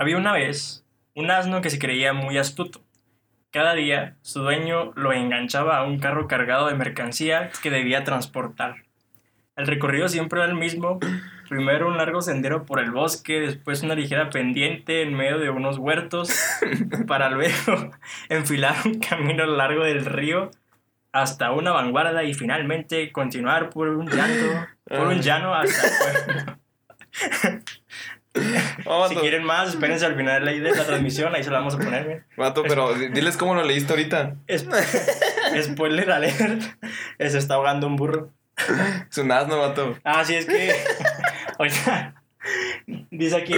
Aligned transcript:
Había 0.00 0.16
una 0.16 0.32
vez 0.32 0.82
un 1.14 1.30
asno 1.30 1.60
que 1.60 1.68
se 1.68 1.78
creía 1.78 2.14
muy 2.14 2.38
astuto. 2.38 2.80
Cada 3.50 3.74
día 3.74 4.16
su 4.22 4.40
dueño 4.40 4.92
lo 4.96 5.12
enganchaba 5.12 5.76
a 5.76 5.84
un 5.84 5.98
carro 5.98 6.26
cargado 6.26 6.68
de 6.68 6.74
mercancía 6.74 7.50
que 7.62 7.68
debía 7.68 8.02
transportar. 8.02 8.76
El 9.56 9.66
recorrido 9.66 10.08
siempre 10.08 10.40
era 10.40 10.48
el 10.48 10.56
mismo. 10.56 10.98
Primero 11.50 11.86
un 11.86 11.98
largo 11.98 12.22
sendero 12.22 12.64
por 12.64 12.80
el 12.80 12.92
bosque, 12.92 13.40
después 13.40 13.82
una 13.82 13.94
ligera 13.94 14.30
pendiente 14.30 15.02
en 15.02 15.12
medio 15.12 15.38
de 15.38 15.50
unos 15.50 15.76
huertos, 15.76 16.30
para 17.06 17.28
luego 17.28 17.90
enfilar 18.30 18.76
un 18.86 19.00
camino 19.00 19.44
largo 19.44 19.84
del 19.84 20.06
río 20.06 20.50
hasta 21.12 21.52
una 21.52 21.72
vanguardia 21.72 22.22
y 22.22 22.32
finalmente 22.32 23.12
continuar 23.12 23.68
por 23.68 23.90
un 23.90 24.08
llano, 24.08 24.66
por 24.82 25.08
un 25.08 25.20
llano 25.20 25.54
hasta 25.54 25.88
el 25.88 26.24
pueblo. 26.24 26.58
Oh, 28.86 29.08
si 29.08 29.14
quieren 29.16 29.44
más, 29.44 29.70
espérense 29.70 30.06
al 30.06 30.16
final 30.16 30.44
de 30.44 30.60
la 30.60 30.84
transmisión, 30.84 31.34
ahí 31.34 31.42
se 31.44 31.50
la 31.50 31.58
vamos 31.58 31.74
a 31.74 31.78
poner. 31.78 32.24
Vato, 32.36 32.62
pero 32.62 32.94
di- 32.94 33.08
diles 33.08 33.36
cómo 33.36 33.54
lo 33.54 33.62
leíste 33.64 33.92
ahorita. 33.92 34.36
Spoiler 35.62 36.10
alert, 36.10 36.62
se 37.18 37.38
está 37.38 37.54
ahogando 37.54 37.86
un 37.86 37.96
burro. 37.96 38.30
Es 39.10 39.18
un 39.18 39.32
asno, 39.32 39.58
vato. 39.58 39.96
Ah, 40.04 40.24
sí, 40.24 40.34
es 40.36 40.46
que. 40.46 40.74
Oiga, 41.58 42.14
dice 43.10 43.36
aquí 43.36 43.54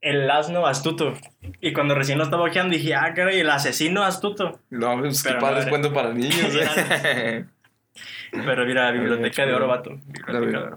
el 0.00 0.30
asno 0.30 0.66
astuto. 0.66 1.14
Y 1.60 1.72
cuando 1.72 1.94
recién 1.94 2.18
lo 2.18 2.24
estaba 2.24 2.44
ojeando 2.44 2.74
dije, 2.74 2.94
ah, 2.94 3.12
caray, 3.14 3.40
el 3.40 3.50
asesino 3.50 4.02
astuto. 4.02 4.60
No, 4.70 4.98
pues 4.98 5.22
qué 5.22 5.34
no 5.34 5.38
padre 5.40 5.58
es 5.58 5.62
era. 5.62 5.70
cuento 5.70 5.92
para 5.92 6.12
niños. 6.12 6.52
eh. 6.54 7.44
Pero 8.32 8.64
mira, 8.66 8.90
biblioteca 8.90 9.46
de 9.46 9.54
oro, 9.54 9.68
vato. 9.68 9.90
La 10.26 10.40
Biblioteca 10.40 10.58
de 10.58 10.66
oro. 10.66 10.76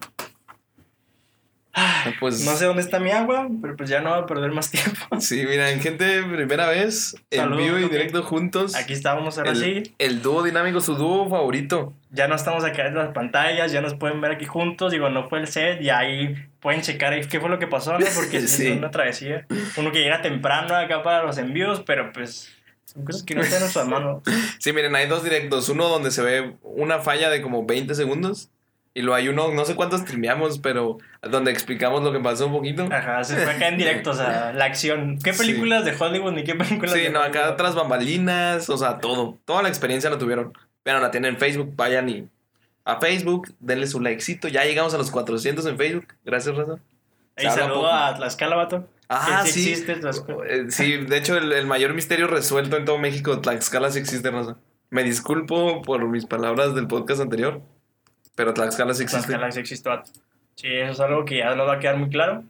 Pues 2.19 2.45
No 2.45 2.55
sé 2.55 2.65
dónde 2.65 2.81
está 2.81 2.99
mi 2.99 3.11
agua, 3.11 3.49
pero 3.61 3.75
pues 3.75 3.89
ya 3.89 4.01
no 4.01 4.11
voy 4.11 4.23
a 4.23 4.25
perder 4.25 4.51
más 4.51 4.71
tiempo. 4.71 5.19
sí, 5.19 5.45
miren, 5.45 5.79
gente, 5.81 6.23
primera 6.23 6.67
vez 6.67 7.15
en 7.31 7.55
vivo 7.55 7.77
y 7.77 7.89
directo 7.89 8.23
juntos. 8.23 8.75
Aquí 8.75 8.93
estábamos 8.93 9.37
ahora 9.37 9.55
sí. 9.55 9.83
el, 9.97 10.15
el 10.15 10.21
dúo 10.21 10.43
dinámico, 10.43 10.81
su 10.81 10.95
dúo 10.95 11.29
favorito. 11.29 11.93
Ya 12.11 12.27
no 12.27 12.35
estamos 12.35 12.63
acá 12.63 12.87
en 12.87 12.95
las 12.95 13.13
pantallas, 13.13 13.71
ya 13.71 13.81
nos 13.81 13.95
pueden 13.95 14.21
ver 14.21 14.31
aquí 14.31 14.45
juntos. 14.45 14.91
Digo, 14.91 15.09
no 15.09 15.27
fue 15.27 15.39
el 15.39 15.47
set 15.47 15.81
y 15.81 15.89
ahí 15.89 16.35
pueden 16.61 16.81
checar 16.81 17.27
qué 17.27 17.39
fue 17.39 17.49
lo 17.49 17.59
que 17.59 17.67
pasó, 17.67 17.97
¿no? 17.97 18.05
Porque 18.15 18.41
sí. 18.47 18.67
Es 18.67 18.77
una 18.77 18.91
travesía. 18.91 19.45
Uno 19.77 19.91
que 19.91 19.99
llega 19.99 20.21
temprano 20.21 20.75
acá 20.75 21.03
para 21.03 21.23
los 21.23 21.37
envíos, 21.37 21.83
pero 21.85 22.11
pues 22.13 22.55
son 22.85 23.03
cosas 23.03 23.23
que 23.23 23.35
no 23.35 23.41
están 23.41 23.57
en 23.57 23.61
nuestras 23.63 23.87
manos. 23.87 24.23
Sí, 24.59 24.71
miren, 24.73 24.95
hay 24.95 25.07
dos 25.07 25.23
directos. 25.23 25.69
Uno 25.69 25.89
donde 25.89 26.11
se 26.11 26.21
ve 26.21 26.55
una 26.63 26.99
falla 26.99 27.29
de 27.29 27.41
como 27.41 27.65
20 27.65 27.93
segundos. 27.93 28.49
Y 28.97 29.01
luego 29.01 29.15
hay 29.15 29.27
uno, 29.27 29.51
no 29.53 29.65
sé 29.65 29.75
cuántos 29.75 30.01
streameamos, 30.01 30.59
pero 30.59 30.97
donde 31.21 31.51
explicamos 31.51 32.01
lo 32.01 32.11
que 32.13 32.19
pasó 32.21 32.47
un 32.47 32.53
poquito. 32.53 32.87
Ajá, 32.91 33.23
se 33.25 33.35
fue 33.35 33.51
acá 33.53 33.67
en 33.67 33.77
directo, 33.77 34.11
o 34.11 34.13
sea, 34.13 34.53
la 34.53 34.65
acción. 34.65 35.19
¿Qué 35.21 35.33
Sí. 35.33 35.39
películas 35.39 35.83
de 35.85 35.93
Hollywood 35.99 36.31
ni 36.31 36.43
qué 36.45 36.55
películas 36.55 36.93
Sí, 36.93 37.01
de 37.01 37.09
no, 37.09 37.21
acá 37.21 37.51
otras 37.51 37.75
bambalinas, 37.75 38.69
o 38.69 38.77
sea, 38.77 38.99
todo. 38.99 39.37
Toda 39.45 39.61
la 39.63 39.67
experiencia 39.69 40.09
la 40.09 40.17
tuvieron. 40.17 40.53
Pero 40.83 40.99
la 41.01 41.11
tienen 41.11 41.33
en 41.33 41.37
Facebook, 41.39 41.73
vayan 41.75 42.07
y 42.09 42.27
a 42.85 42.99
Facebook, 43.01 43.53
denle 43.59 43.87
su 43.87 43.99
likecito. 43.99 44.47
Ya 44.47 44.63
llegamos 44.63 44.93
a 44.93 44.97
los 44.97 45.11
400 45.11 45.65
en 45.65 45.77
Facebook. 45.77 46.07
Gracias, 46.23 46.55
Raza. 46.55 46.75
Y 47.37 47.45
saludo 47.49 47.91
a 47.91 48.15
Tlaxcala, 48.15 48.55
vato. 48.55 48.87
Ah, 49.09 49.41
sí. 49.43 49.71
existe 49.71 49.95
Tlaxcala. 49.95 50.45
Eh, 50.47 50.65
Sí, 50.69 50.95
de 50.97 51.17
hecho, 51.17 51.35
el, 51.37 51.51
el 51.51 51.65
mayor 51.65 51.93
misterio 51.93 52.27
resuelto 52.27 52.77
en 52.77 52.85
todo 52.85 52.97
México, 52.97 53.41
Tlaxcala 53.41 53.91
sí 53.91 53.99
existe, 53.99 54.31
Raza. 54.31 54.55
Me 54.89 55.03
disculpo 55.03 55.81
por 55.81 56.07
mis 56.07 56.25
palabras 56.25 56.75
del 56.75 56.87
podcast 56.87 57.19
anterior, 57.19 57.61
pero 58.35 58.53
Tlaxcala 58.53 58.93
sí 58.93 59.03
existe. 59.03 59.27
Tlaxcala 59.27 59.51
sí 59.51 59.59
existe, 59.59 59.89
vato. 59.89 60.11
Sí, 60.55 60.67
eso 60.67 60.91
es 60.91 60.99
algo 60.99 61.25
que 61.25 61.37
ya 61.37 61.53
nos 61.55 61.67
va 61.67 61.73
a 61.73 61.79
quedar 61.79 61.97
muy 61.97 62.09
claro. 62.09 62.43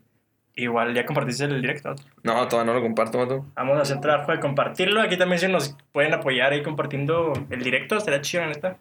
Igual 0.57 0.93
ya 0.93 1.05
compartiste 1.05 1.45
el 1.45 1.61
directo, 1.61 1.89
vato. 1.89 2.03
No, 2.23 2.47
todavía 2.47 2.71
no 2.71 2.79
lo 2.79 2.85
comparto, 2.85 3.17
vato. 3.17 3.45
Vamos 3.55 3.77
a 3.77 3.81
hacer 3.81 3.99
trabajo 3.99 4.31
de 4.31 4.39
compartirlo. 4.39 5.01
Aquí 5.01 5.17
también 5.17 5.39
se 5.39 5.49
nos 5.49 5.75
pueden 5.91 6.13
apoyar 6.13 6.53
ahí 6.53 6.63
compartiendo 6.63 7.33
el 7.49 7.61
directo. 7.61 7.97
Estaría 7.97 8.21
chido, 8.21 8.43
la 8.43 8.49
neta. 8.49 8.77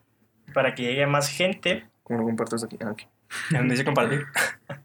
Para 0.53 0.73
que 0.73 0.83
llegue 0.83 1.05
más 1.05 1.29
gente. 1.29 1.85
¿Cómo 2.03 2.19
lo 2.19 2.25
comparto 2.25 2.55
aquí? 2.63 2.77
Ah, 2.81 2.91
aquí. 2.91 3.07
Donde 3.51 3.73
dice 3.73 3.83
compartir. 3.83 4.25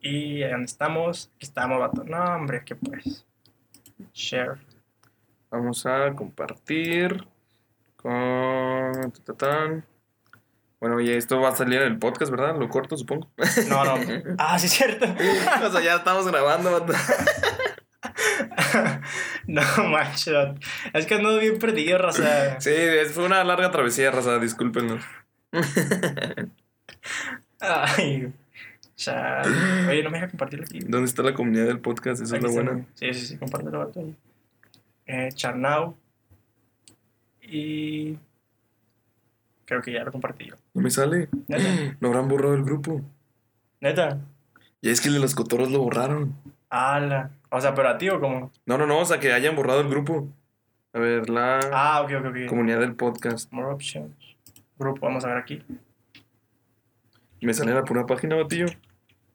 y 0.00 0.42
ahí 0.42 0.50
donde 0.50 0.66
estamos. 0.66 1.30
Aquí 1.36 1.44
estamos, 1.44 1.78
vato. 1.78 2.02
No, 2.04 2.36
hombre, 2.36 2.64
que 2.64 2.74
pues. 2.74 3.26
Share. 4.14 4.56
Vamos 5.50 5.84
a 5.84 6.12
compartir 6.14 7.26
con... 7.96 9.12
tatatán. 9.12 9.84
Bueno, 10.80 11.00
y 11.00 11.10
esto 11.10 11.40
va 11.40 11.48
a 11.50 11.56
salir 11.56 11.80
en 11.80 11.92
el 11.92 11.98
podcast, 11.98 12.30
¿verdad? 12.30 12.58
Lo 12.58 12.68
corto, 12.68 12.96
supongo. 12.96 13.30
No, 13.68 13.84
no. 13.84 13.94
Ah, 14.38 14.58
sí, 14.58 14.66
es 14.66 14.72
cierto. 14.72 15.06
o 15.66 15.70
sea, 15.70 15.80
ya 15.80 15.96
estamos 15.96 16.26
grabando, 16.26 16.70
no, 19.46 19.62
macho. 19.90 20.32
vato. 20.32 20.60
Es 20.92 21.06
que 21.06 21.14
ando 21.14 21.38
bien 21.38 21.58
perdido, 21.58 21.98
raza. 21.98 22.60
Sí, 22.60 22.70
fue 23.12 23.24
una 23.24 23.42
larga 23.44 23.70
travesía, 23.70 24.10
raza, 24.10 24.38
discúlpenos. 24.38 25.02
Ay. 27.60 28.32
Chale. 28.96 29.88
Oye, 29.88 30.02
no 30.02 30.10
me 30.10 30.18
deja 30.18 30.28
compartirlo 30.30 30.64
aquí. 30.64 30.80
¿Dónde 30.80 31.06
está 31.06 31.22
la 31.22 31.34
comunidad 31.34 31.66
del 31.66 31.80
podcast? 31.80 32.22
Esa 32.22 32.36
es 32.36 32.44
está. 32.44 32.52
buena. 32.54 32.86
Sí, 32.94 33.12
sí, 33.12 33.26
sí, 33.26 33.36
compártelo. 33.36 33.92
Eh, 35.06 35.28
Charnau. 35.34 35.96
Y. 37.42 38.18
Creo 39.66 39.82
que 39.82 39.92
ya 39.92 40.04
lo 40.04 40.12
compartí 40.12 40.46
yo. 40.46 40.54
No 40.74 40.80
me 40.82 40.90
sale. 40.90 41.28
Neta. 41.48 41.64
No 42.00 42.08
habrán 42.08 42.28
borrado 42.28 42.54
el 42.54 42.64
grupo. 42.64 43.02
Neta. 43.80 44.20
Y 44.80 44.90
es 44.90 45.00
que 45.00 45.10
los 45.10 45.34
cotorros 45.34 45.70
lo 45.70 45.80
borraron. 45.80 46.34
Ala. 46.70 47.30
O 47.50 47.60
sea, 47.60 47.74
pero 47.74 47.88
a 47.88 47.98
ti 47.98 48.08
o 48.08 48.20
como. 48.20 48.50
No, 48.64 48.78
no, 48.78 48.86
no, 48.86 48.98
o 49.00 49.04
sea, 49.04 49.18
que 49.20 49.32
hayan 49.32 49.56
borrado 49.56 49.80
el 49.80 49.88
grupo. 49.88 50.28
A 50.92 50.98
ver, 50.98 51.28
la 51.28 51.60
Ah, 51.72 52.00
ok, 52.02 52.10
ok, 52.20 52.26
ok. 52.26 52.48
comunidad 52.48 52.80
del 52.80 52.94
podcast. 52.94 53.52
More 53.52 53.68
options. 53.72 54.14
Grupo, 54.78 55.04
vamos 55.06 55.24
a 55.24 55.28
ver 55.28 55.36
aquí. 55.38 55.62
Me 57.40 57.52
sale 57.54 57.74
la 57.74 57.84
pura 57.84 58.06
página, 58.06 58.34
batillo. 58.36 58.66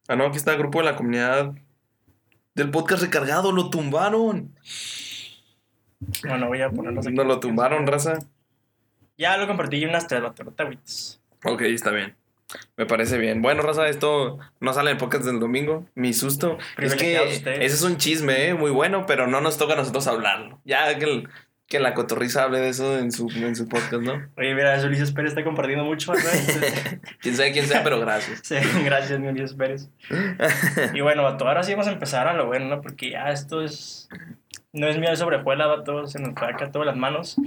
Ah, 0.07 0.15
no, 0.15 0.25
aquí 0.25 0.37
está 0.37 0.53
el 0.53 0.57
grupo 0.59 0.79
de 0.79 0.85
la 0.85 0.95
comunidad 0.95 1.53
del 2.55 2.69
podcast 2.71 3.03
recargado. 3.03 3.51
Lo 3.51 3.69
tumbaron. 3.69 4.53
Bueno, 6.27 6.47
voy 6.47 6.61
a 6.61 6.69
ponerlos 6.69 7.05
aquí. 7.05 7.15
No 7.15 7.23
lo 7.23 7.39
tumbaron, 7.39 7.85
raza. 7.87 8.19
Ya 9.21 9.37
lo 9.37 9.45
compartí 9.45 9.85
unas 9.85 10.07
tres, 10.07 10.19
no 10.21 10.33
agüites. 10.57 11.21
Ok, 11.45 11.61
está 11.61 11.91
bien. 11.91 12.15
Me 12.75 12.87
parece 12.87 13.19
bien. 13.19 13.43
Bueno, 13.43 13.61
raza, 13.61 13.87
esto 13.87 14.39
no 14.59 14.73
sale 14.73 14.89
en 14.89 14.97
podcast 14.97 15.23
del 15.23 15.39
domingo. 15.39 15.85
Mi 15.93 16.11
susto. 16.11 16.57
Es 16.79 16.95
que 16.95 17.15
ese 17.35 17.63
es 17.65 17.83
un 17.83 17.97
chisme, 17.97 18.47
¿eh? 18.47 18.53
Muy 18.55 18.71
bueno, 18.71 19.05
pero 19.05 19.27
no 19.27 19.39
nos 19.39 19.59
toca 19.59 19.73
a 19.73 19.75
nosotros 19.77 20.07
hablarlo. 20.07 20.59
Ya 20.65 20.97
que, 20.97 21.05
el- 21.05 21.29
que 21.67 21.79
la 21.79 21.93
cotorriza 21.93 22.43
hable 22.43 22.59
de 22.59 22.69
eso 22.69 22.97
en 22.97 23.11
su, 23.11 23.29
en 23.29 23.55
su 23.55 23.69
podcast, 23.69 24.01
¿no? 24.01 24.13
Oye, 24.37 24.55
mira, 24.55 24.75
eso 24.75 24.87
Ulises 24.87 25.11
Pérez 25.11 25.33
está 25.33 25.43
compartiendo 25.43 25.85
mucho. 25.85 26.13
Entonces, 26.15 26.99
Quién 27.21 27.35
sabe 27.35 27.51
quién 27.51 27.67
sea, 27.67 27.83
pero 27.83 27.99
gracias. 27.99 28.39
sí, 28.43 28.55
gracias, 28.83 29.19
mi 29.19 29.27
Ulises 29.27 29.53
Pérez. 29.53 29.89
Y 30.95 30.99
bueno, 31.01 31.21
vato, 31.23 31.47
ahora 31.47 31.61
sí 31.61 31.71
vamos 31.73 31.87
a 31.87 31.91
empezar 31.91 32.27
a 32.27 32.33
lo 32.33 32.47
bueno, 32.47 32.65
¿no? 32.65 32.81
Porque 32.81 33.11
ya 33.11 33.29
esto 33.29 33.61
es. 33.63 34.09
No 34.73 34.87
es 34.87 34.97
miel 34.97 35.15
sobre 35.15 35.37
hojuela, 35.37 35.67
vato, 35.67 36.07
se 36.07 36.17
nos 36.19 36.31
acá 36.35 36.71
todas 36.71 36.87
las 36.87 36.97
manos. 36.97 37.37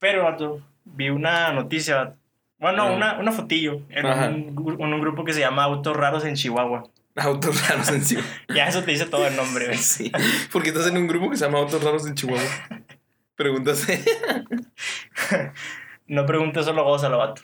Pero, 0.00 0.24
vato, 0.24 0.60
vi 0.94 1.10
una 1.10 1.52
noticia. 1.52 2.14
Bueno, 2.58 2.82
Ah. 2.84 2.92
una, 2.92 3.18
una 3.18 3.32
fotillo 3.32 3.82
en 3.90 4.06
un, 4.06 4.76
en 4.80 4.92
un 4.94 5.00
grupo 5.00 5.24
que 5.24 5.32
se 5.32 5.40
llama 5.40 5.64
Autos 5.64 5.96
Raros 5.96 6.24
en 6.24 6.34
Chihuahua. 6.34 6.84
Autos 7.16 7.68
raros 7.68 7.88
encima. 7.88 8.22
Ya 8.54 8.68
eso 8.68 8.82
te 8.84 8.92
dice 8.92 9.06
todo 9.06 9.26
el 9.26 9.34
nombre, 9.36 9.66
güey. 9.66 9.78
Sí. 9.78 10.12
Porque 10.52 10.68
estás 10.68 10.86
en 10.86 10.96
un 10.98 11.08
grupo 11.08 11.30
que 11.30 11.36
se 11.36 11.44
llama 11.44 11.58
Autos 11.58 11.82
raros 11.82 12.06
en 12.06 12.14
Chihuahua. 12.14 12.42
Pregúntase. 13.34 14.04
No 16.06 16.24
preguntes 16.24 16.64
solo 16.64 16.84
gózalo, 16.84 17.18
vato. 17.18 17.42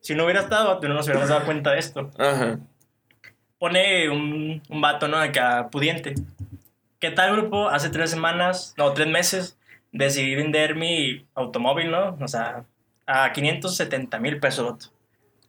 Si 0.00 0.14
no 0.14 0.24
hubiera 0.24 0.40
estado, 0.40 0.68
vato, 0.68 0.88
no 0.88 0.94
nos 0.94 1.04
hubiéramos 1.06 1.28
dado 1.28 1.44
cuenta 1.44 1.72
de 1.72 1.78
esto. 1.80 2.10
Ajá. 2.18 2.58
Pone 3.58 4.08
un, 4.08 4.62
un 4.68 4.80
vato, 4.80 5.06
¿no? 5.08 5.18
Acá, 5.18 5.68
pudiente. 5.70 6.14
¿Qué 6.98 7.10
tal, 7.10 7.32
grupo? 7.36 7.68
Hace 7.68 7.90
tres 7.90 8.10
semanas, 8.10 8.74
no, 8.78 8.92
tres 8.94 9.08
meses, 9.08 9.58
decidí 9.92 10.34
vender 10.34 10.76
mi 10.76 11.26
automóvil, 11.34 11.90
¿no? 11.90 12.16
O 12.20 12.28
sea, 12.28 12.64
a 13.06 13.32
570 13.32 14.18
mil 14.18 14.38
pesos, 14.40 14.64
vato. 14.70 14.86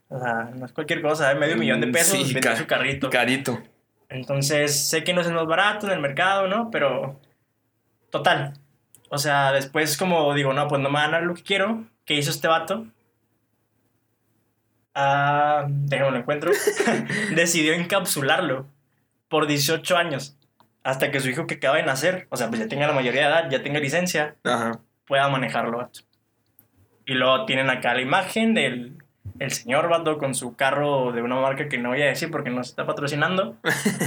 O 0.09 0.19
sea, 0.19 0.51
no 0.55 0.65
es 0.65 0.71
cualquier 0.71 1.01
cosa, 1.01 1.31
¿eh? 1.31 1.35
medio 1.35 1.57
millón 1.57 1.81
de 1.81 1.87
pesos, 1.87 2.17
Sí, 2.27 2.33
vendió 2.33 2.51
ca- 2.51 2.57
su 2.57 2.65
carrito. 2.67 3.09
Carito. 3.09 3.61
Entonces, 4.09 4.87
sé 4.87 5.03
que 5.03 5.13
no 5.13 5.21
es 5.21 5.27
el 5.27 5.33
más 5.33 5.45
barato 5.47 5.87
en 5.87 5.93
el 5.93 5.99
mercado, 5.99 6.47
¿no? 6.47 6.71
Pero, 6.71 7.19
total. 8.09 8.53
O 9.09 9.17
sea, 9.17 9.51
después 9.51 9.97
como 9.97 10.33
digo, 10.33 10.53
no, 10.53 10.67
pues 10.67 10.81
no 10.81 10.89
me 10.89 10.95
van 10.99 11.09
a 11.09 11.17
dar 11.17 11.23
lo 11.23 11.33
que 11.33 11.43
quiero. 11.43 11.83
¿Qué 12.05 12.13
hizo 12.13 12.31
este 12.31 12.47
vato? 12.47 12.87
Ah, 14.93 15.65
déjame 15.69 16.11
lo 16.11 16.17
encuentro. 16.17 16.51
Decidió 17.35 17.73
encapsularlo 17.73 18.67
por 19.27 19.47
18 19.47 19.97
años. 19.97 20.35
Hasta 20.83 21.11
que 21.11 21.19
su 21.19 21.29
hijo 21.29 21.47
que 21.47 21.55
acaba 21.55 21.75
de 21.77 21.83
nacer, 21.83 22.27
o 22.29 22.37
sea, 22.37 22.47
pues 22.47 22.61
ya 22.61 22.67
tenga 22.67 22.87
la 22.87 22.93
mayoría 22.93 23.21
de 23.23 23.27
edad, 23.27 23.49
ya 23.51 23.61
tenga 23.61 23.79
licencia, 23.79 24.35
Ajá. 24.45 24.79
pueda 25.05 25.27
manejarlo, 25.27 25.77
vato. 25.79 25.99
Y 27.07 27.13
luego 27.13 27.45
tienen 27.45 27.69
acá 27.69 27.93
la 27.95 28.01
imagen 28.01 28.53
del, 28.53 28.97
el 29.39 29.51
señor 29.51 29.87
vato 29.89 30.17
con 30.17 30.35
su 30.35 30.55
carro 30.55 31.13
de 31.13 31.21
una 31.21 31.35
marca 31.35 31.69
que 31.69 31.77
no 31.77 31.89
voy 31.89 32.01
a 32.01 32.07
decir 32.07 32.29
porque 32.29 32.49
no 32.49 32.63
se 32.65 32.71
está 32.71 32.85
patrocinando 32.85 33.55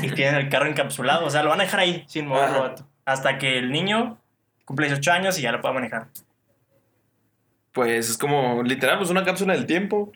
y 0.02 0.11
tiene 0.14 0.38
el 0.38 0.50
carro 0.50 0.67
encapsulado. 0.67 1.25
O 1.25 1.31
sea, 1.31 1.43
lo 1.43 1.49
van 1.49 1.61
a 1.61 1.64
dejar 1.64 1.81
ahí 1.81 2.05
sin 2.06 2.26
moverlo, 2.26 2.61
vato. 2.61 2.87
Hasta 3.06 3.38
que 3.38 3.58
el 3.58 3.73
niño 3.73 4.19
cumple 4.67 4.87
18 4.87 5.12
años 5.12 5.38
y 5.38 5.43
ya 5.43 5.50
lo 5.50 5.62
pueda 5.62 5.73
manejar. 5.73 6.08
Pues 7.73 8.11
es 8.11 8.19
como, 8.19 8.62
literal, 8.62 8.99
pues 8.99 9.08
una 9.08 9.25
cápsula 9.25 9.55
del 9.55 9.64
tiempo. 9.64 10.12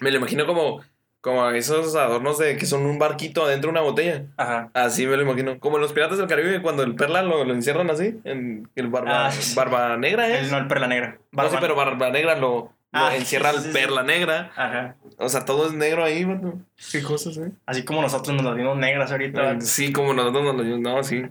Me 0.00 0.12
lo 0.12 0.18
imagino 0.18 0.46
como, 0.46 0.80
como 1.28 1.48
esos 1.50 1.94
adornos 1.94 2.38
de 2.38 2.56
que 2.56 2.66
son 2.66 2.86
un 2.86 2.98
barquito 2.98 3.44
adentro 3.44 3.68
de 3.68 3.72
una 3.72 3.80
botella. 3.82 4.24
Ajá. 4.36 4.70
Así 4.74 5.06
me 5.06 5.16
lo 5.16 5.22
imagino. 5.22 5.58
Como 5.58 5.76
en 5.76 5.82
los 5.82 5.92
piratas 5.92 6.18
del 6.18 6.26
Caribe, 6.26 6.62
cuando 6.62 6.82
el 6.82 6.94
perla 6.94 7.22
lo, 7.22 7.44
lo 7.44 7.54
encierran 7.54 7.90
así, 7.90 8.18
en 8.24 8.68
el 8.74 8.88
barba, 8.88 9.26
Ah, 9.26 9.30
sí. 9.32 9.54
barba 9.54 9.96
negra, 9.96 10.28
¿eh? 10.28 10.40
El, 10.40 10.50
no, 10.50 10.58
el 10.58 10.66
perla 10.66 10.86
negra. 10.86 11.18
No, 11.32 11.48
sí, 11.50 11.56
pero 11.60 11.74
barba 11.76 12.10
negra 12.10 12.34
lo, 12.36 12.48
lo 12.50 12.72
Ah, 12.92 13.14
encierra 13.16 13.50
sí, 13.50 13.56
el 13.56 13.62
sí, 13.64 13.68
sí. 13.68 13.74
perla 13.74 14.02
negra. 14.02 14.50
Ajá. 14.56 14.96
O 15.18 15.28
sea, 15.28 15.44
todo 15.44 15.66
es 15.66 15.72
negro 15.74 16.04
ahí, 16.04 16.24
vato. 16.24 16.54
Qué 16.90 17.02
cosas, 17.02 17.36
¿eh? 17.38 17.50
Así 17.66 17.84
como 17.84 18.00
nosotros 18.02 18.34
nos 18.34 18.44
las 18.44 18.56
vimos 18.56 18.76
negras 18.78 19.12
ahorita. 19.12 19.42
vato. 19.42 19.60
Sí, 19.66 19.92
como 19.92 20.14
nosotros 20.14 20.42
nos 20.54 20.66
lo 20.66 20.78
No, 20.78 21.02
sí. 21.04 21.22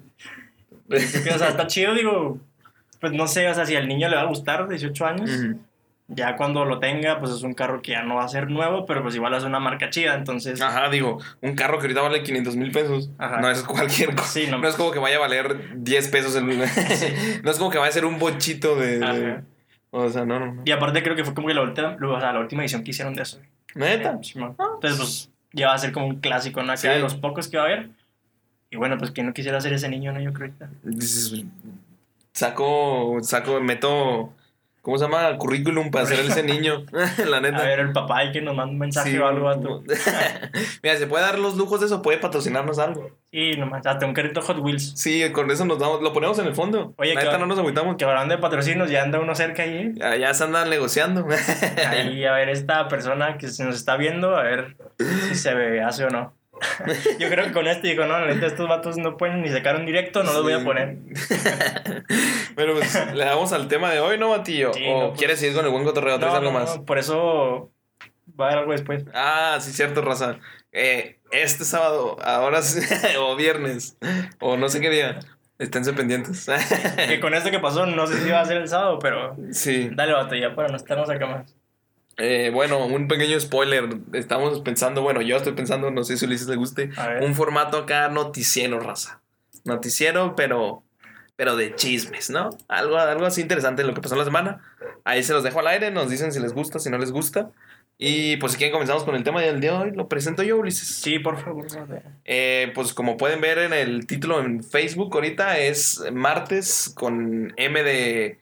O 0.90 0.98
sea, 1.38 1.50
está 1.50 1.68
chido, 1.68 1.94
digo. 1.94 2.40
Pues 3.00 3.14
no 3.14 3.28
sé, 3.28 3.48
o 3.48 3.54
sea, 3.54 3.66
si 3.66 3.76
al 3.76 3.88
niño 3.88 4.10
le 4.10 4.16
va 4.16 4.24
a 4.24 4.26
gustar, 4.26 4.68
18 4.68 5.06
años. 5.06 5.30
Ujú. 5.30 5.60
Ya 6.10 6.38
cuando 6.38 6.64
lo 6.64 6.80
tenga, 6.80 7.20
pues 7.20 7.32
es 7.34 7.44
un 7.44 7.54
carro 7.54 7.82
que 7.82 7.92
ya 7.92 8.02
no 8.04 8.16
va 8.16 8.24
a 8.24 8.30
ser 8.30 8.50
nuevo, 8.50 8.86
pero 8.86 9.04
pues 9.04 9.14
igual 9.16 9.34
es 9.34 9.44
una 9.44 9.60
marca 9.60 9.90
chida, 9.90 10.14
entonces... 10.16 10.62
Ajá, 10.62 10.90
digo, 10.90 11.20
un 11.42 11.54
carro 11.54 11.80
que 11.80 11.84
ahorita 11.88 12.02
vale 12.02 12.24
500 12.24 12.56
mil 12.56 12.72
pesos. 12.72 13.10
Ajá. 13.18 13.42
No 13.42 13.50
es 13.52 13.62
cualquier 13.64 14.16
cosa. 14.16 14.30
Sí, 14.30 14.48
no. 14.50 14.58
No 14.58 14.70
es 14.70 14.76
como 14.76 14.92
que 14.92 15.00
vaya 15.00 15.18
a 15.18 15.20
valer 15.20 15.82
10 15.84 16.08
pesos 16.08 16.36
el... 16.38 16.46
no 17.44 17.52
es 17.52 17.58
como 17.58 17.70
que 17.70 17.78
vaya 17.78 17.90
a 17.90 17.94
ser 17.94 18.06
un 18.06 18.20
bochito 18.20 18.76
de... 18.78 19.42
O 19.92 20.10
sea, 20.10 20.26
no, 20.26 20.40
no, 20.40 20.54
no. 20.54 20.62
Y 20.66 20.72
aparte 20.72 21.04
creo 21.04 21.16
que 21.16 21.26
fue 21.26 21.34
como 21.34 21.48
que 21.48 21.54
la 21.54 21.62
última, 21.62 21.98
o 22.02 22.20
sea, 22.20 22.32
la 22.32 22.40
última 22.40 22.62
edición 22.62 22.84
que 22.84 22.92
hicieron 22.92 23.14
de 23.14 23.24
eso. 23.24 23.40
¿Neta? 23.76 24.18
Simón. 24.24 24.56
Entonces, 24.76 24.98
pues 24.98 25.30
ya 25.54 25.68
va 25.68 25.74
a 25.74 25.78
ser 25.78 25.92
como 25.92 26.08
un 26.08 26.20
clásico, 26.22 26.62
¿no? 26.64 26.72
Acá 26.72 26.82
Sí. 26.82 26.88
de 26.88 27.00
los 27.00 27.16
pocos 27.16 27.48
que 27.50 27.58
va 27.58 27.64
a 27.64 27.66
haber. 27.68 27.90
Y 28.70 28.78
bueno, 28.78 28.98
pues 28.98 29.12
que 29.12 29.24
no 29.24 29.34
quisiera 29.34 29.60
ser 29.62 29.74
ese 29.74 29.90
niño, 29.90 30.12
¿no? 30.14 30.22
Yo 30.22 30.32
creo 30.34 30.52
que... 30.58 30.66
Saco, 32.34 33.18
saco, 33.22 33.60
meto... 33.62 34.34
¿Cómo 34.88 34.98
se 34.98 35.04
llama? 35.04 35.38
Currículum 35.38 35.92
para 35.92 36.06
ser 36.06 36.22
ese 36.22 36.44
niño. 36.44 36.86
La 37.28 37.42
neta. 37.42 37.58
A 37.58 37.66
ver, 37.66 37.82
el 37.82 37.92
papá 37.92 38.20
hay 38.20 38.32
que 38.32 38.40
nos 38.42 38.56
manda 38.56 38.72
un 38.72 38.80
mensaje 38.80 39.12
Sí, 39.12 39.18
o 39.18 39.28
algo, 39.28 39.44
vato. 39.44 39.84
Mira, 40.82 40.96
se 40.96 41.08
puede 41.08 41.26
dar 41.26 41.38
los 41.40 41.58
lujos 41.58 41.82
de 41.82 41.88
eso, 41.88 42.02
puede 42.02 42.20
patrocinarnos 42.20 42.80
algo. 42.80 43.12
Y 43.30 43.58
nomás, 43.58 43.86
hasta 43.86 44.06
un 44.06 44.14
carrito 44.14 44.42
Hot 44.42 44.60
Wheels. 44.60 44.94
Sí, 44.96 45.30
con 45.34 45.52
eso 45.52 45.66
nos 45.66 45.78
damos, 45.78 46.02
lo 46.02 46.14
ponemos 46.14 46.40
en 46.40 46.46
el 46.48 46.56
fondo. 46.56 46.94
Oye, 47.00 47.16
La 47.16 47.20
que- 47.20 47.26
neta 47.28 47.38
no 47.38 47.48
nos 47.48 47.60
agüitamos. 47.60 47.98
Que 47.98 48.06
hablando 48.06 48.34
de 48.34 48.42
patrocinos, 48.42 48.90
ya 48.90 49.04
anda 49.04 49.20
uno 49.20 49.36
cerca 49.36 49.64
ahí. 49.64 49.92
Ya, 49.96 50.16
ya 50.16 50.34
se 50.34 50.46
andan 50.46 50.70
negociando. 50.70 51.28
Ahí, 51.86 52.24
a 52.24 52.32
ver, 52.32 52.48
esta 52.48 52.88
persona 52.88 53.38
que 53.38 53.50
se 53.50 53.66
nos 53.66 53.76
está 53.76 53.98
viendo, 53.98 54.38
a 54.38 54.44
ver 54.44 54.78
si 55.28 55.36
se 55.36 55.54
ve, 55.54 55.82
hace 55.84 56.06
o 56.06 56.10
no. 56.10 56.34
Yo 57.20 57.30
creo 57.30 57.46
que 57.46 57.52
con 57.52 57.68
este 57.68 57.90
dijo, 57.90 58.06
no, 58.06 58.26
neta, 58.26 58.46
estos 58.48 58.68
vatos 58.68 58.98
no 58.98 59.18
pueden 59.18 59.42
ni 59.42 59.50
sacar 59.50 59.76
un 59.76 59.86
directo, 59.86 60.24
no 60.24 60.34
los 60.34 60.44
voy 60.44 60.54
a 60.54 60.64
poner. 60.64 60.98
Pero 62.56 62.74
pues 62.76 63.14
le 63.14 63.26
damos 63.26 63.52
al 63.54 63.68
tema 63.68 63.92
de 63.92 64.00
hoy, 64.00 64.18
¿no, 64.18 64.30
Batillo? 64.30 64.74
Sí, 64.74 64.84
¿O 64.88 65.00
no, 65.02 65.08
pues- 65.10 65.20
quieres 65.20 65.40
seguir 65.40 65.56
con 65.56 65.66
el 65.66 65.72
buen 65.72 65.84
cotorreo? 65.84 66.18
¿Traes 66.20 66.34
No, 66.34 66.40
algo 66.40 66.52
no, 66.52 66.60
más? 66.60 66.78
por 66.80 66.98
eso 66.98 67.72
va 68.40 68.46
a 68.46 68.48
haber 68.50 68.60
algo 68.60 68.72
después. 68.72 69.06
Ah, 69.14 69.58
sí, 69.62 69.72
cierto, 69.72 70.02
raza. 70.02 70.38
Eh, 70.72 71.20
este 71.32 71.66
sábado, 71.66 72.18
ahora 72.24 72.62
sí, 72.62 72.80
o 73.20 73.36
viernes, 73.36 73.98
o 74.40 74.58
no 74.58 74.70
sé 74.70 74.80
qué 74.82 74.90
día, 74.90 75.20
esténse 75.60 75.94
pendientes. 75.94 76.48
Que 77.08 77.20
con 77.20 77.34
esto 77.34 77.52
que 77.52 77.60
pasó, 77.60 77.86
no 77.86 78.06
sé 78.08 78.22
si 78.22 78.30
va 78.30 78.42
a 78.42 78.46
ser 78.46 78.58
el 78.58 78.68
sábado, 78.68 79.00
pero 79.00 79.36
sí. 79.52 79.90
dale 79.94 80.14
batalla 80.14 80.56
para 80.56 80.70
no 80.70 80.78
estarnos 80.78 81.10
acá 81.10 81.26
más. 81.26 81.57
Eh, 82.18 82.50
bueno, 82.54 82.86
un 82.86 83.08
pequeño 83.08 83.40
spoiler. 83.40 83.90
Estamos 84.14 84.62
pensando, 84.62 85.02
bueno, 85.02 85.22
yo 85.22 85.38
estoy 85.38 85.54
pensando, 85.54 85.92
no 85.92 86.04
sé 86.04 86.18
si 86.18 86.26
Ulises 86.26 86.48
le 86.48 86.56
guste, 86.56 86.90
un 87.22 87.36
formato 87.36 87.78
acá 87.78 88.10
noticiero, 88.10 88.80
raza. 88.80 89.22
Noticiero, 89.64 90.36
pero 90.36 90.84
pero 91.38 91.56
de 91.56 91.76
chismes, 91.76 92.32
¿no? 92.32 92.50
Algo, 92.68 92.98
algo 92.98 93.26
así 93.26 93.42
interesante 93.42 93.84
de 93.84 93.88
lo 93.88 93.94
que 93.94 94.02
pasó 94.02 94.16
en 94.16 94.20
la 94.20 94.26
semana. 94.26 94.62
Ahí 95.06 95.24
se 95.24 95.34
los 95.34 95.44
dejo 95.44 95.60
al 95.60 95.68
aire, 95.68 95.92
nos 95.92 96.10
dicen 96.10 96.34
si 96.34 96.40
les 96.40 96.52
gusta, 96.52 96.80
si 96.80 96.90
no 96.90 96.98
les 96.98 97.12
gusta. 97.12 97.52
Y 98.00 98.38
pues 98.38 98.54
si 98.54 98.58
quieren 98.58 98.74
comenzamos 98.74 99.04
con 99.04 99.16
el 99.16 99.24
tema 99.24 99.42
del 99.42 99.62
día 99.62 99.72
de 99.74 99.78
hoy, 99.78 99.92
lo 99.92 100.08
presento 100.08 100.42
yo, 100.42 100.58
Ulises. 100.58 100.88
Sí, 100.88 101.20
por 101.20 101.38
favor. 101.38 101.66
Eh, 102.26 102.72
pues 102.74 102.94
como 102.94 103.18
pueden 103.18 103.40
ver 103.40 103.60
en 103.60 103.74
el 103.74 104.08
título 104.08 104.40
en 104.40 104.64
Facebook 104.64 105.14
ahorita 105.14 105.60
es 105.60 106.04
martes 106.12 106.92
con 106.96 107.54
M 107.56 107.84
de 107.84 108.40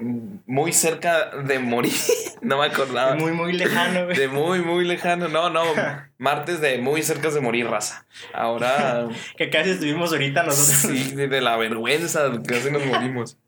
muy 0.00 0.72
cerca 0.72 1.30
de 1.30 1.58
morir. 1.58 1.92
no 2.42 2.58
me 2.58 2.66
acordaba. 2.66 3.16
Es 3.16 3.22
muy, 3.22 3.32
muy 3.32 3.52
lejano, 3.52 4.04
güey. 4.04 4.16
De 4.16 4.28
muy, 4.28 4.60
muy 4.60 4.84
lejano. 4.84 5.28
No, 5.28 5.50
no. 5.50 5.62
Martes 6.18 6.60
de 6.60 6.78
muy 6.78 7.02
cerca 7.02 7.30
de 7.30 7.40
morir, 7.40 7.68
raza. 7.68 8.06
Ahora 8.32 9.08
Que 9.36 9.50
casi 9.50 9.70
estuvimos 9.70 10.12
ahorita 10.12 10.42
nosotros. 10.44 10.76
sí, 10.76 11.14
de, 11.14 11.28
de 11.28 11.40
la 11.40 11.56
vergüenza, 11.56 12.30
casi 12.46 12.70
nos 12.70 12.84
morimos. 12.86 13.38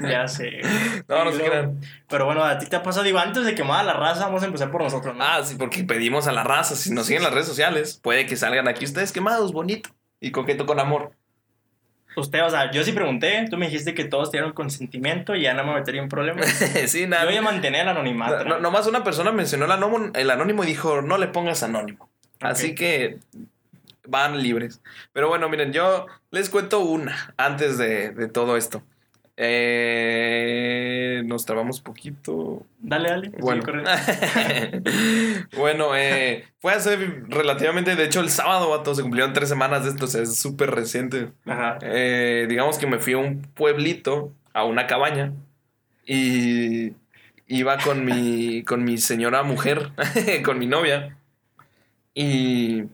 Ya 0.00 0.26
sé. 0.28 0.62
No, 1.08 1.24
no 1.24 1.32
se 1.32 1.42
crean. 1.42 1.80
Pero 2.08 2.24
bueno, 2.24 2.42
a 2.42 2.58
ti 2.58 2.66
te 2.66 2.76
ha 2.76 2.82
pasado, 2.82 3.04
digo, 3.04 3.18
antes 3.18 3.44
de 3.44 3.54
quemar 3.54 3.80
a 3.80 3.84
la 3.84 3.92
raza, 3.92 4.26
vamos 4.26 4.42
a 4.42 4.46
empezar 4.46 4.70
por 4.70 4.82
nosotros, 4.82 5.14
¿no? 5.14 5.22
Ah, 5.22 5.42
sí, 5.44 5.56
porque 5.58 5.84
pedimos 5.84 6.26
a 6.26 6.32
la 6.32 6.42
raza. 6.42 6.74
Si 6.74 6.90
nos 6.90 7.06
siguen 7.06 7.20
en 7.20 7.24
las 7.24 7.34
redes 7.34 7.48
sociales, 7.48 8.00
puede 8.02 8.24
que 8.26 8.36
salgan 8.36 8.66
aquí 8.66 8.84
ustedes 8.86 9.12
quemados, 9.12 9.52
bonito 9.52 9.90
y 10.20 10.30
coqueto 10.30 10.64
con 10.64 10.80
amor. 10.80 11.12
Usted, 12.18 12.44
o 12.44 12.50
sea, 12.50 12.70
yo 12.70 12.82
sí 12.84 12.92
pregunté, 12.92 13.46
tú 13.50 13.56
me 13.56 13.66
dijiste 13.66 13.94
que 13.94 14.04
todos 14.04 14.30
tenían 14.30 14.52
consentimiento 14.52 15.34
y 15.34 15.42
ya 15.42 15.54
no 15.54 15.64
me 15.64 15.74
metería 15.74 16.02
en 16.02 16.08
problemas. 16.08 16.46
sí, 16.86 17.06
nada. 17.06 17.22
Yo 17.24 17.28
voy 17.30 17.36
a 17.38 17.42
mantener 17.42 17.82
el 17.82 17.88
anonimato. 17.88 18.44
No, 18.44 18.50
no- 18.50 18.60
nomás 18.60 18.86
una 18.86 19.04
persona 19.04 19.32
mencionó 19.32 19.64
el 19.66 19.72
anónimo, 19.72 20.10
el 20.14 20.30
anónimo 20.30 20.64
y 20.64 20.66
dijo, 20.66 21.00
no 21.02 21.16
le 21.18 21.28
pongas 21.28 21.62
anónimo. 21.62 22.08
Así 22.40 22.74
que 22.74 23.18
van 24.06 24.42
libres. 24.42 24.80
Pero 25.12 25.28
bueno, 25.28 25.48
miren, 25.48 25.72
yo 25.72 26.06
les 26.30 26.50
cuento 26.50 26.80
una 26.80 27.34
antes 27.36 27.78
de, 27.78 28.10
de 28.10 28.28
todo 28.28 28.56
esto. 28.56 28.82
Eh, 29.40 31.22
nos 31.24 31.46
trabamos 31.46 31.80
poquito. 31.80 32.66
Dale, 32.80 33.08
dale. 33.08 33.28
Bueno, 33.38 33.62
bueno 35.56 35.96
eh, 35.96 36.44
fue 36.58 36.72
hace 36.72 36.96
relativamente, 37.28 37.94
de 37.94 38.04
hecho 38.04 38.18
el 38.18 38.30
sábado, 38.30 38.70
vato, 38.70 38.96
se 38.96 39.02
cumplieron 39.02 39.32
tres 39.32 39.48
semanas 39.48 39.84
de 39.84 39.90
esto, 39.90 40.06
o 40.06 40.08
sea, 40.08 40.22
es 40.22 40.36
súper 40.36 40.72
reciente. 40.72 41.30
Ajá. 41.46 41.78
Eh, 41.82 42.46
digamos 42.48 42.78
que 42.78 42.88
me 42.88 42.98
fui 42.98 43.12
a 43.12 43.18
un 43.18 43.42
pueblito, 43.42 44.32
a 44.52 44.64
una 44.64 44.88
cabaña, 44.88 45.32
y 46.04 46.94
iba 47.46 47.78
con 47.78 48.04
mi, 48.04 48.64
con 48.64 48.82
mi 48.82 48.98
señora 48.98 49.44
mujer, 49.44 49.92
con 50.44 50.58
mi 50.58 50.66
novia. 50.66 51.16
Y, 52.12 52.86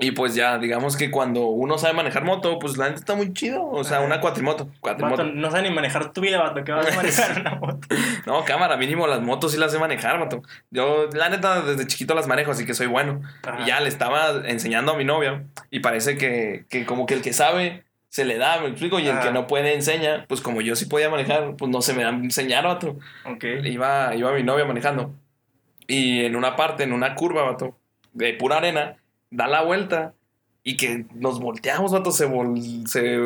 y 0.00 0.12
pues 0.12 0.34
ya, 0.34 0.58
digamos 0.58 0.96
que 0.96 1.10
cuando 1.10 1.42
uno 1.46 1.76
sabe 1.76 1.92
manejar 1.92 2.24
moto, 2.24 2.58
pues 2.58 2.78
la 2.78 2.86
neta 2.86 2.98
está 2.98 3.14
muy 3.14 3.34
chido. 3.34 3.68
O 3.68 3.84
sea, 3.84 3.98
Ajá. 3.98 4.06
una 4.06 4.20
cuatrimoto. 4.20 4.70
cuatrimoto. 4.80 5.24
Vato, 5.24 5.34
no 5.34 5.50
sabes 5.50 5.68
ni 5.68 5.74
manejar 5.74 6.12
tu 6.12 6.22
vida, 6.22 6.38
vato, 6.40 6.64
que 6.64 6.72
vas 6.72 6.90
a 6.90 6.96
manejar 6.96 7.40
una 7.40 7.54
moto. 7.56 7.86
No, 8.24 8.42
cámara, 8.44 8.78
mínimo 8.78 9.06
las 9.06 9.20
motos 9.20 9.52
sí 9.52 9.58
las 9.58 9.72
sé 9.72 9.78
manejar, 9.78 10.18
vato. 10.18 10.42
Yo, 10.70 11.08
la 11.12 11.28
neta, 11.28 11.60
desde 11.60 11.86
chiquito 11.86 12.14
las 12.14 12.26
manejo, 12.26 12.50
así 12.50 12.64
que 12.64 12.72
soy 12.72 12.86
bueno. 12.86 13.20
Ajá. 13.46 13.62
Y 13.62 13.66
ya 13.66 13.80
le 13.80 13.88
estaba 13.88 14.42
enseñando 14.48 14.92
a 14.92 14.96
mi 14.96 15.04
novia. 15.04 15.44
Y 15.70 15.80
parece 15.80 16.16
que, 16.16 16.64
que 16.70 16.86
como 16.86 17.04
que 17.04 17.12
el 17.12 17.20
que 17.20 17.34
sabe 17.34 17.84
se 18.08 18.24
le 18.24 18.38
da, 18.38 18.58
me 18.60 18.68
explico. 18.68 18.98
Y 19.00 19.06
el 19.06 19.12
Ajá. 19.18 19.22
que 19.28 19.32
no 19.32 19.46
puede 19.46 19.74
enseña. 19.74 20.24
Pues 20.28 20.40
como 20.40 20.62
yo 20.62 20.76
sí 20.76 20.86
podía 20.86 21.10
manejar, 21.10 21.56
pues 21.56 21.70
no 21.70 21.82
se 21.82 21.92
me 21.92 22.04
da 22.04 22.08
enseñar, 22.08 22.64
vato. 22.64 22.96
Ok. 23.26 23.44
Iba, 23.64 24.14
iba 24.16 24.32
mi 24.32 24.42
novia 24.42 24.64
manejando. 24.64 25.14
Y 25.86 26.24
en 26.24 26.36
una 26.36 26.56
parte, 26.56 26.84
en 26.84 26.92
una 26.92 27.14
curva, 27.14 27.42
vato, 27.42 27.76
de 28.12 28.32
pura 28.34 28.56
arena, 28.56 28.96
da 29.30 29.46
la 29.46 29.62
vuelta. 29.62 30.14
Y 30.62 30.76
que 30.76 31.06
nos 31.14 31.40
volteamos, 31.40 31.90
vato, 31.92 32.10
se, 32.12 32.28
vol- 32.28 32.86
se 32.86 33.16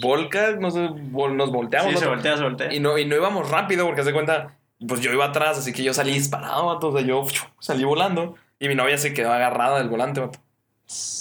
volca, 0.00 0.56
no 0.58 0.68
sé, 0.72 0.80
vol- 0.80 1.36
nos 1.36 1.52
volteamos. 1.52 1.92
Sí, 1.92 1.98
se 1.98 2.08
voltea, 2.08 2.36
se 2.36 2.42
voltea. 2.42 2.74
Y 2.74 2.80
no, 2.80 2.98
y 2.98 3.04
no 3.04 3.14
íbamos 3.14 3.48
rápido 3.50 3.86
porque 3.86 4.00
hace 4.00 4.12
cuenta, 4.12 4.58
pues 4.88 5.00
yo 5.00 5.12
iba 5.12 5.26
atrás, 5.26 5.56
así 5.58 5.72
que 5.72 5.84
yo 5.84 5.94
salí 5.94 6.12
disparado, 6.12 6.66
vato. 6.66 6.88
O 6.88 6.92
sea, 6.92 7.06
yo 7.06 7.24
salí 7.60 7.84
volando 7.84 8.34
y 8.58 8.66
mi 8.66 8.74
novia 8.74 8.98
se 8.98 9.14
quedó 9.14 9.32
agarrada 9.32 9.78
del 9.78 9.88
volante, 9.88 10.20
vato. 10.20 10.40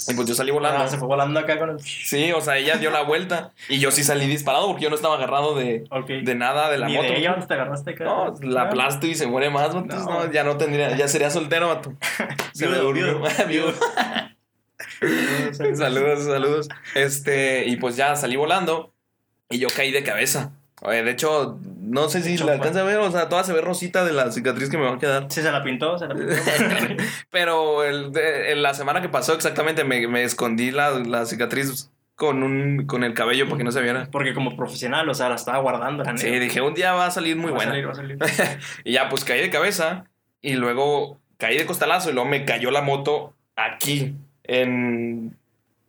Y 0.07 0.13
pues 0.13 0.27
yo 0.27 0.35
salí 0.35 0.51
volando. 0.51 0.83
Ah, 0.83 0.87
se 0.87 0.97
fue 0.97 1.07
volando 1.07 1.39
acá 1.39 1.57
con 1.57 1.69
el... 1.69 1.79
Sí, 1.79 2.31
o 2.33 2.41
sea, 2.41 2.57
ella 2.57 2.77
dio 2.77 2.89
la 2.91 3.03
vuelta 3.03 3.51
y 3.69 3.79
yo 3.79 3.91
sí 3.91 4.03
salí 4.03 4.25
disparado 4.27 4.67
porque 4.67 4.83
yo 4.83 4.89
no 4.89 4.95
estaba 4.95 5.15
agarrado 5.15 5.55
de, 5.55 5.85
de 6.23 6.35
nada 6.35 6.69
de 6.69 6.77
la 6.79 6.87
Ni 6.87 6.95
moto. 6.95 7.07
de 7.07 7.19
ella, 7.19 7.31
¿dónde 7.31 7.47
te 7.47 7.53
agarraste 7.53 7.91
acá? 7.91 8.03
No, 8.03 8.35
la 8.41 8.63
aplasto 8.63 9.07
y 9.07 9.15
se 9.15 9.27
muere 9.27 9.49
más. 9.49 9.73
No. 9.73 9.81
No, 9.85 10.31
ya 10.31 10.43
no 10.43 10.57
tendría, 10.57 10.95
ya 10.97 11.07
sería 11.07 11.29
soltero, 11.29 11.67
vato. 11.69 11.93
Se 12.53 12.67
me 12.67 12.77
durmió. 12.77 13.21
saludos, 15.75 16.25
saludos. 16.25 16.67
Este, 16.95 17.65
y 17.67 17.77
pues 17.77 17.95
ya 17.95 18.15
salí 18.15 18.35
volando 18.35 18.93
y 19.49 19.59
yo 19.59 19.67
caí 19.75 19.91
de 19.91 20.03
cabeza. 20.03 20.51
Oye, 20.81 21.03
de 21.03 21.11
hecho, 21.11 21.59
no 21.91 22.09
sé 22.09 22.21
si 22.21 22.37
la 22.37 22.53
alcanza 22.53 22.81
a 22.81 22.83
ver, 22.83 22.97
o 22.99 23.11
sea, 23.11 23.29
toda 23.29 23.43
se 23.43 23.53
ve 23.53 23.61
rosita 23.61 24.03
de 24.05 24.13
la 24.13 24.31
cicatriz 24.31 24.69
que 24.69 24.77
me 24.77 24.85
va 24.85 24.95
a 24.95 24.99
quedar. 24.99 25.27
Sí, 25.29 25.41
se 25.41 25.51
la 25.51 25.63
pintó, 25.63 25.97
se 25.97 26.07
la 26.07 26.15
pintó. 26.15 26.33
Pero 27.29 27.83
el, 27.83 28.11
la 28.61 28.73
semana 28.73 29.01
que 29.01 29.09
pasó 29.09 29.33
exactamente 29.33 29.83
me, 29.83 30.07
me 30.07 30.23
escondí 30.23 30.71
la, 30.71 30.91
la 30.91 31.25
cicatriz 31.25 31.91
con, 32.15 32.43
un, 32.43 32.85
con 32.85 33.03
el 33.03 33.13
cabello 33.13 33.45
para 33.45 33.57
que 33.57 33.63
no 33.63 33.71
se 33.71 33.81
viera. 33.81 34.07
Porque 34.11 34.33
como 34.33 34.55
profesional, 34.55 35.09
o 35.09 35.13
sea, 35.13 35.29
la 35.29 35.35
estaba 35.35 35.57
guardando, 35.59 36.03
la 36.03 36.17
Sí, 36.17 36.29
dije, 36.39 36.61
un 36.61 36.73
día 36.73 36.93
va 36.93 37.07
a 37.07 37.11
salir 37.11 37.35
muy 37.35 37.51
Va 37.51 37.63
a 37.63 37.65
buena. 37.65 37.71
salir, 37.71 37.87
va 37.87 38.25
a 38.25 38.29
salir. 38.29 38.59
y 38.83 38.93
ya, 38.93 39.09
pues 39.09 39.23
caí 39.25 39.41
de 39.41 39.49
cabeza 39.49 40.05
Y 40.41 40.53
luego 40.53 41.19
caí 41.37 41.57
de 41.57 41.65
costalazo 41.65 42.09
y 42.09 42.13
luego 42.13 42.29
me 42.29 42.45
cayó 42.45 42.69
la 42.71 42.81
moto 42.81 43.33
aquí, 43.55 44.15
en, 44.43 45.35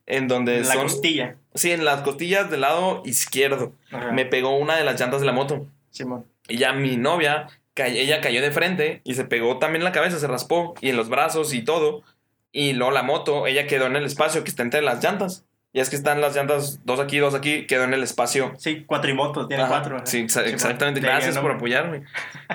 en 0.07 0.29
donde 0.29 0.59
En 0.59 0.69
la 0.69 0.75
son... 0.75 0.83
costilla. 0.85 1.37
Sí, 1.55 1.71
en 1.71 1.85
las 1.85 2.01
costillas 2.01 2.51
del 2.51 2.63
lado 2.63 3.03
izquierdo. 3.05 3.73
Ajá. 3.93 4.13
Me 4.13 4.25
pegó 4.25 4.57
una 4.57 4.77
de 4.77 4.85
las 4.85 4.99
llantas 4.99 5.21
de 5.21 5.27
la 5.27 5.33
moto. 5.33 5.67
Simón. 5.93 6.27
Y 6.49 6.57
ya 6.59 6.73
mi 6.73 6.97
novia, 6.97 7.47
ella 7.77 8.21
cayó 8.21 8.43
de 8.43 8.51
frente 8.51 9.01
y 9.05 9.15
se 9.15 9.25
pegó 9.25 9.59
también 9.59 9.83
en 9.83 9.85
la 9.85 9.93
cabeza, 9.93 10.19
se 10.19 10.27
raspó 10.27 10.75
y 10.81 10.91
en 10.91 10.97
los 10.97 11.09
brazos 11.09 11.55
y 11.55 11.63
todo. 11.63 12.03
Y 12.51 12.73
luego 12.73 12.91
la 12.93 13.03
moto, 13.05 13.47
ella 13.47 13.67
quedó 13.67 13.87
en 13.87 13.95
el 13.97 14.05
espacio 14.05 14.43
que 14.45 14.51
está 14.51 14.63
entre 14.63 14.83
las 14.83 15.03
llantas. 15.03 15.45
Y 15.75 15.81
es 15.81 15.89
que 15.89 15.97
están 15.97 16.21
las 16.21 16.37
llantas, 16.37 16.81
dos 16.85 17.01
aquí, 17.01 17.17
dos 17.17 17.35
aquí, 17.35 17.67
quedó 17.67 17.85
en 17.85 17.95
el 17.95 18.03
espacio. 18.03 18.53
Sí, 18.59 18.85
cuatrimotos, 18.85 19.49
tiene 19.49 19.63
Ajá, 19.63 19.73
cuatro. 19.73 19.97
ajá. 19.97 20.05
Sí, 20.07 20.23
exa- 20.27 20.45
exactamente. 20.47 21.01
Gracias 21.01 21.39
por 21.39 21.53
apoyarme. 21.53 22.03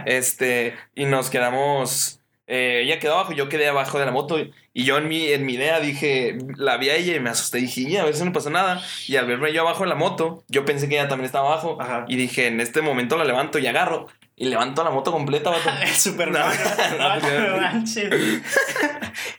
Este, 0.05 0.75
y 0.93 1.05
nos 1.05 1.29
quedamos. 1.31 2.19
Eh, 2.47 2.81
ella 2.83 2.99
quedó 2.99 3.13
abajo, 3.15 3.33
yo 3.33 3.49
quedé 3.49 3.67
abajo 3.67 3.99
de 3.99 4.05
la 4.05 4.11
moto. 4.11 4.39
Y, 4.39 4.53
y 4.73 4.83
yo 4.85 4.97
en 4.97 5.07
mi, 5.07 5.27
en 5.27 5.45
mi 5.45 5.53
idea 5.53 5.79
dije, 5.79 6.37
la 6.55 6.77
vi 6.77 6.89
a 6.89 6.95
ella 6.95 7.15
y 7.15 7.19
me 7.19 7.29
asusté. 7.29 7.59
Dije, 7.59 7.81
"Y, 7.81 7.97
a 7.97 8.05
ver 8.05 8.15
si 8.15 8.23
no 8.23 8.33
pasó 8.33 8.49
nada. 8.49 8.81
Y 9.07 9.15
al 9.17 9.27
verme 9.27 9.53
yo 9.53 9.61
abajo 9.61 9.83
de 9.83 9.89
la 9.89 9.95
moto, 9.95 10.43
yo 10.47 10.65
pensé 10.65 10.87
que 10.87 10.95
ella 10.95 11.07
también 11.09 11.25
estaba 11.25 11.47
abajo. 11.51 11.77
Ajá. 11.79 12.05
Y 12.07 12.15
dije, 12.15 12.47
en 12.47 12.61
este 12.61 12.81
momento 12.81 13.17
la 13.17 13.25
levanto 13.25 13.59
y 13.59 13.67
agarro. 13.67 14.07
Y 14.39 14.45
levanto 14.49 14.83
la 14.83 14.91
moto 14.91 15.11
completa, 15.11 15.49
vato. 15.49 15.67
Super 15.97 16.29
No, 16.31 16.39
no, 16.39 16.45
No, 16.45 17.19
porque- 17.19 17.39
no 17.39 17.57
manches. 17.57 18.09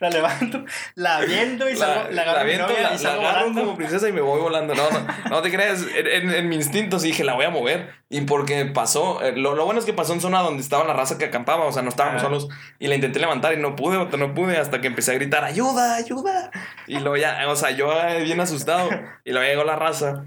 La 0.01 0.11
levanto, 0.11 0.65
la 0.97 1.21
viendo 1.21 1.69
y 1.71 1.77
salgo, 1.77 2.11
la, 2.11 2.23
agarro 2.23 2.41
a 2.41 2.45
mi 2.45 2.51
aviento, 2.53 2.73
la- 2.73 2.81
y 2.81 2.83
la 2.83 2.99
salgo 2.99 3.21
agarro 3.23 3.39
volando. 3.47 3.61
como 3.63 3.77
princesa 3.77 4.09
y 4.09 4.13
me 4.13 4.21
voy 4.21 4.41
volando. 4.41 4.75
No, 4.75 4.91
no, 4.91 5.07
no 5.31 5.41
te 5.43 5.53
creas. 5.53 5.85
En, 5.95 6.35
en- 6.35 6.49
mi 6.49 6.57
instinto 6.57 6.99
sí 6.99 7.09
dije, 7.09 7.23
la 7.23 7.35
voy 7.35 7.45
a 7.45 7.51
mover. 7.51 7.95
Y 8.09 8.23
porque 8.23 8.65
pasó, 8.67 9.23
eh, 9.23 9.37
lo, 9.37 9.55
lo 9.55 9.65
bueno 9.65 9.79
es 9.79 9.87
que 9.87 9.93
pasó 9.93 10.15
en 10.15 10.21
zona 10.21 10.41
donde 10.41 10.63
estaba 10.65 10.83
la 10.85 10.95
raza 10.95 11.17
que 11.17 11.27
acampaba, 11.27 11.65
o 11.67 11.73
sea, 11.73 11.83
no 11.83 11.91
estábamos 11.91 12.21
Ah. 12.23 12.25
solos. 12.25 12.49
Y 12.81 12.89
la 12.89 12.97
intenté 12.97 13.21
levantar 13.21 13.55
y 13.55 13.59
no 13.59 13.77
pude, 13.77 13.99
vato, 13.99 14.17
no 14.17 14.35
pude, 14.35 14.57
hasta 14.57 14.81
que 14.81 14.89
empecé 14.89 15.13
a 15.13 15.15
gritar, 15.15 15.45
ayuda, 15.45 15.95
ayuda. 15.95 16.51
Y 16.89 16.99
luego 16.99 17.17
ya, 17.17 17.49
o 17.49 17.55
sea, 17.55 17.71
yo 17.71 17.93
eh, 18.03 18.25
bien 18.25 18.41
asustado. 18.41 18.91
Y 19.25 19.31
luego 19.31 19.47
llegó 19.49 19.63
la 19.63 19.77
raza, 19.77 20.25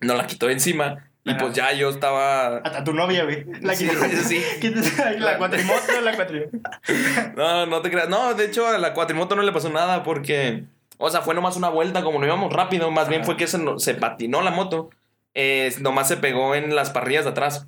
nos 0.00 0.16
la 0.16 0.28
quitó 0.28 0.48
encima. 0.48 1.10
Y 1.26 1.30
Ajá. 1.30 1.38
pues 1.40 1.54
ya 1.54 1.72
yo 1.72 1.90
estaba. 1.90 2.58
Hasta 2.58 2.84
tu 2.84 2.92
novia, 2.92 3.24
güey. 3.24 3.44
La 3.60 3.74
Sí, 3.74 3.88
quité. 3.88 4.18
sí. 4.22 4.42
La 5.18 5.36
cuatrimoto, 5.38 6.00
la 6.02 6.14
cuatrimoto. 6.14 6.58
No, 7.36 7.66
no 7.66 7.82
te 7.82 7.90
creas. 7.90 8.08
No, 8.08 8.32
de 8.34 8.44
hecho, 8.44 8.66
a 8.68 8.78
la 8.78 8.94
cuatrimoto 8.94 9.34
no 9.34 9.42
le 9.42 9.50
pasó 9.52 9.68
nada 9.68 10.04
porque. 10.04 10.64
O 10.98 11.10
sea, 11.10 11.20
fue 11.22 11.34
nomás 11.34 11.56
una 11.56 11.68
vuelta, 11.68 12.02
como 12.02 12.18
no 12.20 12.26
íbamos 12.26 12.52
rápido. 12.52 12.90
Más 12.92 13.08
bien 13.08 13.24
fue 13.24 13.36
que 13.36 13.46
se, 13.48 13.58
se 13.78 13.94
patinó 13.94 14.40
la 14.40 14.52
moto. 14.52 14.88
Eh, 15.34 15.74
nomás 15.80 16.08
se 16.08 16.16
pegó 16.16 16.54
en 16.54 16.74
las 16.76 16.90
parrillas 16.90 17.24
de 17.24 17.30
atrás. 17.30 17.66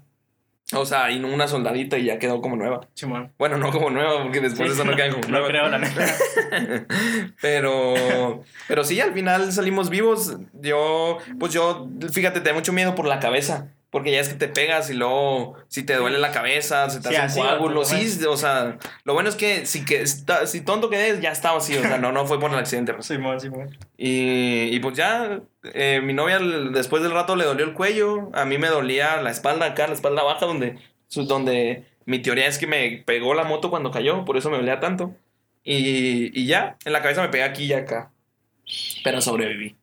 O 0.75 0.85
sea, 0.85 1.05
ahí 1.07 1.19
una 1.25 1.49
soldadita 1.49 1.97
y 1.97 2.05
ya 2.05 2.19
quedó 2.19 2.43
como 2.43 2.57
nueva. 2.57 2.81
Bueno, 3.39 3.57
no 3.57 3.71
como 3.71 3.89
nueva, 3.89 4.23
porque 4.23 4.41
después 4.41 4.69
de 4.69 4.75
eso 4.75 4.85
no 4.85 4.95
quedan 4.95 5.13
como 5.13 5.23
No 5.29 5.31
nueva. 5.31 5.49
creo, 5.49 5.69
la 5.69 5.79
neta. 5.79 6.07
Pero, 7.41 8.43
pero 8.67 8.85
sí, 8.85 9.01
al 9.01 9.13
final 9.15 9.53
salimos 9.53 9.89
vivos. 9.91 10.37
Yo, 10.61 11.19
pues 11.39 11.53
yo, 11.53 11.89
fíjate, 12.13 12.41
te 12.41 12.49
da 12.51 12.55
mucho 12.55 12.73
miedo 12.73 12.95
por 12.95 13.07
la 13.07 13.19
cabeza. 13.21 13.69
Porque 13.99 14.13
ya 14.13 14.21
es 14.21 14.29
que 14.29 14.37
te 14.37 14.47
pegas 14.47 14.91
y 14.91 14.95
luego, 14.95 15.57
si 15.67 15.83
te 15.83 15.97
duele 15.97 16.19
la 16.19 16.31
cabeza, 16.31 16.89
se 16.89 17.01
te 17.01 17.09
Sí, 17.09 17.17
hace 17.17 17.41
un 17.41 17.47
coágulo. 17.47 17.85
Sí, 17.85 18.25
o 18.29 18.37
sea, 18.37 18.79
lo 19.03 19.13
bueno 19.15 19.29
es 19.29 19.35
que 19.35 19.67
si, 19.67 19.85
que 19.85 20.01
está- 20.03 20.47
si 20.47 20.61
tonto 20.61 20.89
quedé, 20.89 21.21
ya 21.21 21.33
estaba 21.33 21.59
así. 21.59 21.77
O 21.77 21.81
sea, 21.83 21.99
no, 21.99 22.13
no 22.13 22.25
fue 22.27 22.39
por 22.39 22.53
el 22.53 22.59
accidente. 22.59 22.95
pues. 22.95 23.07
Simón, 23.09 23.41
Simón. 23.41 23.77
Y, 23.97 24.65
y 24.75 24.79
pues 24.79 24.97
ya, 24.97 25.41
eh, 25.75 26.01
mi 26.01 26.13
novia 26.13 26.39
después 26.39 27.03
del 27.03 27.11
rato 27.11 27.35
le 27.35 27.45
dolió 27.45 27.65
el 27.65 27.73
cuello. 27.75 28.31
A 28.35 28.45
mí 28.45 28.57
me 28.57 28.69
dolía 28.69 29.21
la 29.21 29.31
espalda 29.31 29.67
acá, 29.67 29.89
la 29.89 29.95
espalda 29.95 30.23
baja, 30.23 30.47
donde, 30.47 30.79
donde 31.27 31.85
mi 32.05 32.21
teoría 32.21 32.47
es 32.47 32.59
que 32.59 32.69
me 32.69 33.03
pegó 33.05 33.35
la 33.35 33.43
moto 33.43 33.69
cuando 33.69 33.91
cayó, 33.91 34.25
por 34.25 34.37
eso 34.37 34.49
me 34.49 34.59
dolía 34.59 34.79
tanto. 34.79 35.15
Y, 35.65 36.31
y 36.41 36.47
ya, 36.47 36.77
en 36.85 36.93
la 36.93 37.03
cabeza 37.03 37.23
me 37.23 37.29
pegué 37.31 37.43
aquí 37.43 37.65
y 37.65 37.73
acá. 37.73 38.13
Pero 39.03 39.21
sobreviví. 39.21 39.77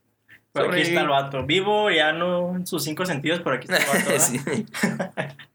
Pero 0.56 0.72
aquí 0.72 0.82
está 0.82 1.02
el 1.02 1.10
vato. 1.10 1.46
Vivo, 1.46 1.92
ya 1.92 2.14
no 2.14 2.56
en 2.56 2.66
sus 2.66 2.84
cinco 2.84 3.06
sentidos, 3.06 3.42
pero 3.44 3.58
aquí 3.58 3.68
está 3.70 3.78
el 3.78 4.06
vato. 4.06 5.36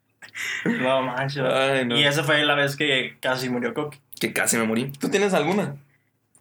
No 0.64 1.02
manches. 1.02 1.45
Ay, 1.45 1.85
no. 1.85 1.99
Y 1.99 2.04
esa 2.04 2.25
fue 2.25 2.42
la 2.45 2.54
vez 2.54 2.75
que 2.75 3.16
casi 3.21 3.50
murió 3.50 3.75
Coque. 3.75 3.99
Que 4.19 4.33
casi 4.33 4.57
me 4.57 4.64
morí. 4.64 4.90
¿Tú 4.99 5.11
tienes 5.11 5.35
alguna? 5.35 5.76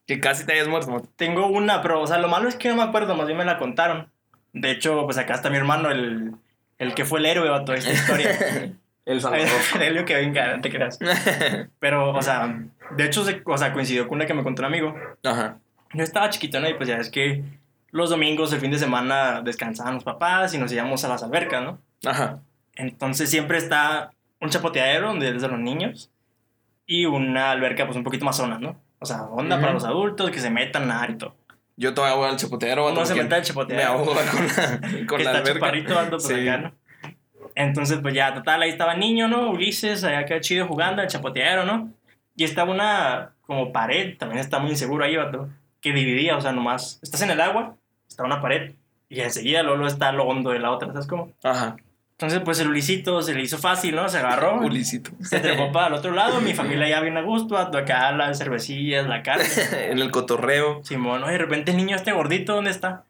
Que 0.08 0.22
casi 0.22 0.46
te 0.46 0.54
hayas 0.54 0.70
muerto. 0.70 1.04
Tengo 1.18 1.48
una, 1.48 1.82
pero, 1.82 2.02
o 2.02 2.08
sea, 2.08 2.18
lo 2.18 2.30
malo 2.30 2.48
es 2.48 2.56
que 2.56 2.70
no 2.70 2.76
me 2.76 2.84
acuerdo, 2.84 3.16
más 3.16 3.26
bien 3.26 3.38
me 3.38 3.44
la 3.44 3.58
contaron. 3.58 4.10
De 4.54 4.72
hecho, 4.72 5.04
pues 5.04 5.18
acá 5.18 5.34
está 5.34 5.50
mi 5.50 5.58
hermano, 5.58 5.92
el, 5.92 6.32
el 6.78 6.94
que 6.94 7.04
fue 7.04 7.20
el 7.20 7.26
héroe 7.26 7.50
de 7.50 7.66
toda 7.66 7.78
esta 7.78 7.92
historia. 7.92 8.74
El 9.06 9.26
Aurelio 9.26 10.06
que 10.06 10.14
venga, 10.14 10.56
no 10.56 10.62
te 10.62 10.70
creas. 10.70 11.00
Pero, 11.80 12.12
o 12.12 12.22
sea, 12.22 12.60
de 12.92 13.06
hecho, 13.06 13.26
o 13.44 13.58
sea, 13.58 13.74
coincidió 13.74 14.08
con 14.08 14.18
una 14.18 14.28
que 14.28 14.36
me 14.36 14.44
contó 14.44 14.62
un 14.62 14.68
amigo. 14.68 14.96
Ajá. 15.24 15.58
Yo 15.96 16.04
estaba 16.04 16.30
chiquito, 16.30 16.60
¿no? 16.60 16.70
Y 16.70 16.76
pues 16.76 16.88
ya 16.88 16.98
es 16.98 17.10
que 17.10 17.44
los 17.92 18.10
domingos, 18.10 18.54
el 18.54 18.60
fin 18.60 18.72
de 18.72 18.78
semana, 18.80 19.42
descansaban 19.42 19.96
los 19.96 20.04
papás 20.04 20.54
y 20.54 20.58
nos 20.58 20.72
íbamos 20.72 21.04
a 21.04 21.08
las 21.10 21.24
albercas, 21.24 21.64
¿no? 21.64 21.82
Ajá. 22.06 22.40
Entonces 22.76 23.30
siempre 23.30 23.58
está 23.58 24.12
un 24.40 24.50
chapoteadero 24.50 25.08
donde 25.08 25.30
es 25.36 25.42
de 25.42 25.48
los 25.48 25.60
niños 25.60 26.12
y 26.86 27.06
una 27.06 27.52
alberca 27.52 27.86
pues 27.86 27.98
un 27.98 28.04
poquito 28.04 28.26
más 28.26 28.38
zona, 28.38 28.58
¿no? 28.60 28.80
O 29.00 29.06
sea, 29.06 29.24
onda 29.24 29.56
Ujú. 29.56 29.62
para 29.62 29.74
los 29.74 29.84
adultos 29.86 30.30
que 30.32 30.40
se 30.40 30.50
metan 30.50 30.84
a 30.84 30.86
nadar 30.88 31.10
y 31.12 31.16
todo. 31.18 31.36
Yo 31.78 31.94
todavía 31.94 32.18
voy 32.18 32.30
al 32.30 32.36
chapoteadero. 32.38 32.92
No 32.92 33.06
se 33.06 33.16
meta 33.16 33.36
al 33.36 33.42
Me 33.42 33.48
chapoteadero. 33.48 33.90
ahogo 33.90 34.14
con 34.14 34.26
la, 34.26 34.80
con 35.08 35.18
que 35.18 35.24
la 35.24 35.32
está 35.32 35.38
alberca. 35.40 35.54
chaparrito 35.54 35.98
alto 36.00 36.18
por 36.18 36.22
Sí. 36.22 36.48
acá, 36.48 36.58
¿no? 36.58 36.72
Entonces, 37.56 38.00
pues 38.02 38.14
ya, 38.14 38.34
total, 38.34 38.62
ahí 38.62 38.70
estaba 38.70 38.94
el 38.94 39.00
niño, 39.00 39.28
¿no? 39.28 39.50
Ulises, 39.50 40.04
allá 40.04 40.26
quedó 40.26 40.40
chido 40.40 40.68
jugando, 40.68 41.02
el 41.02 41.08
chapoteadero, 41.08 41.66
¿no? 41.66 41.92
Y 42.36 42.44
estaba 42.44 42.72
una 42.72 43.32
como 43.42 43.72
pared, 43.74 44.18
también 44.18 44.40
está 44.40 44.60
muy 44.60 44.70
inseguro 44.72 45.04
ahí, 45.04 45.16
vato, 45.18 45.50
que 45.82 45.92
dividía, 45.92 46.38
o 46.38 46.42
sea, 46.42 46.52
nomás, 46.52 47.00
estás 47.02 47.22
en 47.22 47.32
el 47.32 47.42
agua, 47.42 47.76
está 48.20 48.26
una 48.26 48.42
pared, 48.42 48.74
y 49.08 49.22
enseguida 49.22 49.64
luego 49.64 49.88
está 49.88 50.12
lo 50.12 50.26
hondo 50.26 50.50
de 50.50 50.60
la 50.60 50.72
otra, 50.72 50.92
¿sabes 50.92 51.08
cómo? 51.08 51.32
Ajá. 51.42 51.78
Entonces, 52.12 52.42
pues 52.44 52.60
el 52.60 52.68
Ulisito 52.68 53.22
se 53.22 53.34
le 53.34 53.42
hizo 53.42 53.58
fácil, 53.58 53.96
¿no? 53.96 54.10
Se 54.10 54.18
agarró, 54.18 54.60
Ulisito. 54.62 55.12
se 55.22 55.40
trepó 55.40 55.72
para 55.72 55.88
el 55.88 55.94
otro 55.94 56.12
lado, 56.12 56.42
mi 56.42 56.54
familia 56.54 56.90
ya 56.90 57.00
bien 57.00 57.16
a 57.16 57.22
gusto, 57.22 57.58
acá 57.58 58.12
las 58.12 58.38
cervecillas, 58.38 59.08
la 59.08 59.24
carne. 59.24 59.46
en 59.90 60.00
el 60.00 60.12
cotorreo. 60.12 60.84
Simón, 60.84 61.26
de 61.26 61.38
repente 61.38 61.72
el 61.72 61.78
niño 61.78 61.96
este 61.96 62.12
gordito, 62.12 62.56
¿dónde 62.56 62.72
está? 62.72 63.06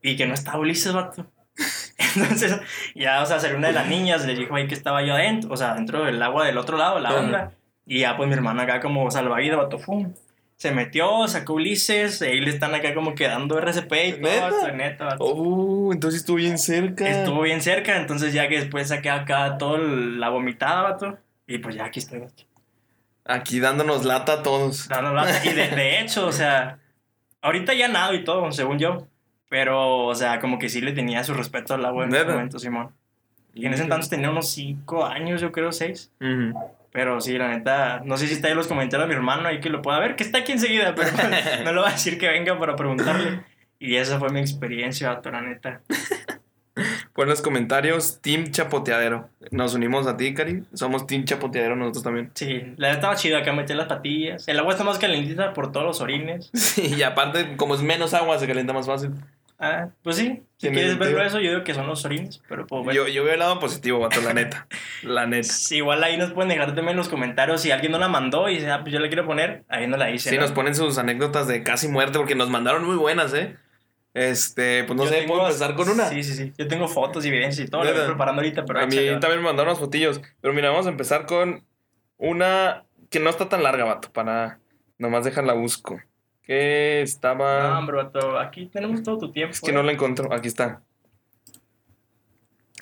Y 0.00 0.16
que 0.16 0.26
no 0.26 0.32
está 0.32 0.56
Ulises, 0.56 0.94
vato. 0.94 1.26
Entonces, 2.16 2.58
ya, 2.94 3.22
o 3.22 3.26
sea, 3.26 3.38
salió 3.38 3.58
una 3.58 3.68
de 3.68 3.74
las 3.74 3.86
niñas, 3.86 4.24
le 4.24 4.34
dijo 4.34 4.54
ahí 4.54 4.66
que 4.66 4.74
estaba 4.74 5.02
yo 5.02 5.12
adentro, 5.12 5.52
o 5.52 5.56
sea, 5.58 5.74
dentro 5.74 6.04
del 6.04 6.22
agua 6.22 6.46
del 6.46 6.56
otro 6.56 6.78
lado, 6.78 7.00
la 7.00 7.14
onda. 7.14 7.52
Y 7.84 8.00
ya, 8.00 8.16
pues 8.16 8.28
mi 8.28 8.34
hermana 8.34 8.62
acá 8.62 8.80
como 8.80 9.10
salvavidas, 9.10 9.58
vato, 9.58 9.78
¡fum! 9.78 10.14
Se 10.58 10.72
metió, 10.72 11.28
sacó 11.28 11.54
Ulises, 11.54 12.20
ahí 12.20 12.40
le 12.40 12.50
están 12.50 12.74
acá 12.74 12.92
como 12.92 13.14
quedando 13.14 13.58
RCP 13.58 13.92
y 13.92 14.12
todo, 14.14 14.20
¿Neta? 14.22 14.50
vato, 14.50 14.72
neta. 14.72 15.16
Oh, 15.20 15.90
entonces 15.92 16.20
estuvo 16.20 16.36
bien 16.36 16.58
cerca. 16.58 17.08
Estuvo 17.08 17.42
bien 17.42 17.62
cerca, 17.62 17.96
entonces 17.96 18.32
ya 18.32 18.48
que 18.48 18.58
después 18.58 18.88
saqué 18.88 19.08
acá 19.08 19.56
toda 19.56 19.78
la 19.78 20.28
vomitada, 20.30 20.82
vato. 20.82 21.16
Y 21.46 21.58
pues 21.58 21.76
ya 21.76 21.84
aquí 21.84 22.00
estoy, 22.00 22.18
vato. 22.18 22.42
Aquí 23.24 23.60
dándonos 23.60 24.04
lata 24.04 24.32
a 24.32 24.42
todos. 24.42 24.88
Dando 24.88 25.14
lata. 25.14 25.44
Y 25.44 25.52
de, 25.52 25.68
de 25.68 26.00
hecho, 26.00 26.26
o 26.26 26.32
sea, 26.32 26.80
ahorita 27.40 27.72
ya 27.74 27.86
nado 27.86 28.14
y 28.14 28.24
todo, 28.24 28.50
según 28.50 28.80
yo. 28.80 29.06
Pero, 29.48 30.06
o 30.06 30.14
sea, 30.16 30.40
como 30.40 30.58
que 30.58 30.68
sí 30.68 30.80
le 30.80 30.92
tenía 30.92 31.22
su 31.22 31.34
respeto 31.34 31.74
al 31.74 31.84
agua 31.84 32.04
en 32.04 32.14
ese 32.14 32.24
momento, 32.24 32.58
Simón. 32.58 32.90
Y 33.54 33.64
en 33.66 33.74
ese 33.74 33.84
entonces 33.84 34.10
tenía 34.10 34.28
unos 34.28 34.50
5 34.50 35.06
años, 35.06 35.40
yo 35.40 35.52
creo, 35.52 35.70
6. 35.70 36.10
Ujú. 36.20 36.58
Pero 36.90 37.20
sí, 37.20 37.36
la 37.36 37.48
neta, 37.48 38.00
no 38.04 38.16
sé 38.16 38.26
si 38.26 38.34
está 38.34 38.48
ahí 38.48 38.52
en 38.52 38.58
los 38.58 38.66
comentarios 38.66 39.08
de 39.08 39.14
mi 39.14 39.18
hermano 39.18 39.48
ahí 39.48 39.60
que 39.60 39.68
lo 39.68 39.82
pueda 39.82 39.98
ver, 39.98 40.16
que 40.16 40.24
está 40.24 40.38
aquí 40.38 40.52
enseguida, 40.52 40.94
pero 40.94 41.10
no 41.64 41.72
le 41.72 41.80
voy 41.80 41.88
a 41.88 41.92
decir 41.92 42.18
que 42.18 42.28
venga 42.28 42.58
para 42.58 42.76
preguntarle. 42.76 43.42
Y 43.78 43.96
esa 43.96 44.18
fue 44.18 44.30
mi 44.30 44.40
experiencia, 44.40 45.20
la 45.24 45.40
neta. 45.40 45.82
Pon 47.12 47.24
en 47.24 47.30
los 47.30 47.42
comentarios, 47.42 48.20
Team 48.20 48.50
Chapoteadero. 48.50 49.28
Nos 49.50 49.74
unimos 49.74 50.06
a 50.06 50.16
ti, 50.16 50.34
Cari. 50.34 50.62
Somos 50.72 51.06
Team 51.06 51.24
Chapoteadero 51.24 51.74
nosotros 51.76 52.04
también. 52.04 52.30
Sí, 52.34 52.74
la 52.76 52.88
neta 52.88 52.92
estaba 52.92 53.16
chido 53.16 53.38
acá 53.38 53.52
meter 53.52 53.76
las 53.76 53.88
patillas. 53.88 54.46
El 54.46 54.58
agua 54.58 54.72
está 54.72 54.84
más 54.84 54.98
calentita 54.98 55.52
por 55.52 55.72
todos 55.72 55.86
los 55.86 56.00
orines. 56.00 56.50
Sí, 56.58 56.94
y 56.96 57.02
aparte, 57.02 57.56
como 57.56 57.74
es 57.74 57.82
menos 57.82 58.14
agua, 58.14 58.38
se 58.38 58.46
calienta 58.46 58.72
más 58.72 58.86
fácil. 58.86 59.10
Ah, 59.60 59.88
pues 60.04 60.14
sí, 60.16 60.42
si 60.56 60.68
quieres 60.68 60.90
sentido. 60.92 60.98
verlo 61.16 61.22
eso, 61.24 61.40
yo 61.40 61.50
digo 61.50 61.64
que 61.64 61.74
son 61.74 61.88
los 61.88 62.04
orines, 62.04 62.40
pero 62.48 62.64
pues 62.66 62.84
bueno. 62.84 62.92
Yo, 62.96 63.08
yo 63.08 63.24
veo 63.24 63.32
el 63.32 63.40
lado 63.40 63.58
positivo, 63.58 63.98
vato, 63.98 64.20
la 64.20 64.32
neta. 64.32 64.68
La 65.02 65.26
neta. 65.26 65.42
Sí, 65.48 65.78
igual 65.78 66.04
ahí 66.04 66.16
nos 66.16 66.32
pueden 66.32 66.48
dejar 66.50 66.66
también 66.68 66.90
en 66.90 66.96
los 66.98 67.08
comentarios 67.08 67.60
si 67.60 67.72
alguien 67.72 67.90
no 67.90 67.98
la 67.98 68.06
mandó 68.08 68.48
y 68.48 68.54
dice, 68.54 68.70
ah, 68.70 68.80
pues 68.82 68.92
yo 68.92 69.00
la 69.00 69.08
quiero 69.08 69.26
poner, 69.26 69.64
ahí 69.68 69.88
no 69.88 69.96
la 69.96 70.10
hice. 70.10 70.30
Sí, 70.30 70.36
¿no? 70.36 70.42
nos 70.42 70.52
ponen 70.52 70.76
sus 70.76 70.96
anécdotas 70.98 71.48
de 71.48 71.64
casi 71.64 71.88
muerte 71.88 72.18
porque 72.18 72.36
nos 72.36 72.50
mandaron 72.50 72.84
muy 72.84 72.94
buenas, 72.96 73.34
¿eh? 73.34 73.56
Este, 74.14 74.84
pues 74.84 74.96
no 74.96 75.04
Yo 75.04 75.10
sé, 75.10 75.16
tengo- 75.22 75.34
¿puedo 75.34 75.46
empezar 75.48 75.74
con 75.74 75.88
una? 75.88 76.06
Sí, 76.08 76.22
sí, 76.22 76.34
sí. 76.34 76.52
Yo 76.56 76.68
tengo 76.68 76.86
fotos 76.88 77.24
y 77.24 77.28
evidencias 77.28 77.66
y 77.66 77.70
todo, 77.70 77.82
la 77.82 77.90
¿Neta? 77.90 78.00
voy 78.02 78.08
preparando 78.10 78.40
ahorita, 78.42 78.64
pero 78.64 78.80
a 78.80 78.86
mí 78.86 78.92
salió. 78.94 79.18
también 79.20 79.40
me 79.40 79.46
mandaron 79.46 79.70
unos 79.70 79.80
fotillos. 79.80 80.20
Pero 80.40 80.54
mira, 80.54 80.70
vamos 80.70 80.86
a 80.86 80.90
empezar 80.90 81.26
con 81.26 81.64
una 82.16 82.84
que 83.10 83.20
no 83.20 83.28
está 83.30 83.48
tan 83.48 83.62
larga, 83.62 83.84
vato, 83.84 84.12
para 84.12 84.60
nomás 84.98 85.24
dejarla 85.24 85.52
busco. 85.52 86.00
Que 86.48 87.02
estaba... 87.02 87.78
No, 87.80 87.92
vato, 87.92 88.38
aquí 88.38 88.66
tenemos 88.66 89.02
todo 89.02 89.18
tu 89.18 89.30
tiempo. 89.32 89.52
Es 89.52 89.60
que 89.60 89.70
no 89.70 89.82
la 89.84 89.92
encuentro. 89.92 90.32
Aquí 90.32 90.48
está. 90.48 90.82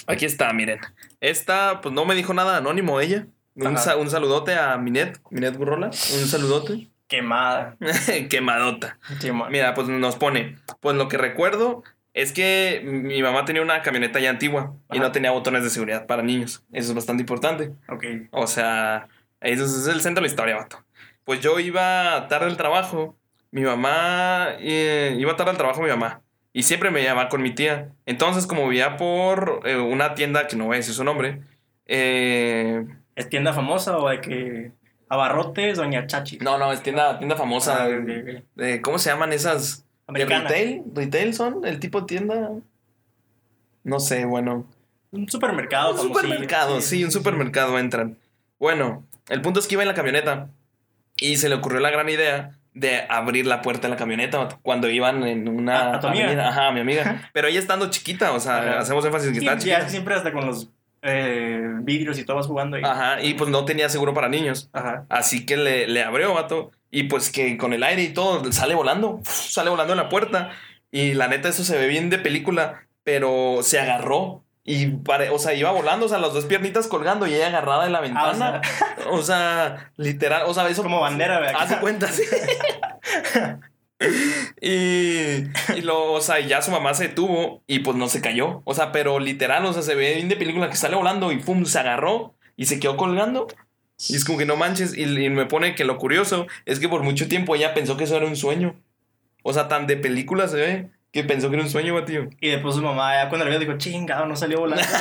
Aquí 0.07 0.25
está, 0.25 0.53
miren. 0.53 0.79
Esta, 1.21 1.81
pues 1.81 1.93
no 1.95 2.05
me 2.05 2.15
dijo 2.15 2.33
nada 2.33 2.57
anónimo 2.59 3.01
ella. 3.01 3.27
Un, 3.57 3.77
sa- 3.77 3.97
un 3.97 4.09
saludote 4.09 4.55
a 4.55 4.77
Minet, 4.79 5.21
Minet 5.31 5.57
Gurrola. 5.57 5.87
Un 5.89 5.93
saludote. 6.29 6.91
Quemada. 7.09 7.77
Quemadota. 8.31 8.99
Ma- 9.33 9.49
Mira, 9.51 9.75
pues 9.75 9.89
nos 9.89 10.17
pone. 10.17 10.59
Pues 10.81 10.95
lo 10.97 11.09
que 11.09 11.17
recuerdo 11.19 11.83
es 12.15 12.33
que 12.33 12.83
mi 12.85 13.21
mamá 13.23 13.45
tenía 13.45 13.63
una 13.63 13.83
camioneta 13.83 14.21
ya 14.21 14.31
antigua 14.31 14.77
y 14.93 14.99
no 15.01 15.11
tenía 15.13 15.33
botones 15.33 15.65
de 15.65 15.71
seguridad 15.71 16.07
para 16.07 16.23
niños. 16.23 16.63
Eso 16.73 16.91
es 16.91 16.95
bastante 16.95 17.23
importante. 17.23 17.73
Ok. 17.89 18.05
O 18.31 18.47
sea, 18.47 19.09
eso 19.41 19.65
es 19.65 19.87
el 19.89 20.01
centro 20.03 20.23
de 20.23 20.29
la 20.29 20.31
historia, 20.33 20.57
vato. 20.57 20.85
Pues 21.25 21.41
yo 21.41 21.59
iba 21.59 22.29
tarde 22.29 22.47
al 22.47 22.57
trabajo. 22.57 23.17
Mi 23.51 23.63
mamá. 23.63 24.49
eh, 24.59 25.17
iba 25.19 25.37
tarde 25.37 25.53
al 25.53 25.57
trabajo 25.57 25.83
mi 25.83 25.89
mamá. 25.89 26.21
Y 26.53 26.63
siempre 26.63 26.91
me 26.91 27.03
llevaba 27.03 27.29
con 27.29 27.43
mi 27.43 27.51
tía. 27.55 27.91
Entonces, 28.07 28.47
como 28.47 28.69
vivía 28.69 28.97
por 28.97 29.61
eh, 29.65 29.77
una 29.77 30.15
tienda 30.15 30.47
que 30.47 30.57
no 30.57 30.65
voy 30.67 30.75
a 30.75 30.79
decir 30.79 30.95
su 30.95 31.05
nombre. 31.05 31.43
eh, 31.87 32.85
¿Es 33.15 33.29
tienda 33.31 33.53
famosa 33.55 33.97
o 33.99 34.09
de 34.09 34.21
que 34.21 34.73
abarrotes, 35.09 35.79
doña 35.79 36.07
Chachi? 36.07 36.39
no, 36.39 36.59
no, 36.59 36.73
es 36.73 36.83
tienda, 36.83 37.19
tienda 37.19 37.37
famosa. 37.37 37.85
Ah, 37.85 37.89
eh, 38.59 38.81
¿Cómo 38.83 38.99
se 38.99 39.11
llaman 39.11 39.33
esas? 39.33 39.81
¿De 40.09 40.23
Americana. 40.23 40.49
retail? 40.49 40.83
¿Retail 40.95 41.35
son? 41.35 41.65
¿El 41.65 41.81
tipo 41.81 42.01
de 42.03 42.07
tienda? 42.07 42.51
No 43.85 44.01
sé, 44.01 44.25
bueno. 44.25 44.67
Un 45.13 45.29
supermercado. 45.31 45.93
Un 45.93 45.99
supermercado, 46.09 46.81
sí, 46.81 47.05
un 47.05 47.11
supermercado 47.11 47.79
entran. 47.79 48.17
Bueno, 48.59 49.05
el 49.29 49.41
punto 49.43 49.61
es 49.61 49.67
que 49.67 49.75
iba 49.75 49.83
en 49.83 49.89
la 49.89 49.95
camioneta 49.95 50.49
y 51.17 51.37
se 51.37 51.49
le 51.49 51.55
ocurrió 51.55 51.81
la 51.81 51.91
gran 51.91 52.09
idea 52.09 52.53
de 52.77 53.05
abrir 53.09 53.47
la 53.47 53.63
puerta 53.63 53.89
de 53.89 53.91
la 53.91 53.97
camioneta 53.97 54.49
cuando 54.63 54.89
iban 54.91 55.25
en 55.27 55.49
una 55.49 55.93
¿A- 55.93 55.97
a 55.97 56.01
tu 56.01 56.07
amiga? 56.09 56.27
avenida. 56.27 56.49
Ajá, 56.49 56.71
mi 56.73 56.81
amiga. 56.81 57.31
Pero 57.33 57.49
ella 57.49 57.59
estando 57.59 57.89
chiquita, 57.91 58.33
o 58.33 58.39
sea, 58.41 58.59
Ajá. 58.59 58.79
hacemos 58.81 59.05
énfasis 59.05 59.29
en 59.29 59.35
que 59.35 59.41
Sí, 59.41 59.47
está 59.47 59.59
ya 59.59 59.63
chiquita. 59.77 59.89
siempre 59.89 60.15
hasta 60.15 60.33
con 60.33 60.47
los 60.47 60.71
eh, 61.03 61.63
vidrios 61.83 62.19
y 62.19 62.25
todo 62.25 62.37
vas 62.37 62.47
jugando 62.47 62.77
ahí. 62.77 62.83
Ajá, 62.85 63.23
y 63.23 63.35
pues 63.35 63.49
no 63.49 63.65
tenía 63.65 63.89
seguro 63.89 64.13
para 64.13 64.29
niños. 64.29 64.71
Ajá. 64.73 65.07
Así 65.09 65.47
que 65.47 65.57
le, 65.57 65.87
le 65.89 66.03
abrió, 66.03 66.35
vato. 66.35 66.73
Y 66.91 67.05
pues 67.05 67.31
que 67.31 67.57
con 67.59 67.73
el 67.73 67.83
aire 67.83 68.03
y 68.03 68.09
todo 68.13 68.51
sale 68.53 68.75
volando. 68.75 69.21
Sale 69.25 69.71
volando 69.71 69.93
en 69.93 69.99
la 69.99 70.09
puerta. 70.09 70.51
Y 70.91 71.15
la 71.15 71.29
neta, 71.29 71.49
eso 71.49 71.63
se 71.65 71.77
ve 71.79 71.87
bien 71.89 72.11
de 72.11 72.19
película. 72.19 72.83
Pero 73.05 73.59
se 73.63 73.79
agarró. 73.79 74.45
Y, 74.69 74.87
pare- 74.89 75.31
o 75.31 75.39
sea, 75.39 75.55
iba 75.55 75.71
volando, 75.71 76.07
o 76.07 76.09
sea, 76.09 76.19
las 76.19 76.33
dos 76.35 76.45
piernitas 76.47 76.89
colgando 76.89 77.27
y 77.29 77.35
ella 77.35 77.47
agarrada 77.47 77.85
de 77.85 77.91
la 77.91 77.99
Ah, 77.99 78.01
o 78.01 78.05
ventana. 78.05 78.61
sea, 78.65 79.07
O 79.11 79.23
sea, 79.23 79.93
literal, 79.97 80.43
o 80.47 80.53
sea, 80.55 80.69
eso 80.69 80.83
como 80.83 81.01
bandera, 81.01 81.39
¿verdad? 81.39 81.63
Hace 81.63 81.77
cuenta, 81.79 82.09
sí. 82.09 82.25
y, 84.61 84.69
y 85.77 85.81
lo, 85.83 86.13
o 86.13 86.21
sea, 86.21 86.41
ya 86.41 86.61
su 86.63 86.71
mamá 86.71 86.95
se 86.95 87.09
detuvo 87.09 87.63
y 87.67 87.81
pues 87.81 87.97
no 87.97 88.09
se 88.09 88.21
cayó. 88.21 88.63
O 88.65 88.75
sea, 88.75 88.93
pero 88.93 89.19
literal, 89.21 89.65
o 89.67 89.73
sea, 89.73 89.83
se 89.83 89.95
ve 89.95 90.15
bien 90.17 90.29
de 90.29 90.37
película 90.37 90.69
que 90.69 90.77
sale 90.77 90.97
volando 90.97 91.33
y 91.33 91.39
pum, 91.39 91.65
se 91.65 91.79
agarró 91.79 92.35
y 92.57 92.67
se 92.67 92.81
quedó 92.81 92.97
colgando. 92.97 93.47
Y 94.09 94.17
es 94.17 94.25
como 94.25 94.39
que 94.39 94.47
no 94.47 94.57
manches. 94.57 94.97
Y, 94.97 95.05
y 95.05 95.31
me 95.31 95.47
pone 95.47 95.75
que 95.75 95.85
lo 95.85 95.97
curioso 95.97 96.47
es 96.67 96.81
que 96.81 96.89
por 96.89 97.03
mucho 97.03 97.29
tiempo 97.29 97.55
ella 97.55 97.73
pensó 97.73 97.97
que 97.97 98.05
eso 98.05 98.17
era 98.17 98.27
un 98.27 98.37
sueño. 98.37 98.75
O 99.43 99.53
sea, 99.53 99.69
tan 99.69 99.87
de 99.87 99.97
película 99.97 100.49
se 100.49 100.57
ve 100.57 100.91
que 101.17 101.25
pensó 101.25 101.49
que 101.49 101.57
era 101.57 101.65
un 101.65 101.71
sueño, 101.71 101.95
batío. 101.95 102.29
Y 102.41 102.51
después 102.51 102.75
su 102.75 102.83
mamá, 102.83 103.15
ya 103.15 103.29
cuando 103.29 103.45
le 103.47 103.51
vio, 103.51 103.61
dijo, 103.61 103.79
chingado, 103.79 104.27
no 104.27 104.37
salió 104.37 104.61
volando. 104.61 104.83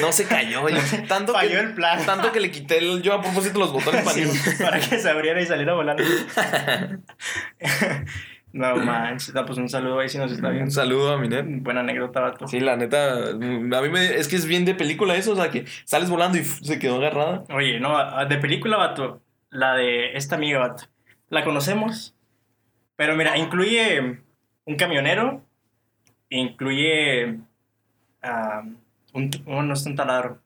No 0.00 0.12
se 0.12 0.26
cayó. 0.26 0.68
yo- 0.68 0.76
tanto, 1.08 1.32
Falló 1.32 1.50
que, 1.52 1.60
el 1.60 1.74
plan. 1.74 2.04
tanto 2.04 2.32
que 2.32 2.40
le 2.40 2.50
quité 2.50 2.78
el- 2.78 3.00
yo 3.02 3.14
a 3.14 3.22
propósito 3.22 3.58
los 3.60 3.72
botones 3.72 4.02
para 4.02 4.14
Sí, 4.14 4.26
para 4.62 4.78
que 4.78 4.98
se 4.98 5.08
abriera 5.08 5.40
y 5.40 5.46
saliera 5.46 5.72
volando. 5.72 6.02
no 8.52 8.76
manches. 8.76 9.34
No, 9.34 9.44
pues 9.46 9.58
un 9.58 9.68
saludo 9.68 9.98
ahí 10.00 10.08
si 10.08 10.18
nos 10.18 10.30
está 10.32 10.48
Un 10.48 10.54
viendo. 10.54 10.70
saludo 10.70 11.12
a 11.12 11.18
Minet. 11.18 11.44
Buena 11.62 11.80
anécdota, 11.80 12.20
vato. 12.20 12.46
Sí, 12.46 12.60
la 12.60 12.76
neta, 12.76 13.30
a 13.30 13.34
mí 13.34 13.88
me, 13.88 14.14
es 14.16 14.28
que 14.28 14.36
es 14.36 14.46
bien 14.46 14.64
de 14.64 14.74
película 14.74 15.16
eso, 15.16 15.32
o 15.32 15.36
sea, 15.36 15.50
que 15.50 15.64
sales 15.84 16.10
volando 16.10 16.38
y 16.38 16.44
se 16.44 16.78
quedó 16.78 16.96
agarrada. 16.96 17.44
Oye, 17.54 17.80
no, 17.80 17.96
de 18.26 18.36
película, 18.38 18.76
vato. 18.76 19.22
La 19.50 19.74
de 19.74 20.16
esta 20.16 20.36
amiga, 20.36 20.58
vato. 20.58 20.84
La 21.30 21.42
conocemos. 21.42 22.14
Pero 22.96 23.16
mira, 23.16 23.36
incluye 23.38 24.20
un 24.64 24.76
camionero. 24.76 25.42
Incluye. 26.30 27.38
un, 29.12 29.30
oh, 29.46 29.62
no 29.62 29.74
es 29.74 29.86
un 29.86 29.96
taladro. 29.96 30.40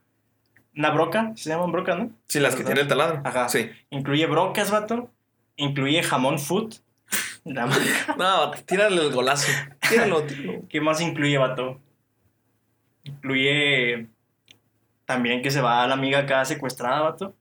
Una 0.76 0.90
broca. 0.90 1.32
Se 1.36 1.50
llaman 1.50 1.72
brocas, 1.72 1.98
¿no? 1.98 2.10
Sí, 2.28 2.40
las 2.40 2.54
que 2.54 2.64
tiene 2.64 2.82
el 2.82 2.88
taladro. 2.88 3.20
Ajá. 3.24 3.48
Sí. 3.48 3.70
Incluye 3.90 4.26
brocas, 4.26 4.70
vato. 4.70 5.10
Incluye 5.56 6.02
jamón 6.02 6.38
food. 6.38 6.74
La 7.44 7.66
marca. 7.66 8.14
No, 8.18 8.50
tírale 8.66 9.00
el 9.02 9.12
golazo. 9.12 9.50
Tíralo, 9.88 10.22
tíralo. 10.26 10.68
¿Qué 10.68 10.80
más 10.80 11.00
incluye, 11.00 11.38
vato? 11.38 11.80
Incluye 13.04 14.08
también 15.06 15.40
que 15.40 15.50
se 15.50 15.62
va 15.62 15.86
la 15.86 15.94
amiga 15.94 16.18
acá 16.20 16.44
secuestrada, 16.44 17.00
vato. 17.00 17.34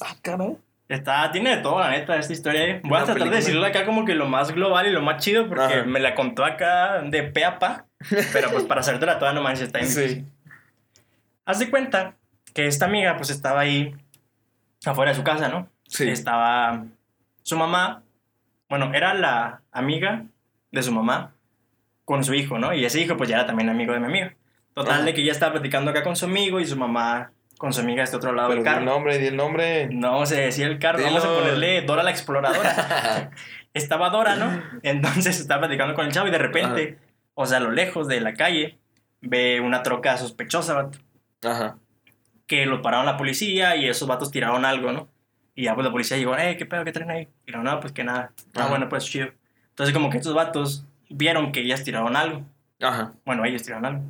Ah, 0.00 0.16
caray. 0.20 0.56
Está, 0.88 1.30
tiene 1.32 1.56
de 1.56 1.62
todo, 1.62 1.80
la 1.80 1.90
neta, 1.90 2.16
esta 2.16 2.32
historia. 2.32 2.80
Voy 2.84 2.92
a 2.92 3.04
tratar 3.04 3.14
película. 3.14 3.30
de 3.30 3.36
decirlo 3.36 3.64
acá 3.64 3.86
como 3.86 4.04
que 4.04 4.14
lo 4.14 4.26
más 4.26 4.52
global 4.52 4.86
y 4.86 4.90
lo 4.90 5.00
más 5.00 5.22
chido, 5.22 5.48
porque 5.48 5.64
Ajá. 5.64 5.84
me 5.84 5.98
la 5.98 6.14
contó 6.14 6.44
acá 6.44 7.00
de 7.02 7.22
pe 7.22 7.44
a 7.44 7.58
pa. 7.58 7.86
Pero 8.32 8.50
pues 8.50 8.64
para 8.64 8.80
hacértela 8.82 9.18
toda 9.18 9.32
no 9.32 9.42
manches, 9.42 9.62
está 9.68 9.78
difícil. 9.78 10.08
Sí. 10.10 10.24
Haz 11.46 11.58
de 11.58 11.70
cuenta 11.70 12.16
que 12.52 12.66
esta 12.66 12.84
amiga 12.84 13.16
pues 13.16 13.30
estaba 13.30 13.60
ahí 13.60 13.94
afuera 14.84 15.10
de 15.12 15.16
su 15.16 15.24
casa, 15.24 15.48
¿no? 15.48 15.68
Sí. 15.88 16.08
Estaba 16.08 16.84
su 17.42 17.56
mamá, 17.56 18.02
bueno, 18.68 18.92
era 18.94 19.14
la 19.14 19.62
amiga 19.72 20.24
de 20.70 20.82
su 20.82 20.92
mamá 20.92 21.32
con 22.04 22.24
su 22.24 22.34
hijo, 22.34 22.58
¿no? 22.58 22.74
Y 22.74 22.84
ese 22.84 23.00
hijo 23.00 23.16
pues 23.16 23.30
ya 23.30 23.36
era 23.36 23.46
también 23.46 23.70
amigo 23.70 23.94
de 23.94 24.00
mi 24.00 24.06
amiga. 24.06 24.34
Total 24.74 24.94
Ajá. 24.96 25.02
de 25.04 25.14
que 25.14 25.22
ella 25.22 25.32
estaba 25.32 25.52
platicando 25.52 25.90
acá 25.90 26.02
con 26.02 26.16
su 26.16 26.26
amigo 26.26 26.60
y 26.60 26.66
su 26.66 26.76
mamá 26.76 27.30
con 27.64 27.72
su 27.72 27.80
amiga 27.80 28.00
de 28.00 28.04
este 28.04 28.16
otro 28.18 28.32
lado 28.34 28.50
Pero 28.50 28.62
del 28.62 28.64
di 28.64 28.68
el 28.68 28.74
carro. 28.76 28.84
nombre, 28.86 29.18
di 29.18 29.26
el 29.26 29.36
nombre. 29.36 29.88
No 29.90 30.26
se 30.26 30.38
decía 30.38 30.66
el 30.66 30.78
carro, 30.78 30.98
Dilo. 30.98 31.12
vamos 31.12 31.24
a 31.24 31.34
ponerle 31.40 31.80
Dora 31.80 32.02
la 32.02 32.10
exploradora. 32.10 33.30
Estaba 33.72 34.10
Dora, 34.10 34.36
¿no? 34.36 34.62
Entonces 34.82 35.40
estaba 35.40 35.62
platicando 35.62 35.94
con 35.94 36.04
el 36.04 36.12
chavo 36.12 36.28
y 36.28 36.30
de 36.30 36.36
repente, 36.36 36.98
o 37.32 37.46
sea, 37.46 37.56
a 37.56 37.60
lo 37.60 37.70
lejos 37.70 38.06
de 38.06 38.20
la 38.20 38.34
calle, 38.34 38.78
ve 39.22 39.60
una 39.60 39.82
troca 39.82 40.16
sospechosa, 40.18 40.74
vato, 40.74 40.98
Ajá. 41.42 41.78
que 42.46 42.66
lo 42.66 42.82
pararon 42.82 43.06
la 43.06 43.16
policía 43.16 43.74
y 43.76 43.88
esos 43.88 44.06
vatos 44.06 44.30
tiraron 44.30 44.66
algo, 44.66 44.92
¿no? 44.92 45.08
Y 45.54 45.64
ya 45.64 45.74
pues 45.74 45.86
la 45.86 45.90
policía 45.90 46.18
llegó, 46.18 46.36
eh, 46.36 46.56
¿qué 46.58 46.66
pedo? 46.66 46.84
¿Qué 46.84 46.92
traen 46.92 47.10
ahí? 47.10 47.28
Y 47.46 47.52
no, 47.52 47.62
no, 47.62 47.80
pues 47.80 47.92
que 47.94 48.04
nada. 48.04 48.32
Ah, 48.54 48.66
bueno, 48.68 48.88
pues 48.90 49.06
chido. 49.06 49.28
Entonces 49.70 49.94
como 49.94 50.10
que 50.10 50.18
estos 50.18 50.34
vatos 50.34 50.84
vieron 51.08 51.50
que 51.50 51.60
ellas 51.60 51.82
tiraron 51.82 52.14
algo. 52.14 52.42
Ajá. 52.82 53.12
Bueno, 53.24 53.44
ellos 53.44 53.62
tiraron 53.62 53.86
algo. 53.86 54.02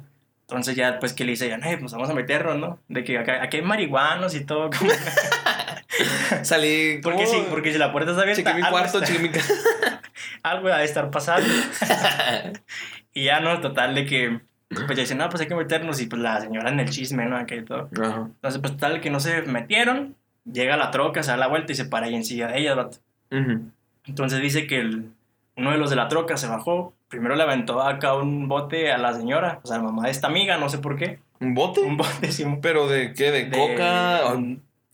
Entonces 0.48 0.76
ya 0.76 0.98
pues 0.98 1.12
que 1.14 1.24
le 1.24 1.30
dicen, 1.32 1.64
eh, 1.64 1.78
pues 1.78 1.92
vamos 1.92 2.10
a 2.10 2.14
meternos, 2.14 2.56
¿no? 2.58 2.78
De 2.88 3.02
que 3.02 3.18
acá, 3.18 3.42
aquí 3.42 3.56
hay 3.58 3.62
marihuanos 3.62 4.34
y 4.34 4.44
todo. 4.44 4.70
Como... 4.70 4.90
Salí. 6.42 7.00
porque 7.02 7.26
sí, 7.26 7.44
porque 7.50 7.72
si 7.72 7.78
la 7.78 7.92
puerta 7.92 8.10
está 8.10 8.22
abierta, 8.22 8.42
Chequé 8.42 8.54
mi 8.54 8.62
algo 8.62 8.76
cuarto, 8.78 8.98
está- 8.98 9.06
chequé 9.10 9.22
mi 9.22 9.30
casa. 9.30 9.52
algo 10.42 10.68
debe 10.68 10.84
estar 10.84 11.10
pasando. 11.10 11.48
y 13.14 13.24
ya 13.24 13.40
no, 13.40 13.60
total 13.60 13.94
de 13.94 14.04
que, 14.06 14.40
pues 14.68 14.88
ya 14.90 14.94
dicen, 15.02 15.18
no, 15.18 15.28
pues 15.28 15.40
hay 15.40 15.48
que 15.48 15.54
meternos 15.54 16.00
y 16.00 16.06
pues 16.06 16.20
la 16.20 16.40
señora 16.40 16.70
en 16.70 16.80
el 16.80 16.90
chisme, 16.90 17.26
¿no? 17.26 17.36
Acá 17.36 17.54
y 17.54 17.64
todo. 17.64 17.88
Entonces, 17.92 18.60
pues 18.60 18.72
total 18.72 19.00
que 19.00 19.10
no 19.10 19.20
se 19.20 19.42
metieron, 19.42 20.16
llega 20.50 20.76
la 20.76 20.90
troca, 20.90 21.22
se 21.22 21.30
da 21.30 21.36
la 21.36 21.46
vuelta 21.46 21.72
y 21.72 21.76
se 21.76 21.84
para 21.86 22.06
ahí 22.06 22.14
encima 22.14 22.48
de 22.48 22.58
ellas, 22.58 22.76
vato. 22.76 22.98
Ujú. 23.30 23.70
Entonces 24.06 24.40
dice 24.40 24.66
que 24.66 24.80
el, 24.80 25.10
uno 25.56 25.70
de 25.70 25.78
los 25.78 25.90
de 25.90 25.96
la 25.96 26.08
troca 26.08 26.36
se 26.36 26.48
bajó, 26.48 26.92
primero 27.14 27.36
le 27.36 27.42
aventó 27.42 27.80
acá 27.82 28.14
un 28.14 28.48
bote 28.48 28.92
a 28.92 28.98
la 28.98 29.12
señora, 29.14 29.60
o 29.62 29.66
sea, 29.66 29.78
la 29.78 29.84
mamá 29.84 30.04
de 30.04 30.10
esta 30.10 30.26
amiga, 30.26 30.58
no 30.58 30.68
sé 30.68 30.78
por 30.78 30.96
qué, 30.96 31.18
¿Un 31.40 31.54
bote? 31.54 31.80
un 31.80 31.96
bote 31.96 32.30
sí, 32.32 32.44
¿Pero 32.62 32.86
de 32.88 33.12
qué? 33.14 33.30
¿De, 33.30 33.44
de- 33.46 33.58
coca? 33.58 34.26
¿O 34.26 34.36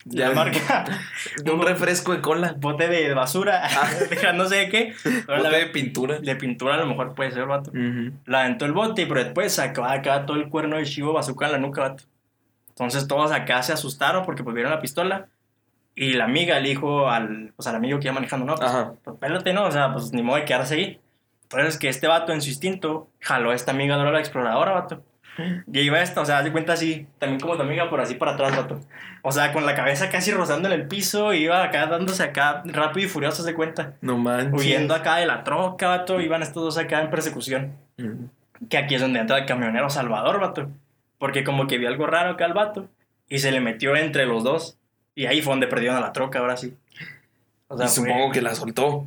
de 0.03 0.25
la 0.25 0.31
marca, 0.31 0.85
¿De 1.45 1.51
un 1.51 1.61
refresco 1.67 2.13
de 2.13 2.23
cola? 2.23 2.55
bote 2.59 2.89
de 2.89 3.13
basura, 3.13 3.63
no 4.35 4.47
sé 4.47 4.57
de 4.57 4.69
qué, 4.71 4.95
pero 5.27 5.39
¿Bote 5.39 5.51
la- 5.51 5.59
de 5.59 5.67
pintura? 5.67 6.19
de 6.21 6.37
pintura 6.37 6.75
a 6.75 6.79
lo 6.79 6.87
mejor 6.87 7.15
puede 7.15 7.31
ser, 7.33 7.47
vato. 7.47 7.71
Ujú. 7.71 8.13
La 8.27 8.41
aventó 8.41 8.65
el 8.65 8.73
bote, 8.73 9.07
pero 9.07 9.23
después 9.23 9.53
sacó 9.53 9.85
acá 9.85 10.25
todo 10.27 10.37
el 10.39 10.49
cuerno 10.49 10.77
de 10.79 10.85
chivo 10.85 11.13
bazooka 11.13 11.47
en 11.47 11.53
la 11.53 11.59
nuca, 11.59 11.83
vato. 11.83 12.05
Entonces 12.71 13.07
todos 13.07 13.31
acá 13.31 13.63
se 13.63 13.75
asustaron 13.75 14.25
porque 14.25 14.43
pues 14.43 14.55
vieron 14.55 14.73
la 14.73 14.81
pistola. 14.81 15.27
Y 15.95 16.15
la 16.15 16.25
amiga 16.25 16.59
le 16.61 16.71
dijo 16.71 17.11
al, 17.11 17.53
pues, 17.55 17.67
al 17.69 17.75
amigo 17.77 17.99
que 17.99 18.07
iba 18.07 18.15
manejando, 18.15 18.47
no, 18.47 18.55
pues, 18.55 18.71
Ajá. 18.71 18.93
pues 19.05 19.17
pélate, 19.21 19.53
¿no? 19.53 19.65
O 19.67 19.71
sea, 19.71 19.93
pues 19.93 20.13
ni 20.15 20.23
modo 20.23 20.37
de 20.39 20.45
quedarse 20.47 20.75
ahí. 20.77 21.01
Entonces 21.53 21.79
que 21.79 21.89
este 21.89 22.07
vato 22.07 22.33
en 22.33 22.43
su 22.43 22.49
instinto 22.49 23.09
jaló 23.21 23.51
a 23.51 23.55
esta 23.55 23.73
amiga 23.73 23.97
Dora 23.97 24.13
la 24.13 24.21
exploradora, 24.21 24.73
vato. 24.73 25.03
Y 25.73 25.81
iba 25.81 26.03
esta, 26.03 26.21
o 26.21 26.25
sea, 26.27 26.39
haz 26.39 26.45
de 26.45 26.53
cuenta 26.53 26.75
así, 26.75 27.07
también 27.19 27.41
como 27.41 27.57
tu 27.57 27.63
amiga 27.63 27.89
por 27.89 28.01
así 28.01 28.15
para 28.15 28.33
atrás, 28.33 28.55
vato. 28.57 28.79
O 29.23 29.33
sea, 29.33 29.53
con 29.53 29.65
la 29.65 29.75
cabeza 29.75 30.11
casi 30.11 30.33
rozando 30.33 30.69
en 30.69 30.75
el 30.75 30.87
piso, 30.87 31.33
iba 31.33 31.63
acá 31.65 31.87
dándose 31.87 32.23
acá 32.23 32.63
rápido 32.67 33.07
y 33.07 33.09
furioso, 33.09 33.43
se 33.43 33.55
cuenta. 33.55 33.95
No 34.03 34.19
manches. 34.19 34.53
Huyendo 34.61 34.95
acá 34.95 35.17
de 35.17 35.27
la 35.27 35.43
troca, 35.43 35.89
vato, 35.89 36.21
iban 36.21 36.43
estos 36.43 36.63
dos 36.63 36.79
acá 36.79 37.01
en 37.01 37.11
persecución. 37.11 37.73
Ujú. 37.99 38.29
Que 38.69 38.77
aquí 38.77 38.97
es 38.97 39.01
donde 39.01 39.19
entra 39.21 39.39
el 39.39 39.47
camionero 39.47 39.89
Salvador, 39.89 40.41
vato. 40.41 40.69
Porque 41.19 41.43
como 41.43 41.67
que 41.67 41.79
vio 41.79 41.89
algo 41.89 42.07
raro 42.07 42.31
acá 42.33 42.45
al 42.45 42.53
vato. 42.53 42.89
Y 43.29 43.39
se 43.39 43.51
le 43.51 43.61
metió 43.61 43.97
entre 43.97 44.27
los 44.27 44.45
dos. 44.45 44.77
Y 45.15 45.25
ahí 45.27 45.41
fue 45.41 45.53
donde 45.53 45.69
perdieron 45.69 45.97
a 45.97 46.01
la 46.01 46.13
troca, 46.13 46.39
ahora 46.41 46.57
sí. 46.59 46.75
O 47.69 47.77
sea, 47.79 47.87
y 47.87 47.89
fue- 47.89 48.09
supongo 48.09 48.31
que 48.33 48.43
la 48.43 48.55
soltó. 48.55 49.07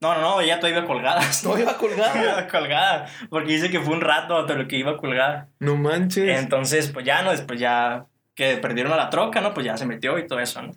No, 0.00 0.14
no, 0.14 0.20
no, 0.20 0.40
ella 0.40 0.60
todavía 0.60 0.78
iba 0.78 0.86
colgada. 0.86 1.20
Iba 1.22 1.32
Todavía 1.42 1.76
colgada. 1.76 2.22
iba 2.22 2.46
colgada. 2.48 3.06
Porque 3.30 3.52
dice 3.52 3.70
que 3.70 3.80
fue 3.80 3.94
un 3.94 4.00
rato 4.00 4.38
hasta 4.38 4.54
lo 4.54 4.68
que 4.68 4.76
iba 4.76 4.96
colgada. 4.96 5.48
No 5.58 5.76
manches. 5.76 6.38
Entonces, 6.38 6.90
pues 6.92 7.04
ya 7.04 7.22
no, 7.22 7.32
después 7.32 7.58
ya 7.58 8.06
que 8.34 8.56
perdieron 8.58 8.92
a 8.92 8.96
la 8.96 9.10
troca, 9.10 9.40
¿no? 9.40 9.52
Pues 9.54 9.66
ya 9.66 9.76
se 9.76 9.86
metió 9.86 10.16
y 10.18 10.26
todo 10.26 10.38
eso, 10.38 10.62
¿no? 10.62 10.72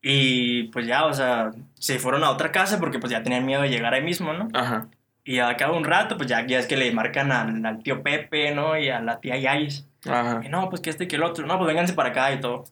Y 0.00 0.64
pues 0.64 0.86
ya, 0.86 1.06
o 1.06 1.14
sea, 1.14 1.50
se 1.78 1.98
fueron 1.98 2.24
a 2.24 2.30
otra 2.30 2.50
casa 2.50 2.78
porque 2.80 2.98
pues 2.98 3.10
ya 3.12 3.22
tenían 3.22 3.46
miedo 3.46 3.62
de 3.62 3.68
llegar 3.70 3.94
ahí 3.94 4.02
mismo, 4.02 4.32
¿no? 4.32 4.48
Ajá. 4.52 4.88
Y 5.24 5.38
al 5.38 5.56
cabo 5.56 5.74
de 5.74 5.78
un 5.78 5.84
rato, 5.84 6.16
pues 6.16 6.28
ya, 6.28 6.44
ya 6.46 6.58
es 6.58 6.66
que 6.66 6.76
le 6.76 6.90
marcan 6.92 7.30
al, 7.30 7.64
al 7.64 7.82
tío 7.82 8.02
Pepe, 8.02 8.52
¿no? 8.52 8.76
Y 8.76 8.88
a 8.88 9.00
la 9.00 9.20
tía 9.20 9.36
Yayis. 9.38 9.86
Ajá. 10.08 10.40
Y 10.44 10.48
no, 10.48 10.68
pues 10.68 10.80
que 10.82 10.90
este 10.90 11.06
que 11.06 11.16
el 11.16 11.22
otro. 11.22 11.46
No, 11.46 11.56
pues 11.58 11.68
vénganse 11.68 11.92
para 11.94 12.08
acá 12.08 12.32
y 12.32 12.40
todo. 12.40 12.64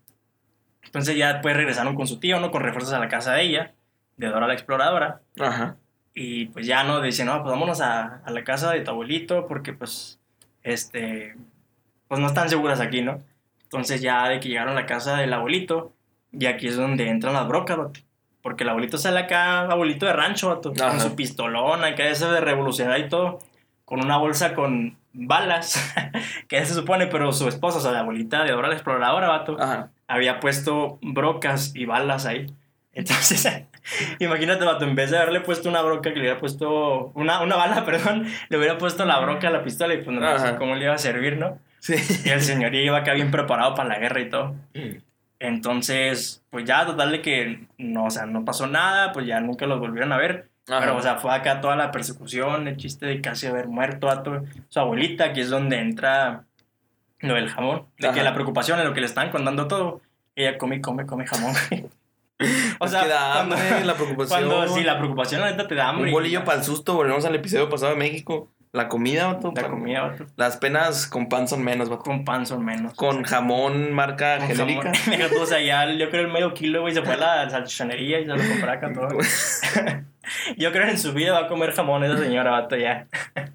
Entonces 0.82 1.16
ya 1.16 1.34
después 1.34 1.56
regresaron 1.56 1.94
con 1.94 2.08
su 2.08 2.18
tío, 2.18 2.40
¿no? 2.40 2.50
Con 2.50 2.62
refuerzos 2.62 2.92
a 2.92 2.98
la 2.98 3.06
casa 3.08 3.34
de 3.34 3.42
ella, 3.42 3.74
de 4.20 4.28
Dora 4.28 4.46
la 4.46 4.52
Exploradora. 4.52 5.20
Ajá. 5.38 5.76
Y 6.14 6.46
pues 6.46 6.66
ya, 6.66 6.85
¿no? 6.85 7.00
Dicen, 7.00 7.26
no, 7.26 7.42
pues 7.42 7.50
vámonos 7.50 7.80
a, 7.80 8.20
a 8.24 8.30
la 8.30 8.44
casa 8.44 8.70
de 8.72 8.80
tu 8.80 8.90
abuelito 8.90 9.46
porque 9.46 9.72
pues, 9.72 10.20
este, 10.62 11.37
pues 12.06 12.20
no 12.20 12.26
están 12.26 12.48
seguras 12.48 12.80
aquí, 12.80 13.00
¿no? 13.00 13.18
Entonces 13.62 14.00
ya 14.00 14.28
de 14.28 14.40
que 14.40 14.48
llegaron 14.48 14.76
a 14.76 14.80
la 14.80 14.87
casa 14.87 15.16
del 15.16 15.33
abuelito, 15.33 15.92
y 16.33 16.46
aquí 16.46 16.66
es 16.68 16.76
donde 16.76 17.09
entran 17.09 17.33
las 17.35 17.48
brocas, 17.48 17.76
vato. 17.76 18.00
Porque 18.42 18.64
el 18.64 18.70
abuelito 18.70 18.98
sale 18.98 19.20
acá, 19.20 19.62
abuelito 19.62 20.06
de 20.06 20.12
rancho, 20.12 20.50
Ajá. 20.50 20.90
con 20.90 21.00
su 21.00 21.14
pistolona, 21.14 21.88
acá 21.88 22.04
ese 22.09 22.26
de 22.26 22.40
revolucionario 22.40 23.06
y 23.06 23.09
todo, 23.09 23.38
con 23.85 24.04
una 24.04 24.16
bolsa 24.16 24.54
con 24.54 24.96
balas, 25.12 25.92
que 26.48 26.64
se 26.64 26.74
supone, 26.74 27.06
pero 27.06 27.33
su 27.33 27.48
esposa, 27.48 27.78
o 27.78 27.80
sea, 27.80 27.92
la 27.92 28.00
abuelita 28.00 28.44
de 28.44 28.52
Dora 28.52 28.68
la 28.68 28.74
Exploradora, 28.74 29.28
vato, 29.28 29.56
Ajá. 29.61 29.90
había 30.09 30.40
puesto 30.40 30.98
brocas 31.02 31.74
y 31.74 31.85
balas 31.87 32.26
ahí. 32.26 32.46
Entonces, 32.92 33.46
imagínate, 34.19 34.64
vato, 34.64 34.85
en 34.85 34.95
vez 34.95 35.11
de 35.11 35.19
haberle 35.19 35.40
puesto 35.40 35.69
una 35.69 35.83
broca 35.83 36.11
que 36.11 36.16
le 36.16 36.21
hubiera 36.23 36.38
puesto, 36.40 37.12
una, 37.14 37.40
una 37.43 37.57
bala, 37.57 37.85
perdón, 37.87 38.27
le 38.49 38.59
hubiera 38.59 38.79
puesto 38.79 39.05
la 39.05 39.19
broca 39.21 39.49
a 39.49 39.51
la 39.51 39.62
pistola 39.64 39.95
y 39.95 39.99
pues 40.03 40.16
no 40.16 40.38
sé 40.38 40.57
cómo 40.57 40.75
le 40.75 40.85
iba 40.85 40.95
a 40.95 40.99
servir, 40.99 41.37
¿no? 41.37 41.59
Sí. 41.79 41.95
Y 42.25 42.29
el 42.29 42.43
señor 42.43 42.75
iba 42.75 42.99
acá 42.99 43.14
bien 43.14 43.31
preparado 43.31 43.75
para 43.75 43.88
la 43.88 43.99
guerra 43.99 44.21
y 44.21 44.29
todo. 44.29 44.55
Entonces, 45.38 46.43
pues 46.51 46.64
ya, 46.66 46.85
total 46.85 47.12
de 47.12 47.23
que 47.23 47.64
no, 47.79 48.05
o 48.05 48.11
sea, 48.11 48.27
no 48.27 48.45
pasó 48.45 48.66
nada, 48.66 49.12
pues 49.12 49.27
ya 49.27 49.40
nunca 49.40 49.66
los 49.66 49.81
volvieron 49.81 50.12
a 50.12 50.19
ver. 50.19 50.49
Ajá. 50.69 50.81
Pero, 50.81 50.97
o 50.97 51.03
sea, 51.03 51.16
fue 51.16 51.35
acá 51.35 51.61
toda 51.62 51.77
la 51.77 51.90
persecución, 51.90 52.69
el 52.69 52.77
chiste 52.77 53.07
de 53.07 53.21
casi 53.23 53.47
haber 53.47 53.66
muerto 53.66 54.11
a 54.11 54.23
to- 54.23 54.45
su 54.69 54.79
abuelita, 54.79 55.33
que 55.33 55.40
es 55.40 55.49
donde 55.51 55.79
entra 55.79 56.45
lo 57.21 57.35
del 57.35 57.49
jamón. 57.49 57.87
De 57.99 58.09
que 58.09 58.21
Ajá. 58.21 58.23
la 58.23 58.35
preocupación 58.35 58.79
en 58.79 58.87
lo 58.87 58.93
que 58.93 59.01
le 59.01 59.07
estaban 59.07 59.31
contando 59.31 59.66
todo, 59.66 60.03
ella 60.37 60.59
come, 60.59 60.81
come, 60.83 61.07
come 61.07 61.27
jamón. 61.27 61.55
o 62.79 62.88
sea, 62.88 63.03
que 63.03 63.09
da 63.09 63.33
cuando, 63.35 63.57
hambre, 63.57 63.85
la 63.85 63.94
preocupación. 63.94 64.48
cuando 64.48 64.74
sí, 64.74 64.85
la 64.85 64.98
preocupación 64.98 65.42
neta 65.42 65.66
te 65.68 65.74
da 65.74 65.88
hambre. 65.88 66.07
Un 66.07 66.12
bolillo 66.12 66.44
para 66.44 66.59
el 66.59 66.64
susto, 66.64 66.94
volvemos 66.94 67.24
al 67.24 67.35
episodio 67.35 67.68
pasado 67.68 67.92
de 67.92 67.98
México. 67.98 68.50
La 68.72 68.88
comida, 68.88 69.26
vato. 69.26 69.53
La 69.57 69.68
comida, 69.68 70.03
vato, 70.03 70.26
Las 70.37 70.57
penas 70.57 71.09
con 71.09 71.29
pan 71.29 71.48
son 71.48 71.64
menos, 71.64 71.88
vato. 71.88 72.05
con 72.05 72.24
pan 72.24 72.46
son 72.46 72.64
menos. 72.64 72.94
Con 72.94 73.24
jamón 73.24 73.92
marca 73.92 74.38
Con 74.38 74.46
genérica. 74.46 74.92
jamón. 75.05 75.42
O 75.42 75.46
sea, 75.46 75.61
ya 75.61 75.90
yo 75.92 76.09
creo 76.09 76.22
el 76.22 76.33
medio 76.33 76.55
kilo, 76.55 76.83
güey, 76.83 76.94
se 76.94 77.03
fue 77.03 77.14
a 77.14 77.16
la 77.16 77.50
salchichonería 77.50 78.20
y 78.20 78.26
se 78.26 78.31
lo 78.31 78.37
compró 78.37 78.70
acá 78.70 78.92
todo. 78.92 79.09
Yo 80.57 80.70
creo 80.70 80.85
que 80.85 80.92
en 80.92 80.98
su 80.98 81.12
vida 81.12 81.33
va 81.33 81.46
a 81.46 81.48
comer 81.48 81.72
jamón 81.72 82.05
esa 82.05 82.16
señora, 82.16 82.53
vato, 82.53 82.76
ya. 82.76 83.09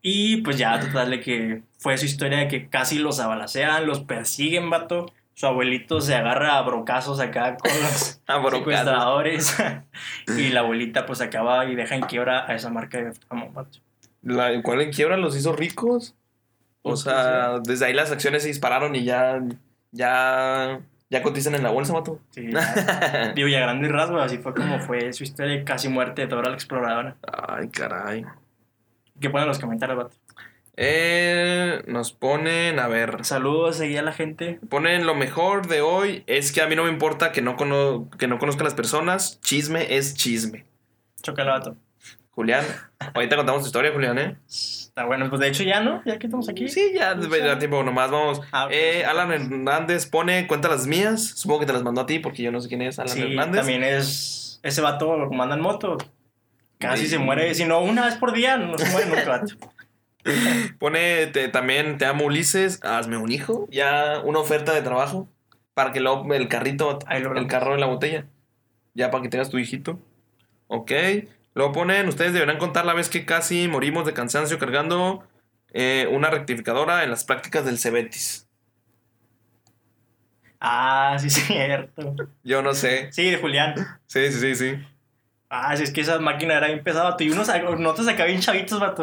Y 0.00 0.38
pues 0.38 0.56
ya, 0.56 0.78
total, 0.78 1.10
de 1.10 1.20
que 1.20 1.62
fue 1.78 1.98
su 1.98 2.06
historia 2.06 2.38
de 2.38 2.48
que 2.48 2.68
casi 2.68 2.98
los 2.98 3.18
abalacean, 3.20 3.86
los 3.86 4.00
persiguen, 4.00 4.70
vato. 4.70 5.12
Su 5.38 5.46
abuelito 5.46 6.00
se 6.00 6.16
agarra 6.16 6.58
a 6.58 6.62
brocazos 6.62 7.20
acá 7.20 7.56
con 7.58 7.70
los 7.80 8.20
secuestradores. 8.50 9.56
y 10.36 10.48
la 10.48 10.60
abuelita 10.60 11.06
pues 11.06 11.20
acaba 11.20 11.64
y 11.66 11.76
deja 11.76 11.94
en 11.94 12.00
quiebra 12.02 12.44
a 12.50 12.56
esa 12.56 12.70
marca 12.70 12.98
de 12.98 13.12
vato. 13.54 13.78
La, 14.22 14.60
¿Cuál 14.64 14.80
en 14.80 14.90
quiebra 14.90 15.16
los 15.16 15.36
hizo 15.36 15.52
ricos? 15.52 16.16
O 16.82 16.90
Pues, 16.90 17.02
sea, 17.02 17.60
desde 17.60 17.86
ahí 17.86 17.94
las 17.94 18.10
acciones 18.10 18.42
se 18.42 18.48
dispararon 18.48 18.96
y 18.96 19.04
ya. 19.04 19.40
Ya. 19.92 20.80
Ya 21.08 21.22
cotizan 21.22 21.54
en 21.54 21.62
la 21.62 21.70
bolsa, 21.70 21.92
vato. 21.92 22.18
Sí, 22.30 22.50
ya. 22.50 23.32
Digo, 23.36 23.46
y 23.46 23.54
a 23.54 23.60
grandes 23.60 23.92
rasgos, 23.92 24.20
así 24.20 24.38
fue 24.38 24.52
como 24.54 24.80
fue 24.80 25.12
su 25.12 25.22
historia 25.22 25.54
de 25.54 25.62
casi 25.62 25.88
muerte 25.88 26.22
de 26.22 26.26
Dora 26.26 26.48
la 26.48 26.56
Exploradora. 26.56 27.16
Ay, 27.48 27.68
caray. 27.68 28.24
¿Qué 29.20 29.30
ponen 29.30 29.44
en 29.44 29.48
los 29.50 29.60
comentarios, 29.60 29.98
vato? 29.98 30.16
Eh, 30.80 31.82
nos 31.88 32.12
ponen, 32.12 32.78
a 32.78 32.86
ver. 32.86 33.24
Saludos 33.24 33.80
ahí 33.80 33.96
a 33.96 34.02
la 34.02 34.12
gente. 34.12 34.60
Ponen 34.68 35.06
lo 35.06 35.16
mejor 35.16 35.66
de 35.66 35.80
hoy 35.80 36.22
es 36.28 36.52
que 36.52 36.62
a 36.62 36.68
mí 36.68 36.76
no 36.76 36.84
me 36.84 36.90
importa 36.90 37.32
que 37.32 37.42
no, 37.42 37.56
cono 37.56 38.08
que 38.16 38.28
no 38.28 38.38
conozca 38.38 38.60
a 38.62 38.64
las 38.64 38.74
personas. 38.74 39.40
Chisme 39.40 39.96
es 39.96 40.14
chisme. 40.14 40.66
Chocala, 41.20 41.54
vato. 41.54 41.76
Julián, 42.30 42.64
ahorita 43.14 43.34
contamos 43.34 43.62
tu 43.62 43.66
historia, 43.66 43.90
Julián, 43.92 44.16
¿eh? 44.20 44.36
Está 44.48 45.04
bueno, 45.04 45.28
pues 45.28 45.40
de 45.40 45.48
hecho 45.48 45.64
ya, 45.64 45.80
¿no? 45.80 46.00
Ya 46.04 46.16
que 46.20 46.28
estamos 46.28 46.48
aquí. 46.48 46.68
Sí, 46.68 46.92
ya 46.94 47.16
da 47.16 47.58
tiempo 47.58 47.82
nomás, 47.82 48.12
vamos. 48.12 48.40
Ah. 48.52 48.68
Eh, 48.70 49.04
Alan 49.04 49.32
Hernández 49.32 50.06
pone, 50.06 50.46
cuenta 50.46 50.68
las 50.68 50.86
mías. 50.86 51.20
Supongo 51.34 51.60
que 51.60 51.66
te 51.66 51.72
las 51.72 51.82
mandó 51.82 52.02
a 52.02 52.06
ti 52.06 52.20
porque 52.20 52.44
yo 52.44 52.52
no 52.52 52.60
sé 52.60 52.68
quién 52.68 52.82
es 52.82 53.00
Alan 53.00 53.12
Sí, 53.12 53.22
Hernández. 53.22 53.56
también 53.56 53.82
es. 53.82 54.60
Ese 54.62 54.80
vato 54.80 55.16
lo 55.16 55.28
manda 55.32 55.56
en 55.56 55.60
moto. 55.60 55.98
Casi 56.78 57.04
Sí. 57.04 57.08
se 57.10 57.18
muere. 57.18 57.52
Si 57.56 57.64
no, 57.64 57.80
una 57.80 58.04
vez 58.04 58.14
por 58.14 58.32
día, 58.32 58.56
no 58.56 58.78
se 58.78 58.88
muere 58.92 59.08
nunca, 59.08 59.28
vato. 59.28 59.54
Pone 60.78 61.26
te- 61.28 61.48
también, 61.48 61.98
te 61.98 62.06
amo 62.06 62.24
Ulises, 62.26 62.80
hazme 62.84 63.16
un 63.16 63.30
hijo. 63.30 63.68
Ya 63.70 64.20
una 64.24 64.38
oferta 64.40 64.72
de 64.74 64.82
trabajo 64.82 65.28
para 65.74 65.92
que 65.92 66.00
lo, 66.00 66.24
el 66.34 66.48
carrito, 66.48 66.98
lo 67.20 67.36
el 67.38 67.46
carro 67.46 67.74
en 67.74 67.80
la 67.80 67.86
botella. 67.86 68.26
Ya 68.94 69.10
para 69.10 69.22
que 69.22 69.28
tengas 69.28 69.50
tu 69.50 69.58
hijito. 69.58 70.00
Ok. 70.68 70.92
Luego 71.54 71.72
ponen, 71.72 72.08
ustedes 72.08 72.32
deberán 72.32 72.58
contar 72.58 72.84
la 72.86 72.94
vez 72.94 73.08
que 73.08 73.24
casi 73.26 73.68
morimos 73.68 74.06
de 74.06 74.12
cansancio 74.14 74.58
cargando 74.58 75.24
eh, 75.72 76.08
una 76.12 76.30
rectificadora 76.30 77.04
en 77.04 77.10
las 77.10 77.24
prácticas 77.24 77.64
del 77.64 77.78
Cebetis. 77.78 78.48
Ah, 80.60 81.16
sí, 81.20 81.30
cierto. 81.30 82.14
Yo 82.42 82.62
no 82.62 82.74
sé. 82.74 83.12
Sí, 83.12 83.30
de 83.30 83.38
Julián. 83.38 83.74
Sí, 84.06 84.30
sí, 84.32 84.40
sí, 84.40 84.54
sí. 84.54 84.78
Ah, 85.50 85.74
sí, 85.76 85.82
es 85.82 85.92
que 85.92 86.02
esa 86.02 86.18
máquina 86.18 86.56
era 86.56 86.66
bien 86.66 86.82
pesada. 86.82 87.16
Y 87.18 87.30
unos, 87.30 87.48
nosotros 87.78 88.08
acá 88.08 88.24
bien 88.24 88.40
chavitos, 88.40 88.78
vato. 88.80 89.02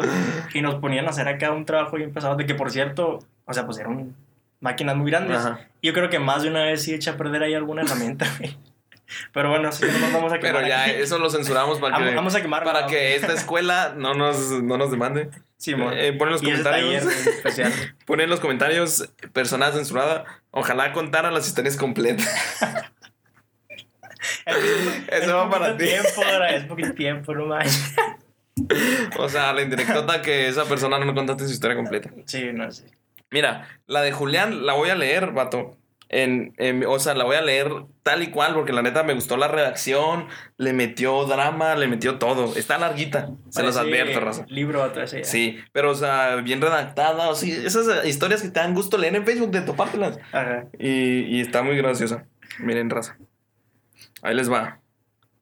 Y 0.54 0.62
nos 0.62 0.76
ponían 0.76 1.06
a 1.06 1.10
hacer 1.10 1.26
acá 1.28 1.50
un 1.50 1.64
trabajo 1.64 1.96
bien 1.96 2.12
pesado. 2.12 2.36
De 2.36 2.46
que, 2.46 2.54
por 2.54 2.70
cierto, 2.70 3.18
o 3.44 3.52
sea, 3.52 3.66
pues 3.66 3.78
eran 3.78 4.14
máquinas 4.60 4.96
muy 4.96 5.10
grandes. 5.10 5.38
Ajá. 5.38 5.60
Yo 5.82 5.92
creo 5.92 6.08
que 6.08 6.18
más 6.18 6.42
de 6.42 6.50
una 6.50 6.62
vez 6.62 6.82
sí 6.82 6.94
eché 6.94 7.10
a 7.10 7.16
perder 7.16 7.42
ahí 7.42 7.54
alguna 7.54 7.82
herramienta. 7.82 8.26
Pero 9.32 9.50
bueno, 9.50 9.70
sí, 9.70 9.86
no 9.86 9.98
nos 9.98 10.12
vamos 10.12 10.32
a 10.32 10.38
quemar. 10.38 10.54
Pero 10.56 10.68
ya 10.68 10.84
aquí. 10.84 10.92
eso 10.96 11.18
lo 11.18 11.30
censuramos 11.30 11.78
para 11.78 11.96
que, 11.96 12.14
vamos 12.14 12.34
a 12.34 12.42
quemar. 12.42 12.64
para 12.64 12.86
que 12.86 13.14
esta 13.14 13.32
escuela 13.32 13.94
no 13.96 14.14
nos, 14.14 14.50
no 14.62 14.76
nos 14.78 14.90
demande. 14.90 15.30
Simón. 15.58 15.94
Eh, 15.96 16.12
pon 16.12 16.28
en 16.28 16.32
los 16.32 16.42
y 16.42 16.46
comentarios. 16.46 17.04
especial. 17.04 17.72
Pon 18.06 18.20
en 18.20 18.28
los 18.28 18.40
comentarios 18.40 19.08
persona 19.32 19.72
censurada. 19.72 20.24
Ojalá 20.50 20.92
contara 20.92 21.30
las 21.30 21.46
historias 21.46 21.76
completas. 21.76 22.28
Eso 25.08 25.36
va 25.36 25.50
para 25.50 25.76
ti. 25.76 25.84
tiempo, 25.84 26.22
es 26.50 26.64
poquito 26.64 26.92
tiempo, 26.94 27.34
no 27.34 27.46
más. 27.46 27.94
O 29.18 29.28
sea, 29.28 29.52
la 29.52 29.60
indirectota 29.62 30.22
que 30.22 30.48
esa 30.48 30.64
persona 30.64 30.98
no 30.98 31.04
me 31.04 31.14
contaste 31.14 31.44
su 31.46 31.52
historia 31.52 31.76
completa. 31.76 32.10
Sí, 32.24 32.48
no 32.54 32.70
sé. 32.70 32.86
Mira, 33.30 33.68
la 33.86 34.00
de 34.00 34.12
Julián 34.12 34.64
la 34.64 34.72
voy 34.72 34.88
a 34.88 34.94
leer, 34.94 35.32
vato. 35.32 35.76
En, 36.08 36.54
en- 36.56 36.86
o 36.86 36.98
sea, 36.98 37.14
la 37.14 37.24
voy 37.24 37.36
a 37.36 37.42
leer 37.42 37.70
tal 38.02 38.22
y 38.22 38.28
cual, 38.28 38.54
porque 38.54 38.72
la 38.72 38.80
neta 38.80 39.02
me 39.02 39.12
gustó 39.12 39.36
la 39.36 39.48
redacción, 39.48 40.26
le 40.56 40.72
metió 40.72 41.24
drama, 41.26 41.74
le 41.74 41.86
metió 41.86 42.16
todo. 42.18 42.56
Está 42.56 42.78
larguita, 42.78 43.28
se 43.50 43.62
los 43.62 43.76
Parece 43.76 43.80
advierto, 43.80 44.20
raza. 44.20 44.46
Libro 44.48 44.90
vez. 44.90 45.10
ya. 45.12 45.24
Sí, 45.24 45.58
pero 45.72 45.90
o 45.90 45.94
sea, 45.94 46.36
bien 46.36 46.60
redactada, 46.62 47.28
o 47.28 47.34
sí, 47.34 47.50
esas 47.52 48.06
historias 48.06 48.40
que 48.40 48.48
te 48.48 48.60
dan 48.60 48.74
gusto 48.74 48.96
leer 48.96 49.16
en 49.16 49.26
Facebook 49.26 49.50
de 49.50 49.60
topártelas. 49.62 50.18
Ajá. 50.32 50.64
Y, 50.78 51.24
y 51.36 51.40
está 51.42 51.62
muy 51.62 51.76
graciosa. 51.76 52.24
Miren, 52.60 52.88
raza. 52.88 53.18
Ahí 54.22 54.34
les 54.34 54.50
va. 54.50 54.80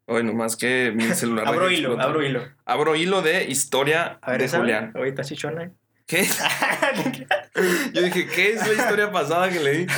Hoy 0.06 0.22
nomás 0.22 0.56
que 0.56 0.92
mi 0.94 1.04
celular. 1.14 1.46
Abro 1.46 1.70
hilo, 1.70 2.00
abro 2.00 2.22
hilo. 2.22 2.42
Abro 2.64 2.96
hilo 2.96 3.22
de 3.22 3.44
historia 3.44 4.18
A 4.22 4.32
ver, 4.32 4.42
de 4.42 4.56
Julián. 4.56 4.92
Ahorita 4.94 5.24
sí 5.24 5.36
chona. 5.36 5.70
¿Qué? 6.06 6.22
Yo 7.94 8.02
dije, 8.02 8.26
¿qué 8.26 8.52
es 8.52 8.66
la 8.66 8.74
historia 8.74 9.10
pasada 9.10 9.48
que 9.48 9.60
leí? 9.60 9.86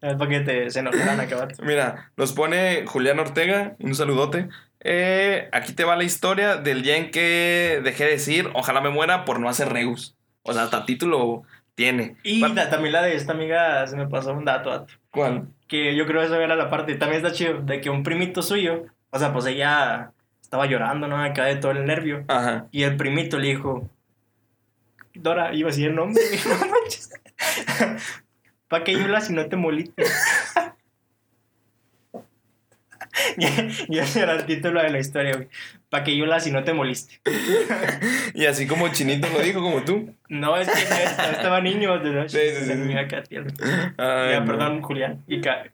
Es 0.00 0.14
para 0.14 0.30
que 0.30 0.40
te, 0.40 0.70
se 0.70 0.78
enojaran 0.78 1.18
acabar. 1.18 1.48
Mira, 1.60 2.12
nos 2.16 2.32
pone 2.32 2.84
Julián 2.86 3.18
Ortega, 3.18 3.74
un 3.80 3.96
saludote. 3.96 4.48
Eh, 4.78 5.48
aquí 5.50 5.72
te 5.72 5.82
va 5.82 5.96
la 5.96 6.04
historia 6.04 6.54
del 6.54 6.82
día 6.82 6.96
en 6.96 7.10
que 7.10 7.80
dejé 7.82 8.04
de 8.04 8.10
decir, 8.10 8.48
ojalá 8.54 8.80
me 8.80 8.90
muera 8.90 9.24
por 9.24 9.40
no 9.40 9.48
hacer 9.48 9.70
reus. 9.70 10.16
O 10.42 10.52
sea, 10.52 10.62
hasta 10.62 10.86
título 10.86 11.42
tiene. 11.74 12.16
Y 12.22 12.40
también 12.54 12.92
la 12.92 13.02
de 13.02 13.16
esta 13.16 13.32
amiga 13.32 13.84
se 13.88 13.96
me 13.96 14.06
pasó 14.06 14.32
un 14.32 14.44
dato, 14.44 14.86
¿Cuál? 15.18 15.48
que 15.68 15.94
yo 15.94 16.06
creo 16.06 16.20
que 16.20 16.26
esa 16.26 16.42
era 16.42 16.56
la 16.56 16.70
parte. 16.70 16.94
También 16.96 17.22
está 17.22 17.36
chido, 17.36 17.60
de 17.60 17.80
que 17.80 17.90
un 17.90 18.02
primito 18.02 18.42
suyo, 18.42 18.86
o 19.10 19.18
sea, 19.18 19.32
pues 19.32 19.46
ella 19.46 20.12
estaba 20.40 20.66
llorando, 20.66 21.06
¿no? 21.06 21.22
Acá 21.22 21.44
de 21.44 21.56
todo 21.56 21.72
el 21.72 21.84
nervio. 21.84 22.24
Ajá. 22.26 22.66
Y 22.72 22.82
el 22.82 22.96
primito 22.96 23.38
le 23.38 23.48
dijo, 23.48 23.88
Dora, 25.14 25.54
iba 25.54 25.68
a 25.68 25.70
decir 25.70 25.88
el 25.88 25.94
nombre. 25.94 26.22
no 26.48 26.66
manches. 26.66 27.10
¿Para 28.68 28.84
qué 28.84 28.94
lloras 28.94 29.26
si 29.26 29.34
no 29.34 29.46
te 29.46 29.56
moliste? 29.56 30.04
y 33.88 33.98
ese 33.98 34.20
era 34.20 34.34
el 34.34 34.46
título 34.46 34.82
de 34.82 34.90
la 34.90 34.98
historia, 34.98 35.34
güey. 35.36 35.48
Pa' 35.90 36.04
que 36.04 36.16
lloras 36.16 36.46
y 36.46 36.50
no 36.50 36.64
te 36.64 36.72
moliste. 36.74 37.20
Y 38.34 38.46
así 38.46 38.66
como 38.66 38.88
Chinito 38.88 39.28
lo 39.30 39.40
dijo, 39.40 39.60
como 39.60 39.82
tú. 39.84 40.14
No, 40.28 40.56
es 40.56 40.68
que 40.68 40.80
estaba, 40.80 41.30
estaba 41.32 41.60
niño. 41.60 41.98
De 41.98 42.28
Sí, 42.28 42.38
sí, 42.38 42.64
sí. 42.66 42.72
Ay, 43.96 44.38
no. 44.40 44.44
perdón, 44.46 44.82
Julián. 44.82 45.24
Y 45.26 45.40
ca- 45.40 45.64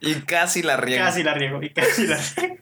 Y 0.00 0.14
casi 0.22 0.62
la 0.62 0.76
riego. 0.76 1.04
casi 1.04 1.22
la 1.22 1.34
riego. 1.34 1.62
Y 1.62 1.70
casi 1.70 2.06
la 2.06 2.16
riego. 2.36 2.56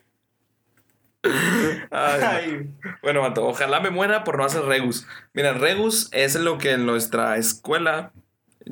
Ay, 1.90 2.20
no. 2.20 2.26
Ay, 2.28 2.70
Bueno, 3.02 3.20
vato, 3.22 3.44
ojalá 3.46 3.80
me 3.80 3.90
muera 3.90 4.24
por 4.24 4.38
no 4.38 4.44
hacer 4.44 4.62
Regus. 4.62 5.06
Mira, 5.34 5.52
Regus 5.52 6.08
es 6.12 6.36
lo 6.36 6.58
que 6.58 6.72
en 6.72 6.86
nuestra 6.86 7.36
escuela 7.36 8.12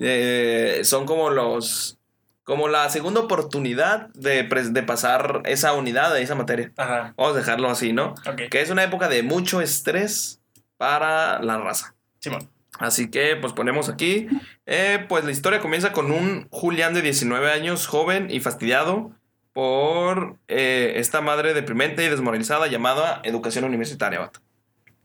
eh, 0.00 0.80
son 0.84 1.06
como 1.06 1.30
los. 1.30 1.98
Como 2.46 2.68
la 2.68 2.88
segunda 2.88 3.20
oportunidad 3.20 4.08
de, 4.14 4.44
de 4.44 4.82
pasar 4.84 5.42
esa 5.44 5.72
unidad 5.74 6.14
de 6.14 6.22
esa 6.22 6.34
materia. 6.36 6.72
Ajá. 6.76 7.12
Vamos 7.16 7.34
a 7.34 7.38
dejarlo 7.40 7.68
así, 7.68 7.92
¿no? 7.92 8.14
Ok. 8.26 8.42
Que 8.50 8.62
es 8.62 8.70
una 8.70 8.84
época 8.84 9.08
de 9.08 9.22
mucho 9.22 9.60
estrés 9.60 10.40
para 10.78 11.42
la 11.42 11.58
raza. 11.58 11.94
Simón. 12.20 12.48
Así 12.78 13.10
que, 13.10 13.34
pues 13.36 13.52
ponemos 13.52 13.88
aquí. 13.88 14.28
eh, 14.64 15.04
pues 15.08 15.24
la 15.24 15.32
historia 15.32 15.60
comienza 15.60 15.92
con 15.92 16.12
un 16.12 16.46
Julián 16.50 16.94
de 16.94 17.02
19 17.02 17.50
años, 17.50 17.86
joven 17.88 18.28
y 18.30 18.38
fastidiado 18.40 19.10
por 19.52 20.36
eh, 20.46 20.92
esta 20.96 21.20
madre 21.20 21.52
deprimente 21.52 22.04
y 22.04 22.08
desmoralizada 22.08 22.66
llamada 22.68 23.20
educación 23.24 23.64
universitaria, 23.64 24.20
vato. 24.20 24.40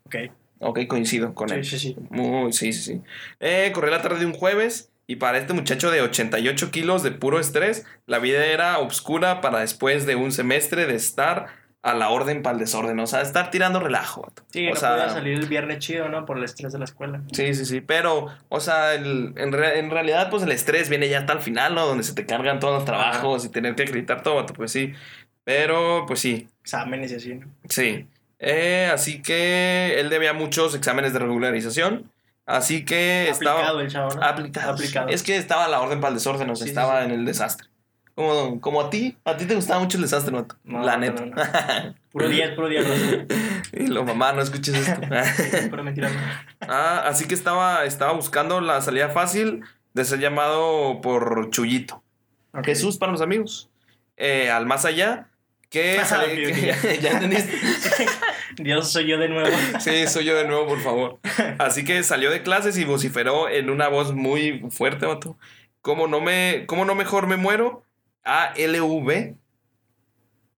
Ok. 0.05 0.15
Ok, 0.59 0.79
coincido 0.87 1.33
con 1.33 1.49
Sí, 1.49 1.55
él. 1.55 1.65
sí, 1.65 1.79
sí. 1.79 1.95
Muy, 2.11 2.53
sí, 2.53 2.71
sí, 2.71 2.83
sí. 2.83 3.01
Eh, 3.39 3.71
corrió 3.73 3.89
la 3.89 4.03
tarde 4.03 4.19
de 4.19 4.25
un 4.27 4.33
jueves 4.33 4.90
y 5.11 5.15
para 5.17 5.37
este 5.37 5.53
muchacho 5.53 5.91
de 5.91 6.01
88 6.01 6.71
kilos 6.71 7.03
de 7.03 7.11
puro 7.11 7.39
estrés, 7.39 7.85
la 8.07 8.19
vida 8.19 8.45
era 8.45 8.79
oscura 8.79 9.41
para 9.41 9.59
después 9.59 10.05
de 10.05 10.15
un 10.15 10.31
semestre 10.31 10.85
de 10.85 10.95
estar 10.95 11.47
a 11.83 11.95
la 11.95 12.09
orden 12.09 12.43
para 12.43 12.53
el 12.53 12.59
desorden. 12.59 12.99
O 12.99 13.07
sea, 13.07 13.21
estar 13.21 13.49
tirando 13.49 13.79
relajo. 13.79 14.31
Sí, 14.51 14.67
o 14.67 14.69
no 14.69 14.75
sea, 14.75 14.91
podía 14.91 15.09
salir 15.09 15.33
el 15.39 15.47
viernes 15.47 15.79
chido, 15.79 16.09
¿no? 16.09 16.25
Por 16.27 16.37
el 16.37 16.43
estrés 16.43 16.71
de 16.73 16.77
la 16.79 16.85
escuela. 16.85 17.21
Sí, 17.31 17.55
sí, 17.55 17.65
sí. 17.65 17.81
Pero, 17.81 18.27
o 18.49 18.59
sea, 18.59 18.93
el- 18.93 19.33
en, 19.35 19.51
re- 19.51 19.79
en 19.79 19.89
realidad, 19.89 20.29
pues 20.29 20.43
el 20.43 20.51
estrés 20.51 20.89
viene 20.89 21.09
ya 21.09 21.19
hasta 21.19 21.33
el 21.33 21.39
final, 21.39 21.73
¿no? 21.73 21.87
Donde 21.87 22.03
se 22.03 22.13
te 22.13 22.25
cargan 22.27 22.59
todos 22.59 22.75
los 22.75 22.85
trabajos 22.85 23.43
y 23.45 23.49
tener 23.49 23.73
que 23.75 23.83
acreditar 23.83 24.21
todo, 24.21 24.45
pues 24.45 24.71
sí. 24.71 24.93
Pero, 25.43 26.05
pues 26.07 26.19
sí, 26.19 26.47
Exámenes 26.61 27.11
y 27.11 27.15
así, 27.15 27.33
¿no? 27.35 27.47
sí. 27.67 28.05
Eh, 28.43 28.89
así 28.91 29.21
que 29.21 29.99
él 29.99 30.09
debía 30.09 30.33
muchos 30.33 30.73
exámenes 30.75 31.13
de 31.13 31.19
regularización. 31.19 32.11
Así 32.45 32.83
que 32.85 33.29
estaba. 33.29 33.59
Aplicado 33.59 33.79
el 33.81 33.87
chavo, 33.91 34.13
¿no? 34.15 34.23
Aplicado. 34.23 34.73
Aplicado. 34.73 35.07
Es 35.09 35.23
que 35.23 35.37
estaba 35.37 35.67
la 35.67 35.79
orden 35.81 35.99
para 36.01 36.09
el 36.09 36.15
desorden, 36.15 36.49
o 36.49 36.55
sea, 36.55 36.65
Sí, 36.65 36.69
estaba 36.69 36.99
sí. 36.99 37.05
en 37.05 37.11
el 37.11 37.25
desastre. 37.25 37.67
Como, 38.15 38.59
como 38.59 38.81
a 38.81 38.89
ti, 38.89 39.17
a 39.23 39.37
ti 39.37 39.45
te 39.45 39.55
gustaba 39.55 39.79
mucho 39.79 39.97
el 39.97 40.03
desastre, 40.03 40.33
¿no? 40.33 40.45
No, 40.65 40.83
la 40.83 40.97
no, 40.97 40.99
neta. 40.99 41.25
no, 41.25 41.95
Puro 42.11 42.27
10, 42.27 42.51
puro 42.55 42.67
10. 42.67 42.85
¿no? 42.87 42.93
y 43.83 43.87
lo 43.87 44.03
mamá, 44.03 44.33
no 44.33 44.41
escuches 44.41 44.75
esto. 44.75 44.99
Puro 45.69 45.83
mentira. 45.83 46.09
¿no? 46.09 46.19
ah, 46.67 47.03
así 47.07 47.25
que 47.25 47.33
estaba, 47.33 47.85
estaba 47.85 48.11
buscando 48.11 48.59
la 48.59 48.81
salida 48.81 49.09
fácil 49.09 49.63
de 49.93 50.03
ser 50.05 50.19
llamado 50.19 50.99
por 51.01 51.49
Chuyito. 51.51 52.03
Ok. 52.53 52.65
Jesús 52.65 52.97
para 52.97 53.13
los 53.13 53.21
amigos. 53.21 53.69
Eh, 54.17 54.51
al 54.51 54.65
más 54.65 54.83
allá. 54.83 55.27
Que, 55.69 55.97
Ah, 56.01 56.05
sale- 56.05 56.47
ok, 56.51 56.81
que- 56.81 56.99
ya 57.01 57.11
entendiste. 57.11 57.57
Dios 58.57 58.91
soy 58.91 59.07
yo 59.07 59.17
de 59.17 59.29
nuevo. 59.29 59.49
Sí, 59.79 60.07
soy 60.07 60.25
yo 60.25 60.35
de 60.35 60.45
nuevo, 60.47 60.67
por 60.67 60.79
favor. 60.81 61.19
Así 61.59 61.83
que 61.83 62.03
salió 62.03 62.31
de 62.31 62.43
clases 62.43 62.77
y 62.77 62.85
vociferó 62.85 63.49
en 63.49 63.69
una 63.69 63.87
voz 63.87 64.13
muy 64.13 64.63
fuerte, 64.69 65.05
vato. 65.05 65.37
¿Cómo 65.81 66.07
no, 66.07 66.21
me, 66.21 66.65
cómo 66.67 66.85
no 66.85 66.95
mejor 66.95 67.27
me 67.27 67.37
muero? 67.37 67.83
ALV 68.23 69.35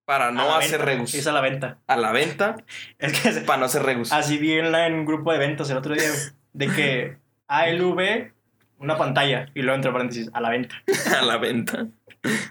para 0.04 0.30
no 0.30 0.54
hacer 0.54 0.72
venta. 0.72 0.84
regus. 0.84 1.14
Es 1.14 1.26
a 1.26 1.32
la 1.32 1.40
venta. 1.40 1.78
A 1.86 1.96
la 1.96 2.12
venta 2.12 2.56
Es 2.98 3.18
que 3.18 3.30
para 3.40 3.58
no 3.58 3.64
hacer 3.66 3.82
regus. 3.84 4.12
así 4.12 4.36
vi 4.38 4.52
en, 4.52 4.70
la, 4.70 4.86
en 4.86 4.94
un 4.94 5.06
grupo 5.06 5.30
de 5.30 5.36
eventos 5.36 5.70
el 5.70 5.78
otro 5.78 5.94
día, 5.94 6.10
de 6.52 6.68
que 6.68 7.16
ALV, 7.48 8.32
una 8.78 8.98
pantalla, 8.98 9.48
y 9.54 9.62
luego 9.62 9.76
entre 9.76 9.92
paréntesis, 9.92 10.30
a 10.34 10.40
la 10.40 10.50
venta. 10.50 10.74
A 11.18 11.22
la 11.22 11.38
venta. 11.38 11.86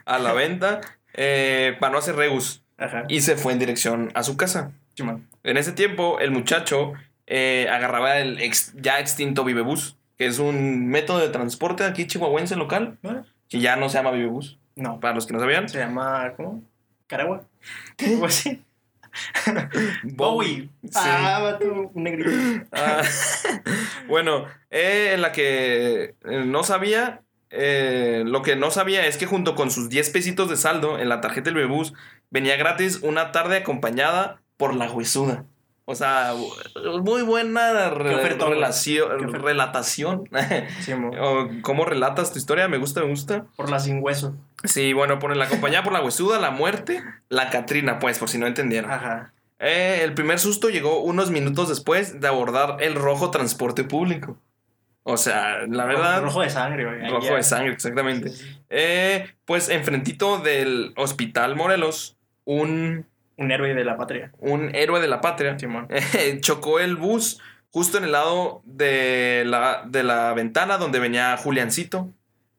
A 0.05 0.19
la 0.19 0.33
venta 0.33 0.81
eh, 1.13 1.75
para 1.79 1.91
no 1.91 1.99
hacer 1.99 2.15
regus. 2.15 2.63
Ajá. 2.77 3.03
Y 3.07 3.21
se 3.21 3.35
fue 3.35 3.53
en 3.53 3.59
dirección 3.59 4.11
a 4.15 4.23
su 4.23 4.35
casa. 4.35 4.71
En 5.43 5.57
ese 5.57 5.71
tiempo, 5.71 6.19
el 6.19 6.31
muchacho 6.31 6.93
eh, 7.27 7.67
agarraba 7.71 8.17
el 8.19 8.39
ex- 8.41 8.73
ya 8.75 8.99
extinto 8.99 9.43
Vivebus, 9.43 9.97
que 10.17 10.25
es 10.27 10.39
un 10.39 10.87
método 10.87 11.19
de 11.19 11.29
transporte 11.29 11.83
aquí 11.83 12.05
chihuahuense 12.07 12.55
local, 12.55 12.97
que 13.49 13.59
ya 13.59 13.75
no 13.75 13.89
se 13.89 13.97
llama 13.97 14.11
Vivebus, 14.11 14.59
No. 14.75 14.99
para 14.99 15.15
los 15.15 15.25
que 15.25 15.33
no 15.33 15.39
sabían. 15.39 15.67
Se 15.69 15.79
llama, 15.79 16.33
¿cómo? 16.37 16.63
Caragua. 17.07 17.43
¿Cómo 17.97 18.25
así? 18.25 18.61
Bowie. 20.03 20.69
Sí. 20.83 20.89
Ah, 20.95 21.57
un 21.93 22.03
negrito. 22.03 22.29
Ah, 22.71 23.01
bueno, 24.07 24.45
eh, 24.71 25.11
en 25.13 25.21
la 25.21 25.31
que 25.31 26.15
eh, 26.25 26.43
no 26.45 26.63
sabía, 26.63 27.21
eh, 27.51 28.23
lo 28.25 28.41
que 28.41 28.55
no 28.55 28.71
sabía 28.71 29.05
es 29.05 29.17
que 29.17 29.25
junto 29.25 29.55
con 29.55 29.69
sus 29.71 29.89
10 29.89 30.09
pesitos 30.09 30.49
de 30.49 30.57
saldo 30.57 30.97
en 30.99 31.09
la 31.09 31.21
tarjeta 31.21 31.45
del 31.45 31.55
Vivebus 31.55 31.93
venía 32.31 32.55
gratis 32.57 32.99
una 33.03 33.31
tarde 33.31 33.57
acompañada 33.57 34.41
por 34.63 34.75
la 34.75 34.89
huesuda. 34.89 35.43
O 35.83 35.93
sea, 35.93 36.33
muy 37.01 37.23
buena 37.23 37.89
re- 37.89 38.29
relación, 38.37 39.33
relatación. 39.33 40.29
O 41.19 41.49
¿Cómo 41.61 41.83
relatas 41.83 42.31
tu 42.31 42.39
historia? 42.39 42.69
Me 42.69 42.77
gusta, 42.77 43.01
me 43.01 43.07
gusta. 43.09 43.45
Por 43.57 43.69
la 43.69 43.79
sin 43.81 44.01
hueso. 44.01 44.37
Sí, 44.63 44.93
bueno, 44.93 45.19
por 45.19 45.35
la 45.35 45.43
acompañada 45.43 45.83
por 45.83 45.91
la 45.91 46.01
huesuda, 46.01 46.39
la 46.39 46.51
muerte, 46.51 47.03
la 47.27 47.49
Catrina, 47.49 47.99
pues, 47.99 48.17
por 48.17 48.29
si 48.29 48.37
no 48.37 48.47
entendieron. 48.47 48.89
Ajá. 48.89 49.33
Eh, 49.59 49.99
el 50.03 50.13
primer 50.13 50.39
susto 50.39 50.69
llegó 50.69 51.01
unos 51.03 51.29
minutos 51.31 51.67
después 51.67 52.21
de 52.21 52.27
abordar 52.29 52.77
el 52.79 52.95
rojo 52.95 53.29
transporte 53.29 53.83
público. 53.83 54.37
O 55.03 55.17
sea, 55.17 55.67
la 55.67 55.83
verdad, 55.83 56.21
rojo, 56.21 56.25
Rojo 56.27 56.41
de 56.43 56.49
sangre, 56.49 56.85
güey. 56.85 57.01
Ya. 57.21 57.35
de 57.35 57.43
sangre, 57.43 57.73
exactamente. 57.73 58.29
Sí, 58.29 58.37
sí, 58.37 58.43
sí. 58.53 58.61
Eh, 58.69 59.25
pues 59.43 59.67
enfrentito 59.67 60.37
del 60.37 60.93
Hospital 60.95 61.57
Morelos, 61.57 62.15
un, 62.45 63.05
Un 63.37 63.51
héroe 63.51 63.73
de 63.73 63.83
la 63.83 63.97
patria. 63.97 64.31
un 64.39 64.73
héroe 64.75 65.01
de 65.01 65.07
la 65.07 65.21
patria 65.21 65.57
Simón. 65.57 65.87
chocó 66.41 66.79
el 66.79 66.95
bus 66.95 67.39
justo 67.71 67.97
en 67.97 68.03
el 68.03 68.11
lado 68.11 68.61
de 68.65 69.43
la, 69.45 69.83
de 69.87 70.03
la 70.03 70.33
ventana 70.33 70.77
donde 70.77 70.99
venía 70.99 71.35
Juliancito. 71.37 72.09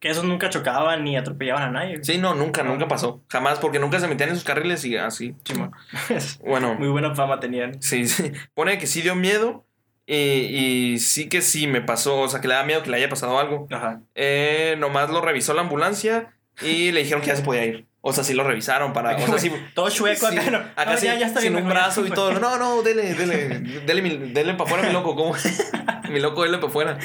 Que 0.00 0.10
esos 0.10 0.24
nunca 0.24 0.50
chocaban 0.50 1.02
ni 1.04 1.16
atropellaban 1.16 1.62
a 1.62 1.70
nadie. 1.70 2.04
Sí, 2.04 2.18
no, 2.18 2.34
nunca, 2.34 2.62
nunca 2.62 2.88
pasó. 2.88 3.22
Jamás, 3.28 3.58
porque 3.58 3.78
nunca 3.78 4.00
se 4.00 4.08
metían 4.08 4.28
en 4.28 4.34
sus 4.34 4.44
carriles 4.44 4.84
y 4.84 4.96
así. 4.96 5.34
Simón. 5.44 5.72
Bueno. 6.44 6.74
Muy 6.74 6.88
buena 6.88 7.14
fama 7.14 7.40
tenían. 7.40 7.80
Sí, 7.80 8.06
sí. 8.06 8.32
Pone 8.52 8.76
que 8.76 8.87
sí 8.87 9.00
dio 9.00 9.14
miedo. 9.14 9.64
Y, 10.06 10.14
y 10.14 10.98
sí 10.98 11.30
que 11.30 11.40
sí 11.40 11.66
me 11.66 11.80
pasó. 11.80 12.20
O 12.20 12.28
sea, 12.28 12.42
que 12.42 12.48
le 12.48 12.54
da 12.54 12.64
miedo 12.64 12.82
que 12.82 12.90
le 12.90 12.98
haya 12.98 13.08
pasado 13.08 13.38
algo. 13.38 13.66
Ajá. 13.70 14.02
Eh, 14.14 14.74
nomás 14.78 15.08
lo 15.08 15.22
revisó 15.22 15.54
la 15.54 15.62
ambulancia 15.62 16.34
y 16.60 16.92
le 16.92 17.00
dijeron 17.00 17.22
que 17.22 17.28
ya 17.28 17.37
se 17.37 17.42
podía 17.42 17.64
ir. 17.64 17.87
O 18.07 18.12
sea, 18.12 18.23
sí 18.23 18.35
lo 18.35 18.45
revisaron 18.45 18.93
para. 18.93 19.17
O 19.17 19.27
sea, 19.27 19.38
sí. 19.38 19.51
Todo 19.75 19.88
chueco 19.88 20.29
sí, 20.29 20.37
acá. 20.37 20.51
No, 20.51 20.59
acá 20.59 20.93
No, 20.93 20.99
sí, 20.99 21.07
ya, 21.07 21.14
ya 21.14 21.27
está 21.27 21.40
sin 21.40 21.53
bien. 21.55 21.64
un 21.64 21.71
brazo 21.71 22.05
y 22.07 22.11
todo. 22.11 22.33
No, 22.38 22.59
no, 22.59 22.83
dele, 22.83 23.14
dele. 23.14 23.61
Dele, 23.87 24.03
mi- 24.03 24.31
dele 24.31 24.53
para 24.53 24.64
afuera, 24.69 24.87
mi 24.87 24.93
loco. 24.93 25.17
¿Cómo? 25.17 25.35
mi 26.11 26.21
loco, 26.21 26.43
dele 26.43 26.59
para 26.59 26.69
afuera. 26.69 26.99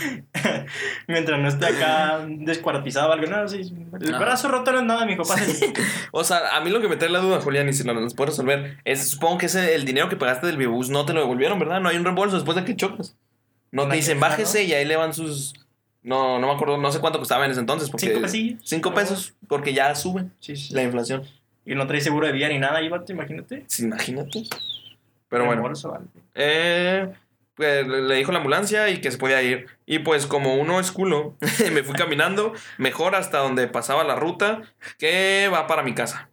Mientras 1.07 1.39
no 1.39 1.47
esté 1.47 1.67
acá 1.67 2.19
descuartizado 2.27 3.11
o 3.11 3.13
algo. 3.13 3.27
No, 3.27 3.47
sí. 3.47 3.61
El 4.01 4.13
brazo 4.15 4.49
roto 4.49 4.73
no 4.73 4.79
es 4.79 4.85
nada, 4.85 5.05
mi 5.05 5.15
papá. 5.15 5.35
O 6.11 6.25
sea, 6.25 6.57
a 6.57 6.59
mí 6.59 6.69
lo 6.69 6.81
que 6.81 6.89
me 6.89 6.97
trae 6.97 7.09
la 7.09 7.19
duda, 7.19 7.39
Julián, 7.39 7.69
y 7.69 7.73
si 7.73 7.83
lo 7.85 7.93
nos 7.93 8.13
puede 8.13 8.31
resolver, 8.31 8.77
es 8.83 9.09
supongo 9.11 9.37
que 9.37 9.45
ese, 9.45 9.75
el 9.75 9.85
dinero 9.85 10.09
que 10.09 10.17
pagaste 10.17 10.47
del 10.47 10.57
biobús 10.57 10.89
no 10.89 11.05
te 11.05 11.13
lo 11.13 11.21
devolvieron, 11.21 11.59
¿verdad? 11.59 11.79
No 11.79 11.87
hay 11.87 11.95
un 11.95 12.03
reembolso 12.03 12.35
después 12.35 12.57
de 12.57 12.65
que 12.65 12.75
chocas. 12.75 13.15
No 13.71 13.87
te 13.87 13.95
dicen, 13.95 14.19
bájese 14.19 14.63
y 14.65 14.73
ahí 14.73 14.83
le 14.83 14.97
van 14.97 15.13
sus. 15.13 15.53
No, 16.09 16.39
no 16.39 16.47
me 16.47 16.53
acuerdo, 16.53 16.75
no 16.77 16.91
sé 16.91 16.99
cuánto 16.99 17.19
costaba 17.19 17.45
en 17.45 17.51
ese 17.51 17.59
entonces. 17.59 17.91
Porque 17.91 18.07
Cinco 18.07 18.21
pesillos. 18.21 18.59
Cinco 18.63 18.93
pesos, 18.95 19.35
porque 19.47 19.75
ya 19.75 19.93
sube 19.93 20.25
Sí, 20.39 20.55
sí. 20.55 20.73
la 20.73 20.81
inflación. 20.81 21.21
Y 21.67 21.75
no 21.75 21.85
trae 21.85 22.01
seguro 22.01 22.25
de 22.25 22.33
vida 22.33 22.47
ni 22.47 22.57
nada, 22.57 22.81
Ivate, 22.81 23.13
imagínate. 23.13 23.63
Sí, 23.67 23.83
imagínate. 23.83 24.41
Pero 25.29 25.45
bueno. 25.45 25.61
Reembolso, 25.61 25.91
vale. 25.91 26.05
Eh, 26.33 27.13
pues, 27.53 27.85
le 27.87 28.15
dijo 28.15 28.31
la 28.31 28.39
ambulancia 28.39 28.89
y 28.89 29.01
que 29.01 29.11
se 29.11 29.19
podía 29.19 29.43
ir. 29.43 29.67
Y 29.85 29.99
pues 29.99 30.25
como 30.25 30.55
uno 30.55 30.79
es 30.79 30.91
culo, 30.91 31.35
me 31.71 31.83
fui 31.83 31.93
caminando 31.93 32.53
mejor 32.79 33.13
hasta 33.13 33.37
donde 33.37 33.67
pasaba 33.67 34.03
la 34.03 34.15
ruta 34.15 34.63
que 34.97 35.47
va 35.53 35.67
para 35.67 35.83
mi 35.83 35.93
casa. 35.93 36.31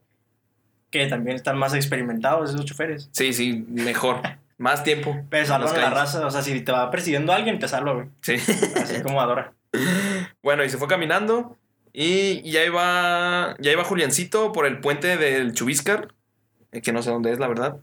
Que 0.90 1.06
también 1.06 1.36
están 1.36 1.58
más 1.58 1.74
experimentados 1.74 2.48
esos 2.48 2.64
choferes. 2.64 3.10
Sí, 3.12 3.34
sí, 3.34 3.66
mejor. 3.68 4.22
Más 4.58 4.84
tiempo. 4.84 5.14
Pero 5.28 5.42
en 5.42 5.48
salvan 5.48 5.74
a 5.74 5.78
la 5.78 5.90
raza. 5.90 6.26
O 6.26 6.30
sea, 6.30 6.40
si 6.40 6.58
te 6.62 6.72
va 6.72 6.90
persiguiendo 6.90 7.30
alguien, 7.30 7.58
te 7.58 7.68
salva, 7.68 7.92
güey. 7.92 8.06
Sí. 8.22 8.36
Así 8.36 9.02
como 9.02 9.20
Adora. 9.20 9.52
Bueno, 10.42 10.64
y 10.64 10.68
se 10.70 10.78
fue 10.78 10.88
caminando 10.88 11.56
y 11.92 12.42
ya 12.50 12.64
iba, 12.64 13.56
ya 13.58 13.72
iba 13.72 13.84
Juliancito 13.84 14.52
por 14.52 14.66
el 14.66 14.80
puente 14.80 15.16
del 15.16 15.52
Chubiscar, 15.54 16.08
eh, 16.72 16.80
que 16.82 16.92
no 16.92 17.02
sé 17.02 17.10
dónde 17.10 17.32
es, 17.32 17.38
la 17.38 17.48
verdad. 17.48 17.76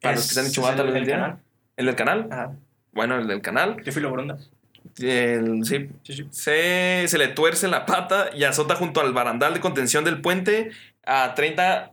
Para 0.00 0.14
los 0.16 0.24
que 0.24 0.28
están 0.30 0.46
en 0.46 0.52
Chubata 0.52 0.82
el, 0.82 0.88
el 0.90 0.96
entienden. 0.96 1.20
canal. 1.26 1.38
¿El 1.76 1.86
del 1.86 1.94
canal? 1.96 2.28
Ajá. 2.30 2.52
Bueno, 2.92 3.18
el 3.18 3.26
del 3.26 3.40
canal. 3.40 3.82
Yo 3.84 3.92
fui 3.92 4.02
lo 4.02 4.10
Borondas. 4.10 4.50
El- 4.98 5.64
sí, 5.64 5.88
Sí, 6.02 6.12
sí. 6.14 6.26
se, 6.30 7.04
se 7.08 7.18
le 7.18 7.28
tuerce 7.28 7.68
la 7.68 7.86
pata 7.86 8.30
y 8.34 8.44
azota 8.44 8.74
junto 8.74 9.00
al 9.00 9.12
barandal 9.12 9.54
de 9.54 9.60
contención 9.60 10.04
del 10.04 10.20
puente 10.20 10.70
a 11.06 11.34
30 11.34 11.92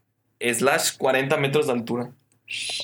slash 0.53 0.97
40 0.97 1.37
metros 1.37 1.67
de 1.67 1.73
altura. 1.73 2.09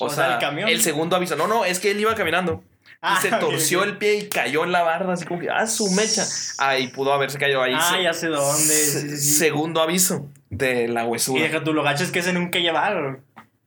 O, 0.00 0.06
O 0.06 0.08
sea, 0.10 0.24
sea, 0.26 0.34
el 0.34 0.40
camión. 0.40 0.80
segundo 0.80 1.16
aviso. 1.16 1.34
No, 1.36 1.46
no, 1.48 1.64
es 1.64 1.80
que 1.80 1.90
él 1.90 2.00
iba 2.00 2.14
caminando. 2.14 2.62
Ah, 3.06 3.16
y 3.18 3.22
se 3.22 3.30
torció 3.40 3.84
el 3.84 3.98
pie 3.98 4.16
y 4.16 4.28
cayó 4.28 4.64
en 4.64 4.72
la 4.72 4.82
barda, 4.82 5.12
así 5.12 5.24
como 5.24 5.40
que, 5.40 5.48
ah, 5.50 5.66
su 5.66 5.90
mecha. 5.92 6.24
Ahí 6.58 6.88
pudo 6.88 7.12
haberse 7.12 7.38
caído 7.38 7.62
ahí. 7.62 7.74
Ah, 7.76 7.90
se- 7.94 8.02
ya 8.02 8.12
sé 8.12 8.28
dónde. 8.28 8.62
se- 8.74 9.00
Sí, 9.00 9.08
sí, 9.10 9.16
sí. 9.16 9.34
Segundo 9.34 9.80
aviso 9.80 10.28
de 10.50 10.88
la 10.88 11.04
Y 11.04 11.06
huesuda. 11.06 11.40
deja 11.42 11.62
tú, 11.64 11.72
lo 11.72 11.82
gacho 11.82 12.04
es 12.04 12.10
que 12.10 12.18
ese 12.20 12.32
nunca 12.32 12.58
llevar. 12.58 13.20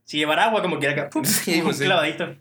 Si 0.05 0.17
llevar 0.17 0.39
agua, 0.39 0.63
como 0.63 0.79
quiera 0.79 0.95
que. 0.95 1.03
pum, 1.03 1.23
Sí, 1.23 1.59
un 1.59 1.65
pues 1.65 1.77
clavadito. 1.77 2.33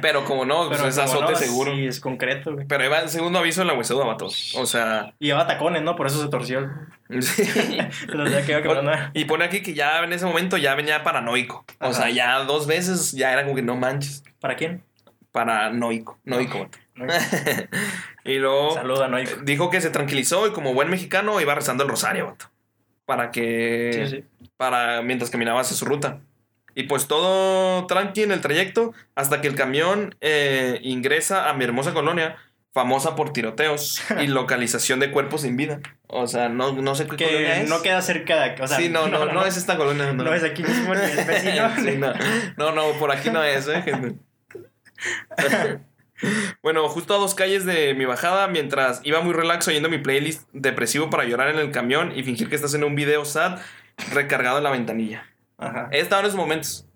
Pero 0.00 0.24
como 0.24 0.44
no, 0.44 0.68
pues 0.68 0.78
Pero 0.78 0.88
es 0.88 0.94
como 0.96 1.08
azote 1.08 1.32
no, 1.32 1.38
seguro. 1.38 1.74
Sí, 1.74 1.86
es 1.86 1.98
concreto, 1.98 2.52
güey. 2.54 2.66
Pero 2.68 2.84
iba 2.84 3.00
el 3.00 3.08
segundo 3.08 3.40
aviso 3.40 3.62
de 3.62 3.66
la 3.66 3.72
huesuda, 3.74 4.04
vato. 4.04 4.26
O 4.54 4.64
sea. 4.66 5.12
Y 5.18 5.26
llevaba 5.26 5.48
tacones, 5.48 5.82
¿no? 5.82 5.96
Por 5.96 6.06
eso 6.06 6.22
se 6.22 6.28
torció. 6.28 6.70
sí. 7.20 7.42
Y 9.14 9.24
pone 9.24 9.44
aquí 9.44 9.60
que 9.62 9.74
ya 9.74 10.02
en 10.04 10.12
ese 10.12 10.24
momento 10.26 10.56
ya 10.56 10.74
venía 10.76 11.02
paranoico. 11.02 11.64
O 11.80 11.92
sea, 11.92 12.10
ya 12.10 12.38
dos 12.44 12.66
veces 12.66 13.12
ya 13.12 13.32
era 13.32 13.42
como 13.42 13.56
que 13.56 13.62
no 13.62 13.76
manches. 13.76 14.22
¿Para 14.40 14.54
quién? 14.56 14.82
Paranoico. 15.36 16.18
Noico. 16.24 16.60
vato. 16.60 16.78
No. 16.94 17.06
y 18.24 18.38
luego 18.38 18.72
Saluda, 18.72 19.08
¿no? 19.08 19.18
dijo 19.42 19.68
que 19.68 19.82
se 19.82 19.90
tranquilizó 19.90 20.46
y 20.46 20.52
como 20.52 20.72
buen 20.72 20.88
mexicano 20.88 21.38
iba 21.42 21.54
rezando 21.54 21.84
el 21.84 21.90
rosario, 21.90 22.24
vato. 22.24 22.46
Para 23.04 23.30
que. 23.30 24.06
Sí, 24.08 24.16
sí. 24.16 24.48
Para 24.56 25.02
mientras 25.02 25.30
caminaba 25.30 25.60
hacia 25.60 25.76
su 25.76 25.84
ruta. 25.84 26.20
Y 26.74 26.84
pues 26.84 27.06
todo 27.06 27.86
tranqui 27.86 28.22
en 28.22 28.32
el 28.32 28.40
trayecto 28.40 28.94
hasta 29.14 29.42
que 29.42 29.48
el 29.48 29.54
camión 29.54 30.14
eh, 30.22 30.80
ingresa 30.82 31.50
a 31.50 31.52
mi 31.52 31.64
hermosa 31.64 31.92
colonia, 31.92 32.36
famosa 32.72 33.14
por 33.14 33.34
tiroteos 33.34 34.02
y 34.22 34.26
localización 34.28 35.00
de 35.00 35.10
cuerpos 35.10 35.42
sin 35.42 35.58
vida. 35.58 35.80
O 36.06 36.26
sea, 36.26 36.48
no, 36.48 36.72
no 36.72 36.94
sé 36.94 37.06
qué 37.06 37.24
colonia 37.26 37.54
Que 37.56 37.62
es. 37.62 37.68
no 37.68 37.82
queda 37.82 38.00
cerca 38.00 38.42
de. 38.42 38.62
O 38.62 38.66
sea, 38.66 38.78
sí, 38.78 38.88
no, 38.88 39.08
no, 39.08 39.26
no, 39.26 39.44
es 39.44 39.58
esta 39.58 39.76
colonia. 39.76 40.14
No, 40.14 40.24
No 40.24 40.34
es 40.34 40.44
aquí 40.44 40.62
mismo 40.62 40.94
ni 40.94 41.02
es 41.02 41.26
vecino. 41.26 41.70
Sí, 41.76 41.98
no. 41.98 42.14
no, 42.56 42.72
no, 42.72 42.98
por 42.98 43.12
aquí 43.12 43.28
no 43.28 43.44
es, 43.44 43.68
eh, 43.68 43.82
gente. 43.82 44.16
Bueno, 46.62 46.88
justo 46.88 47.14
a 47.14 47.18
dos 47.18 47.34
calles 47.34 47.66
de 47.66 47.92
mi 47.92 48.06
bajada, 48.06 48.48
mientras 48.48 49.00
iba 49.04 49.20
muy 49.20 49.34
relax 49.34 49.68
oyendo 49.68 49.90
mi 49.90 49.98
playlist 49.98 50.48
depresivo 50.54 51.10
para 51.10 51.24
llorar 51.24 51.48
en 51.48 51.58
el 51.58 51.70
camión 51.72 52.10
y 52.16 52.22
fingir 52.22 52.48
que 52.48 52.56
estás 52.56 52.72
en 52.72 52.84
un 52.84 52.94
video 52.94 53.26
sad 53.26 53.58
recargado 54.12 54.56
en 54.56 54.64
la 54.64 54.70
ventanilla. 54.70 55.26
Ajá. 55.58 55.88
He 55.92 56.00
estado 56.00 56.20
en 56.20 56.26
esos 56.28 56.38
momentos. 56.38 56.86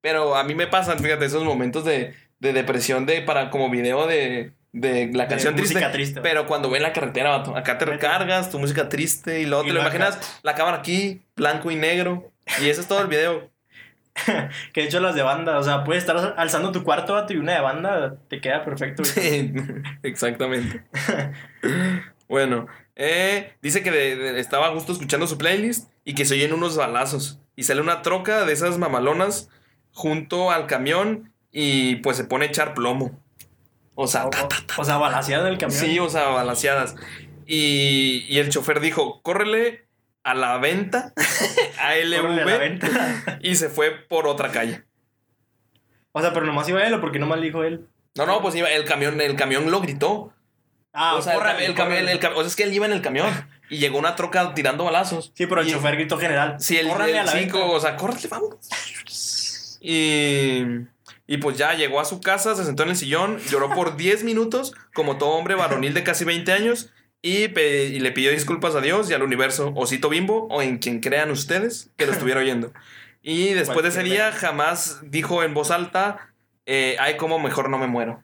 Pero 0.00 0.34
a 0.34 0.44
mí 0.44 0.54
me 0.54 0.66
pasan, 0.66 0.98
fíjate, 0.98 1.26
esos 1.26 1.44
momentos 1.44 1.84
de, 1.84 2.14
de 2.38 2.52
depresión 2.54 3.04
de 3.04 3.20
para 3.20 3.50
como 3.50 3.68
video 3.68 4.06
de, 4.06 4.52
de 4.72 5.10
la 5.12 5.24
De 5.24 5.28
canción 5.28 5.54
triste. 5.56 5.74
música 5.74 5.92
triste. 5.92 6.20
Pero 6.22 6.46
cuando 6.46 6.68
voy 6.70 6.78
en 6.78 6.84
la 6.84 6.94
carretera, 6.94 7.36
vato, 7.36 7.54
acá 7.54 7.76
te 7.76 7.84
recargas 7.84 8.50
tu 8.50 8.58
música 8.58 8.88
triste 8.88 9.40
y 9.42 9.44
luego 9.46 9.64
Y 9.64 9.66
te 9.68 9.72
lo 9.74 9.82
acá- 9.82 9.94
imaginas, 9.94 10.40
la 10.42 10.54
cámara 10.54 10.78
aquí, 10.78 11.20
blanco 11.36 11.70
y 11.70 11.76
negro. 11.76 12.32
Y 12.62 12.70
eso 12.70 12.80
es 12.80 12.88
todo 12.88 13.02
el 13.02 13.08
video. 13.08 13.50
Que 14.72 14.80
de 14.82 14.86
hecho 14.86 15.00
las 15.00 15.14
de 15.14 15.22
banda, 15.22 15.58
o 15.58 15.62
sea, 15.62 15.84
puedes 15.84 16.02
estar 16.02 16.34
alzando 16.36 16.72
tu 16.72 16.82
cuarto, 16.84 17.14
vato, 17.14 17.32
y 17.32 17.36
una 17.36 17.54
de 17.54 17.60
banda 17.60 18.16
te 18.28 18.40
queda 18.40 18.64
perfecto. 18.64 19.04
Sí, 19.04 19.52
exactamente. 20.02 20.82
bueno, 22.28 22.66
eh, 22.96 23.54
dice 23.62 23.82
que 23.82 23.90
de- 23.90 24.16
de- 24.16 24.40
estaba 24.40 24.66
a 24.66 24.70
gusto 24.70 24.92
escuchando 24.92 25.26
su 25.26 25.38
playlist 25.38 25.90
y 26.04 26.14
que 26.14 26.24
se 26.24 26.34
oyen 26.34 26.52
unos 26.52 26.76
balazos. 26.76 27.40
Y 27.56 27.64
sale 27.64 27.80
una 27.80 28.02
troca 28.02 28.44
de 28.44 28.52
esas 28.52 28.78
mamalonas 28.78 29.48
junto 29.92 30.50
al 30.50 30.66
camión 30.66 31.32
y 31.52 31.96
pues 31.96 32.16
se 32.16 32.24
pone 32.24 32.46
a 32.46 32.48
echar 32.48 32.74
plomo. 32.74 33.18
O 33.94 34.06
sea, 34.06 34.26
O, 34.26 34.30
ta, 34.30 34.48
o 34.78 34.84
sea, 34.84 34.96
balaseado 34.96 35.46
en 35.46 35.52
el 35.52 35.58
camión. 35.58 35.78
sí, 35.78 35.98
o 35.98 36.08
sea, 36.08 36.28
balaseadas. 36.28 36.94
Y, 37.46 38.24
y 38.28 38.38
el 38.38 38.48
chofer 38.48 38.80
dijo, 38.80 39.20
córrele 39.22 39.84
a 40.22 40.34
la 40.34 40.58
venta, 40.58 41.12
a 41.78 41.96
LV, 42.04 42.44
venta. 42.58 42.88
y 43.42 43.56
se 43.56 43.68
fue 43.68 43.90
por 43.90 44.26
otra 44.26 44.50
calle. 44.52 44.84
O 46.12 46.20
sea, 46.20 46.32
pero 46.32 46.44
nomás 46.46 46.68
iba 46.68 46.84
él 46.86 46.94
o 46.94 47.00
porque 47.00 47.18
nomás 47.18 47.38
le 47.38 47.46
dijo 47.46 47.62
él. 47.64 47.86
No, 48.16 48.26
no, 48.26 48.42
pues 48.42 48.54
iba, 48.56 48.68
el 48.70 48.84
camión, 48.84 49.20
el 49.20 49.36
camión 49.36 49.70
lo 49.70 49.80
gritó. 49.80 50.32
Ah, 50.92 51.14
o 51.14 51.22
sea, 51.22 51.34
el, 51.56 51.62
el 51.66 51.74
camión, 51.74 52.08
el 52.08 52.18
cam- 52.18 52.32
o 52.34 52.38
sea, 52.40 52.46
es 52.48 52.56
que 52.56 52.64
él 52.64 52.74
iba 52.74 52.84
en 52.84 52.92
el 52.92 53.00
camión 53.00 53.28
y 53.70 53.78
llegó 53.78 53.96
una 53.98 54.16
troca 54.16 54.52
tirando 54.54 54.82
balazos. 54.84 55.32
Sí, 55.36 55.46
pero 55.46 55.60
el 55.60 55.68
y- 55.68 55.72
chofer 55.72 55.94
gritó 55.94 56.18
general. 56.18 56.56
Sí, 56.58 56.76
el, 56.76 56.86
el 56.88 56.92
a 57.16 57.22
la 57.24 57.30
cinco, 57.30 57.58
venta. 57.60 57.74
o 57.76 57.80
sea, 57.80 57.96
córrele, 57.96 58.26
vamos. 58.28 58.56
Y, 59.80 60.62
y 61.28 61.36
pues 61.38 61.56
ya 61.56 61.74
llegó 61.74 62.00
a 62.00 62.04
su 62.04 62.20
casa, 62.20 62.54
se 62.56 62.64
sentó 62.64 62.82
en 62.82 62.90
el 62.90 62.96
sillón, 62.96 63.38
lloró 63.48 63.70
por 63.70 63.96
10 63.96 64.24
minutos, 64.24 64.74
como 64.94 65.16
todo 65.16 65.30
hombre 65.30 65.54
varonil 65.54 65.94
de 65.94 66.02
casi 66.02 66.24
20 66.24 66.52
años, 66.52 66.90
y, 67.22 67.48
le 67.48 68.12
pidió 68.12 68.30
disculpas 68.30 68.74
a 68.74 68.80
Dios 68.80 69.10
y 69.10 69.14
al 69.14 69.22
universo, 69.22 69.72
Osito 69.76 70.08
Bimbo, 70.08 70.46
o 70.50 70.62
en 70.62 70.78
quien 70.78 71.00
crean 71.00 71.30
ustedes 71.30 71.90
que 71.96 72.06
lo 72.06 72.12
estuviera 72.12 72.40
oyendo. 72.40 72.72
Y 73.22 73.48
después 73.54 73.82
de 73.82 73.88
ese 73.90 74.02
día 74.02 74.32
jamás 74.32 75.00
dijo 75.02 75.42
en 75.42 75.54
voz 75.54 75.70
alta, 75.70 76.32
eh, 76.66 76.96
ay, 76.98 77.16
como 77.16 77.38
mejor 77.38 77.68
no 77.68 77.78
me 77.78 77.86
muero. 77.86 78.22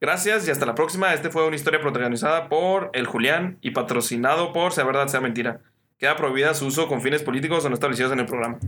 Gracias 0.00 0.48
y 0.48 0.50
hasta 0.50 0.66
la 0.66 0.74
próxima. 0.74 1.12
Este 1.12 1.30
fue 1.30 1.46
una 1.46 1.56
historia 1.56 1.80
protagonizada 1.80 2.48
por 2.48 2.90
el 2.94 3.06
Julián 3.06 3.58
y 3.60 3.72
patrocinado 3.72 4.52
por 4.52 4.72
Sea 4.72 4.84
Verdad, 4.84 5.08
Sea 5.08 5.20
Mentira. 5.20 5.60
Queda 5.98 6.16
prohibida 6.16 6.54
su 6.54 6.66
uso 6.66 6.88
con 6.88 7.02
fines 7.02 7.22
políticos 7.22 7.64
o 7.64 7.68
no 7.68 7.74
establecidos 7.74 8.12
en 8.12 8.20
el 8.20 8.26
programa. 8.26 8.58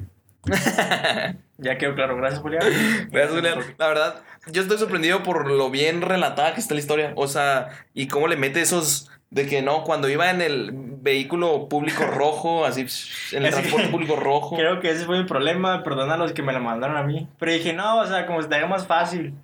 Ya 1.59 1.79
quedó 1.79 1.95
claro. 1.95 2.17
Gracias, 2.17 2.41
Julián. 2.41 2.63
Gracias, 3.11 3.35
Julián. 3.35 3.61
La 3.79 3.87
verdad, 3.87 4.23
yo 4.51 4.63
estoy 4.63 4.79
sorprendido 4.79 5.23
por 5.23 5.49
lo 5.49 5.71
bien 5.71 6.03
relatada 6.03 6.55
que 6.55 6.61
está 6.61 6.75
la 6.75 6.81
historia. 6.81 7.13
O 7.15 7.29
sea, 7.29 7.69
y 7.95 8.09
cómo 8.09 8.27
le 8.27 8.37
mete 8.37 8.61
esos 8.61 9.11
de 9.31 9.47
que 9.47 9.63
no, 9.63 9.85
cuando 9.85 10.09
iba 10.09 10.29
en 10.31 10.43
el 10.43 10.73
vehículo 10.73 11.69
público 11.69 12.05
rojo, 12.15 12.65
así, 12.65 12.87
en 13.35 13.47
el 13.47 13.53
transporte 13.53 13.89
público 13.89 14.17
rojo. 14.17 14.57
Creo 14.57 14.81
que 14.81 14.91
ese 14.91 15.05
fue 15.05 15.19
mi 15.19 15.25
problema. 15.25 15.85
Perdona 15.85 16.15
a 16.15 16.17
los 16.17 16.33
que 16.33 16.43
me 16.43 16.53
la 16.53 16.59
mandaron 16.59 16.97
a 16.97 17.05
mí. 17.05 17.29
Pero 17.39 17.53
dije, 17.53 17.73
no, 17.73 18.01
o 18.01 18.07
sea, 18.07 18.27
como 18.27 18.43
se 18.43 18.49
te 18.49 18.57
haga 18.57 18.67
más 18.67 18.87
fácil. 18.87 19.35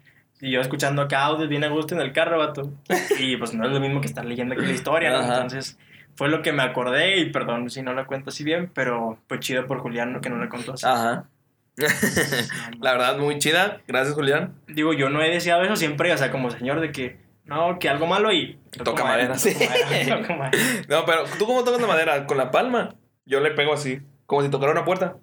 Y 0.41 0.51
yo 0.51 0.61
escuchando 0.61 1.03
acá 1.03 1.25
audios 1.25 1.49
bien 1.49 1.65
a 1.65 1.69
gusto 1.69 1.95
en 1.95 2.01
el 2.01 2.13
carro, 2.13 2.39
vato. 2.39 2.73
Y 3.21 3.37
pues 3.37 3.55
no 3.55 3.65
es 3.65 3.73
lo 3.73 3.81
mismo 3.81 4.01
que 4.01 4.09
estar 4.09 4.25
leyendo 4.25 4.55
aquí 4.55 4.65
la 4.65 4.73
historia, 4.73 5.11
¿no? 5.11 5.23
Entonces 5.23 5.79
fue 6.19 6.29
lo 6.29 6.43
que 6.43 6.53
me 6.53 6.65
acordé. 6.65 7.19
Y 7.19 7.31
perdón 7.31 7.71
si 7.71 7.81
no 7.81 7.95
la 7.95 8.05
cuento 8.05 8.31
así 8.31 8.43
bien, 8.43 8.73
pero 8.75 9.21
pues 9.29 9.39
chido 9.39 9.67
por 9.67 9.79
Julián, 9.79 10.13
¿no? 10.13 10.21
que 10.21 10.29
no 10.29 10.37
la 10.37 10.49
contó 10.49 10.73
así. 10.73 10.85
Ajá. 10.85 11.29
La 12.81 12.91
verdad, 12.91 13.19
muy 13.19 13.39
chida. 13.39 13.83
Gracias, 13.87 14.17
Julián. 14.17 14.61
Digo, 14.67 14.93
yo 14.95 15.11
no 15.11 15.23
he 15.23 15.31
deseado 15.31 15.63
eso 15.63 15.77
siempre, 15.77 16.13
o 16.13 16.19
sea, 16.19 16.33
como 16.33 16.51
señor 16.51 16.81
de 16.81 16.91
que, 16.91 17.21
no, 17.45 17.79
que 17.79 17.89
algo 17.89 18.09
malo 18.09 18.33
y... 18.33 18.59
Toca 18.83 19.05
madera, 19.05 19.39
sí. 19.39 19.55
madera, 19.55 20.21
toco 20.21 20.35
madera. 20.35 20.59
No, 20.89 21.05
pero 21.05 21.23
¿tú 21.39 21.47
cómo 21.47 21.63
tocas 21.63 21.81
la 21.81 21.87
madera? 21.87 22.27
¿Con 22.27 22.37
la 22.37 22.51
palma? 22.51 22.97
Yo 23.25 23.39
le 23.39 23.53
pego 23.53 23.73
así. 23.73 24.01
Como 24.27 24.43
si 24.43 24.49
tocara 24.49 24.73
una 24.73 24.85
puerta. 24.85 25.19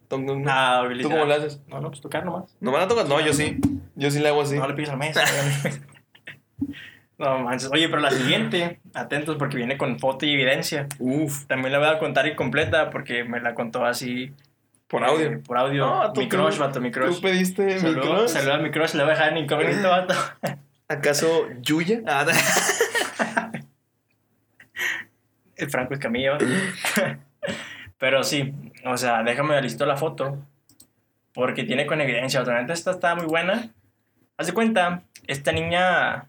Ah, 0.47 0.87
¿Tú 1.01 1.09
cómo 1.09 1.25
le 1.25 1.33
haces? 1.33 1.61
No, 1.67 1.81
no, 1.81 1.89
pues 1.89 1.99
tocar 1.99 2.23
nomás. 2.23 2.55
¿No 2.61 2.71
me 2.71 2.77
la 2.77 2.87
tocas? 2.87 3.09
No, 3.09 3.19
yo 3.19 3.33
sí. 3.33 3.59
Yo 3.95 4.09
sí 4.09 4.19
le 4.19 4.29
hago 4.29 4.41
así. 4.41 4.57
No 4.57 4.67
le 4.67 4.75
pides 4.75 4.89
al 4.91 4.97
mes. 4.97 5.17
no 7.17 7.39
manches. 7.39 7.69
Oye, 7.71 7.87
pero 7.89 8.01
la 8.01 8.11
siguiente, 8.11 8.79
atentos 8.93 9.37
porque 9.37 9.57
viene 9.57 9.77
con 9.77 9.99
foto 9.99 10.25
y 10.25 10.33
evidencia. 10.33 10.87
Uf, 10.99 11.45
También 11.47 11.71
la 11.71 11.79
voy 11.79 11.87
a 11.87 11.99
contar 11.99 12.27
incompleta 12.27 12.89
porque 12.89 13.23
me 13.23 13.39
la 13.39 13.53
contó 13.55 13.85
así. 13.85 14.33
por 14.87 15.01
eh, 15.03 15.05
audio. 15.07 15.43
por 15.43 15.57
audio. 15.57 15.85
No, 15.87 16.13
tú- 16.13 16.21
mi 16.21 16.27
tú- 16.29 16.37
crush, 16.37 16.57
vato, 16.57 16.79
mi 16.81 16.91
¿Tú 16.91 16.99
crush. 16.99 17.21
pediste 17.21 17.65
mi 17.65 17.79
Saludos 17.79 18.07
crush? 18.07 18.27
saluda 18.29 18.55
a 18.55 18.59
mi 18.59 18.71
crush, 18.71 18.93
le 18.93 19.03
voy 19.03 19.11
a 19.11 19.15
dejar 19.15 19.31
en 19.31 19.37
incógnito, 19.37 19.89
vato. 19.89 20.13
¿Acaso 20.87 21.47
Yuya? 21.61 22.01
Ah, 22.05 22.25
El 25.55 25.69
Franco 25.69 25.93
Escamilla. 25.93 26.37
Pero 27.97 28.23
sí, 28.23 28.53
o 28.85 28.97
sea, 28.97 29.23
déjame 29.23 29.59
listo 29.61 29.85
la 29.85 29.95
foto. 29.97 30.37
Porque 31.33 31.63
tiene 31.63 31.85
con 31.85 31.99
evidencia. 32.01 32.41
Otra 32.41 32.61
vez 32.61 32.69
esta 32.71 32.91
está 32.91 33.15
muy 33.15 33.25
buena. 33.25 33.69
Haz 34.37 34.47
de 34.47 34.53
cuenta, 34.53 35.01
esta 35.27 35.51
niña. 35.51 36.27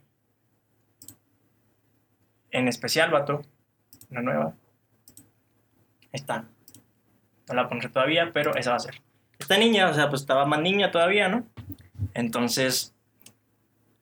En 2.57 2.69
especial, 2.69 3.11
vato. 3.11 3.43
Una 4.11 4.23
nueva. 4.23 4.55
Ahí 6.05 6.11
está. 6.15 6.45
No 7.49 7.55
la 7.55 7.69
pondré 7.69 7.89
todavía, 7.91 8.31
pero 8.33 8.55
esa 8.57 8.71
va 8.71 8.77
a 8.77 8.81
ser. 8.81 9.03
Esta 9.39 9.59
niña, 9.59 9.89
o 9.91 9.95
sea, 9.95 10.09
pues 10.09 10.23
estaba 10.23 10.47
más 10.47 10.61
niña 10.61 10.91
todavía, 10.91 11.29
¿no? 11.29 11.45
Entonces, 12.15 12.95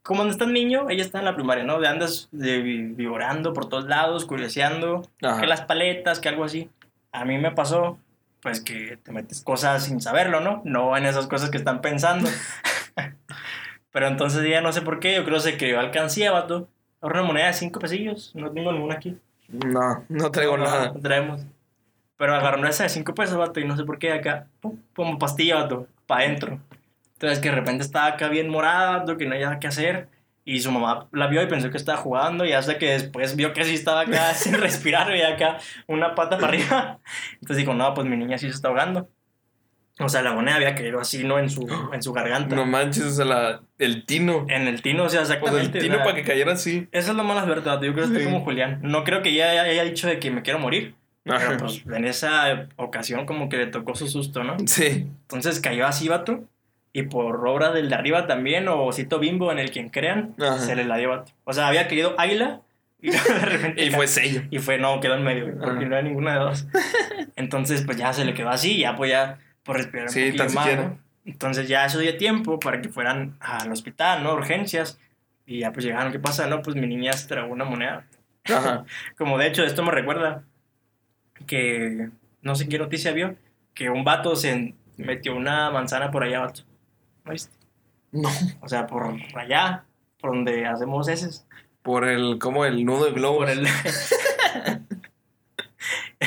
como 0.02 0.22
no 0.24 0.30
estás 0.30 0.48
niño, 0.48 0.88
ella 0.88 1.02
está 1.02 1.18
en 1.18 1.24
la 1.24 1.34
primaria, 1.34 1.64
¿no? 1.64 1.80
De 1.80 1.88
andas 1.88 2.28
de, 2.30 2.58
vi- 2.62 2.92
vivorando 2.94 3.52
por 3.52 3.68
todos 3.68 3.86
lados, 3.86 4.24
curioseando, 4.24 5.02
Ajá. 5.22 5.40
que 5.40 5.46
las 5.48 5.62
paletas, 5.62 6.20
que 6.20 6.28
algo 6.28 6.44
así. 6.44 6.70
A 7.10 7.24
mí 7.24 7.38
me 7.38 7.50
pasó, 7.50 7.98
pues 8.40 8.60
que 8.60 8.98
te 9.02 9.10
metes 9.10 9.40
cosas 9.42 9.84
sin 9.86 10.00
saberlo, 10.00 10.40
¿no? 10.40 10.62
No 10.64 10.96
en 10.96 11.06
esas 11.06 11.26
cosas 11.26 11.50
que 11.50 11.56
están 11.58 11.80
pensando. 11.80 12.30
Pero 13.90 14.06
entonces 14.08 14.48
ya 14.48 14.60
no 14.60 14.72
sé 14.72 14.82
por 14.82 15.00
qué, 15.00 15.14
yo 15.16 15.24
creo 15.24 15.36
que 15.38 15.42
se 15.42 15.56
creó 15.56 15.80
alcancía, 15.80 16.30
vato. 16.32 16.68
Ahora 17.04 17.20
una 17.20 17.28
moneda 17.28 17.46
de 17.48 17.52
cinco 17.52 17.80
pesillos, 17.80 18.32
no 18.34 18.50
tengo 18.50 18.72
ninguna 18.72 18.94
aquí. 18.94 19.18
No, 19.48 20.04
no 20.08 20.30
traigo 20.30 20.56
No, 20.56 20.64
nada. 20.64 20.92
no 20.94 21.00
traemos. 21.00 21.42
Pero 22.16 22.34
agarró 22.34 22.66
esa 22.66 22.84
de 22.84 22.88
5 22.88 23.12
pesos, 23.14 23.36
vato, 23.36 23.60
y 23.60 23.66
no 23.66 23.76
sé 23.76 23.84
por 23.84 23.98
qué 23.98 24.12
acá, 24.12 24.46
pum, 24.60 24.78
como 24.96 25.18
pastilla, 25.18 25.56
vato, 25.56 25.86
para 26.06 26.24
adentro. 26.24 26.60
Entonces 27.12 27.40
que 27.40 27.50
de 27.50 27.56
repente 27.56 27.84
estaba 27.84 28.06
acá 28.06 28.28
bien 28.28 28.48
morada, 28.48 28.98
vato, 29.00 29.18
que 29.18 29.26
no 29.26 29.34
había 29.34 29.46
nada 29.48 29.58
que 29.58 29.66
hacer. 29.66 30.08
Y 30.46 30.60
su 30.60 30.70
mamá 30.70 31.08
la 31.12 31.26
vio 31.26 31.42
y 31.42 31.46
pensó 31.46 31.70
que 31.70 31.76
estaba 31.76 31.98
jugando 31.98 32.46
y 32.46 32.52
hasta 32.52 32.78
que 32.78 32.86
después 32.92 33.36
vio 33.36 33.52
que 33.52 33.64
sí 33.64 33.74
estaba 33.74 34.00
acá 34.00 34.32
sin 34.34 34.54
respirar 34.54 35.14
y 35.14 35.20
acá 35.20 35.58
una 35.88 36.14
pata 36.14 36.38
para 36.38 36.48
arriba. 36.48 37.00
Entonces 37.34 37.58
dijo, 37.58 37.74
no, 37.74 37.92
pues 37.92 38.06
mi 38.06 38.16
niña 38.16 38.38
sí 38.38 38.48
se 38.48 38.54
está 38.54 38.68
ahogando. 38.68 39.10
O 40.00 40.08
sea, 40.08 40.22
la 40.22 40.32
moneda 40.32 40.56
había 40.56 40.74
caído 40.74 40.98
así, 41.00 41.22
¿no? 41.22 41.38
En 41.38 41.48
su, 41.48 41.68
en 41.92 42.02
su 42.02 42.12
garganta. 42.12 42.56
No 42.56 42.66
manches, 42.66 43.04
o 43.04 43.10
sea, 43.10 43.24
la, 43.24 43.60
el 43.78 44.04
tino. 44.04 44.46
En 44.48 44.66
el 44.66 44.82
tino, 44.82 45.04
o 45.04 45.08
sea, 45.08 45.22
O 45.22 45.24
sea, 45.24 45.36
exactamente. 45.36 45.78
el 45.78 45.84
tino 45.84 45.94
o 45.94 45.98
sea, 45.98 46.04
para 46.04 46.16
que 46.16 46.24
cayera 46.24 46.52
así. 46.52 46.88
Esa 46.92 47.12
es 47.12 47.16
la 47.16 47.22
mala 47.22 47.44
verdad. 47.44 47.80
Yo 47.80 47.92
creo 47.92 48.06
que 48.06 48.12
estoy 48.12 48.24
como 48.24 48.44
Julián. 48.44 48.80
No 48.82 49.04
creo 49.04 49.22
que 49.22 49.30
ella 49.30 49.62
haya 49.62 49.84
dicho 49.84 50.08
de 50.08 50.18
que 50.18 50.30
me 50.30 50.42
quiero 50.42 50.58
morir. 50.58 50.94
Pero 51.24 51.56
pues 51.56 51.82
en 51.86 52.04
esa 52.04 52.68
ocasión 52.76 53.24
como 53.24 53.48
que 53.48 53.56
le 53.56 53.66
tocó 53.66 53.94
su 53.94 54.08
susto, 54.08 54.44
¿no? 54.44 54.56
Sí. 54.66 55.08
Entonces 55.22 55.60
cayó 55.60 55.86
así, 55.86 56.08
vato. 56.08 56.44
Y 56.92 57.04
por 57.04 57.46
obra 57.48 57.72
del 57.72 57.88
de 57.88 57.94
arriba 57.94 58.26
también, 58.26 58.68
o 58.68 58.92
Cito 58.92 59.18
Bimbo, 59.18 59.50
en 59.50 59.58
el 59.58 59.70
quien 59.70 59.88
crean, 59.88 60.34
Ajá. 60.38 60.58
se 60.58 60.76
le 60.76 60.84
la 60.84 60.96
dio, 60.96 61.08
vato. 61.08 61.32
O 61.44 61.52
sea, 61.52 61.66
había 61.66 61.88
caído 61.88 62.14
águila 62.18 62.60
y 63.00 63.10
de 63.10 63.18
repente... 63.18 63.84
Y 63.84 63.90
fue 63.90 64.06
sello. 64.06 64.42
Y 64.50 64.58
fue, 64.58 64.78
no, 64.78 65.00
quedó 65.00 65.14
en 65.14 65.24
medio, 65.24 65.46
porque 65.46 65.64
Ajá. 65.64 65.80
no 65.80 65.86
era 65.86 66.02
ninguna 66.02 66.34
de 66.34 66.38
dos. 66.40 66.68
Entonces, 67.36 67.82
pues 67.84 67.96
ya 67.96 68.12
se 68.12 68.24
le 68.24 68.34
quedó 68.34 68.50
así, 68.50 68.78
ya 68.78 68.94
pues 68.94 69.10
ya 69.10 69.38
por 69.64 69.76
respirar 69.76 70.06
un 70.06 70.12
Sí, 70.12 70.20
poquillo 70.26 70.44
tan 70.44 70.54
más, 70.54 70.64
siquiera. 70.64 70.88
¿no? 70.88 70.98
Entonces 71.24 71.68
ya 71.68 71.86
eso 71.86 71.98
dio 71.98 72.16
tiempo 72.16 72.58
para 72.60 72.80
que 72.80 72.88
fueran 72.90 73.36
al 73.40 73.72
hospital, 73.72 74.22
¿no? 74.22 74.34
Urgencias. 74.34 74.98
Y 75.46 75.60
ya 75.60 75.72
pues 75.72 75.84
llegaron, 75.84 76.12
¿qué 76.12 76.18
pasa? 76.18 76.46
No, 76.46 76.62
pues 76.62 76.76
mi 76.76 76.86
niña 76.86 77.12
se 77.14 77.26
tragó 77.28 77.52
una 77.52 77.64
moneda. 77.64 78.06
Ajá. 78.44 78.84
Como 79.18 79.38
de 79.38 79.46
hecho, 79.46 79.64
esto 79.64 79.82
me 79.82 79.90
recuerda 79.90 80.44
que 81.46 82.10
no 82.42 82.54
sé 82.54 82.68
qué 82.68 82.78
noticia 82.78 83.12
vio, 83.12 83.36
que 83.74 83.90
un 83.90 84.04
vato 84.04 84.36
se 84.36 84.74
metió 84.96 85.34
una 85.34 85.70
manzana 85.70 86.10
por 86.10 86.22
allá, 86.24 86.40
vato. 86.40 86.62
¿No 87.24 87.32
viste? 87.32 87.52
No. 88.12 88.28
O 88.60 88.68
sea, 88.68 88.86
por 88.86 89.16
allá, 89.34 89.84
por 90.20 90.30
donde 90.30 90.66
hacemos 90.66 91.08
heces. 91.08 91.46
Por 91.82 92.06
el, 92.06 92.38
como 92.38 92.64
el 92.64 92.84
nudo 92.84 93.06
de 93.06 93.12
globo. 93.12 93.38
Por 93.38 93.50
el. 93.50 93.66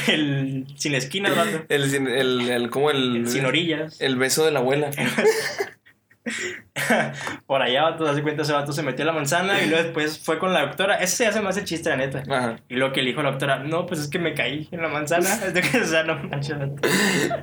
el 0.08 0.66
sin 0.76 0.96
esquinas, 0.96 1.36
vato. 1.36 1.66
El, 1.70 1.90
sin- 1.90 2.08
el, 2.08 2.50
el, 2.50 2.70
como 2.70 2.92
el. 2.92 3.28
Sin 3.28 3.46
orillas. 3.46 4.00
El 4.02 4.16
beso 4.18 4.46
de 4.46 4.52
la 4.52 4.60
abuela. 4.60 4.90
por 7.48 7.62
allá, 7.62 7.84
vato, 7.84 8.04
te 8.04 8.12
das 8.12 8.22
cuenta, 8.22 8.42
ese 8.44 8.54
vato 8.54 8.72
se 8.74 8.84
metió 8.84 9.06
la 9.06 9.14
manzana 9.14 9.62
y 9.62 9.68
luego 9.70 9.84
después 9.84 10.20
fue 10.20 10.38
con 10.40 10.54
la 10.54 10.62
doctora. 10.66 10.96
Ese 10.96 11.16
se 11.18 11.28
hace 11.28 11.42
más 11.42 11.58
el 11.58 11.64
chiste, 11.66 11.90
la 11.90 11.98
neta. 11.98 12.24
Ajá. 12.30 12.56
Y 12.70 12.76
lo 12.76 12.92
que 12.94 13.02
le 13.02 13.10
dijo 13.10 13.24
la 13.24 13.32
doctora, 13.32 13.60
no, 13.60 13.86
pues 13.86 14.00
es 14.02 14.08
que 14.10 14.20
me 14.20 14.34
caí 14.34 14.68
en 14.72 14.82
la 14.82 14.90
manzana. 14.90 15.28
Es 15.48 15.54
de 15.54 15.62
que, 15.62 15.78
o 15.80 15.86
sea, 15.86 16.04
no 16.04 16.16
manches, 16.16 16.58
vato. 16.60 16.76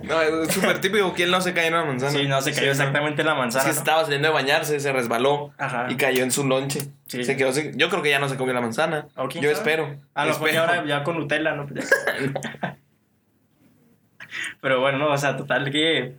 No, 0.03 0.20
es 0.22 0.53
súper 0.53 0.80
típico. 0.80 1.12
¿Quién 1.14 1.30
no 1.30 1.41
se 1.41 1.53
cae 1.55 1.68
en 1.68 1.74
una 1.74 1.85
manzana? 1.85 2.12
Sí, 2.12 2.26
no, 2.28 2.41
se 2.41 2.51
cayó 2.53 2.64
Sí, 2.64 2.70
exactamente 2.70 3.22
en 3.22 3.26
la 3.26 3.32
Es 3.35 3.39
manzana. 3.39 3.64
que 3.64 3.70
¿no? 3.72 3.78
estaba 3.78 4.03
saliendo 4.05 4.28
de 4.28 4.35
bañarse, 4.35 4.78
se 4.80 4.93
resbaló 4.93 5.53
Ajá. 5.59 5.87
y 5.89 5.97
cayó 5.97 6.22
en 6.22 6.30
su 6.30 6.47
lonche. 6.47 6.80
Sí. 7.07 7.24
Se 7.24 7.37
quedó 7.37 7.53
sin- 7.53 7.76
Yo 7.78 7.89
creo 7.91 8.03
que 8.03 8.11
ya 8.11 8.18
no 8.18 8.28
se 8.28 8.37
comió 8.37 8.55
la 8.55 8.61
manzana. 8.61 9.07
¿O 9.16 9.28
quién 9.28 9.45
Yo 9.45 9.51
sabe? 9.51 9.59
espero. 9.59 10.01
A 10.14 10.24
lo 10.26 10.32
mejor 10.32 10.51
ya 10.53 10.61
ahora 10.61 10.85
ya 10.87 11.03
con 11.05 11.18
Nutella, 11.18 11.55
¿no? 11.55 11.66
Pero 14.61 14.80
bueno, 14.80 14.99
no, 14.99 15.11
o 15.12 15.18
sea, 15.18 15.37
total 15.37 15.70
que 15.70 16.14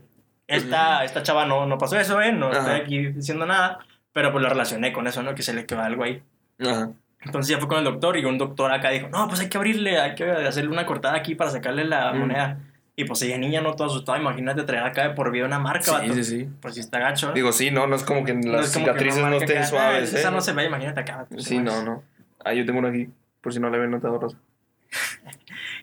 esta, 0.47 1.03
esta 1.03 1.23
chava 1.23 1.45
no, 1.45 1.65
no 1.65 1.77
pasó 1.77 1.99
eso, 1.99 2.21
¿eh? 2.21 2.31
No 2.31 2.47
Ajá. 2.47 2.59
estoy 2.59 2.81
aquí 2.81 3.07
diciendo 3.13 3.45
nada, 3.45 3.79
pero 4.13 4.31
pues 4.31 4.41
lo 4.43 4.49
relacioné 4.49 4.93
con 4.93 5.07
eso, 5.07 5.23
¿no? 5.23 5.33
Que 5.35 5.41
se 5.43 5.53
le 5.53 5.65
quedó 5.65 5.81
algo 5.81 6.03
ahí. 6.03 6.21
Ajá. 6.59 6.89
Entonces 7.21 7.49
ya 7.49 7.57
fue 7.57 7.67
con 7.67 7.79
el 7.79 7.83
doctor 7.83 8.17
y 8.17 8.25
un 8.25 8.37
doctor 8.37 8.71
acá 8.71 8.89
dijo, 8.91 9.09
no, 9.09 9.27
pues 9.27 9.39
hay 9.39 9.49
que 9.49 9.57
abrirle, 9.57 9.99
hay 9.99 10.13
que 10.15 10.29
hacerle 10.29 10.69
una 10.71 10.85
cortada 10.85 11.15
aquí 11.15 11.33
para 11.35 11.49
sacarle 11.49 11.83
la 11.85 12.13
Mm. 12.13 12.19
moneda. 12.19 12.59
Y 12.97 13.03
pues 13.03 13.21
ella 13.23 13.37
niña 13.37 13.59
no 13.61 13.73
toda 13.73 13.89
asustada, 13.89 14.17
imagínate 14.19 14.63
traer 14.63 14.83
acá 14.85 15.09
de 15.09 15.15
por 15.15 15.29
vida 15.31 15.45
una 15.45 15.59
marca, 15.59 15.83
Sí, 15.83 15.91
vato. 15.91 16.13
sí, 16.13 16.23
sí. 16.23 16.49
Pues 16.61 16.75
sí 16.75 16.79
está 16.79 16.99
gacho, 16.99 17.29
¿eh? 17.29 17.33
Digo, 17.35 17.51
sí, 17.51 17.69
no, 17.71 17.87
no 17.87 17.95
es 17.95 18.03
como 18.03 18.23
que 18.23 18.33
No 18.33 18.53
las 18.53 18.71
que 18.73 18.79
cicatrices 18.79 19.19
una 19.19 19.31
no 19.31 19.35
estén 19.37 19.57
acá, 19.57 19.67
suaves, 19.67 20.13
¿eh? 20.13 20.19
Esa 20.19 20.31
no 20.31 20.39
se 20.39 20.53
ve, 20.53 20.65
imagínate 20.65 21.01
acá. 21.01 21.25
pues, 21.29 21.43
Sí, 21.43 21.57
no, 21.59 21.83
no. 21.83 22.03
Ah, 22.45 22.53
yo 22.53 22.65
tengo 22.65 22.79
uno 22.79 22.87
aquí, 22.89 23.09
por 23.41 23.51
si 23.53 23.59
no 23.59 23.69
le 23.69 23.79
ven 23.79 23.91
notado 23.91 24.17
rosa. 24.19 24.37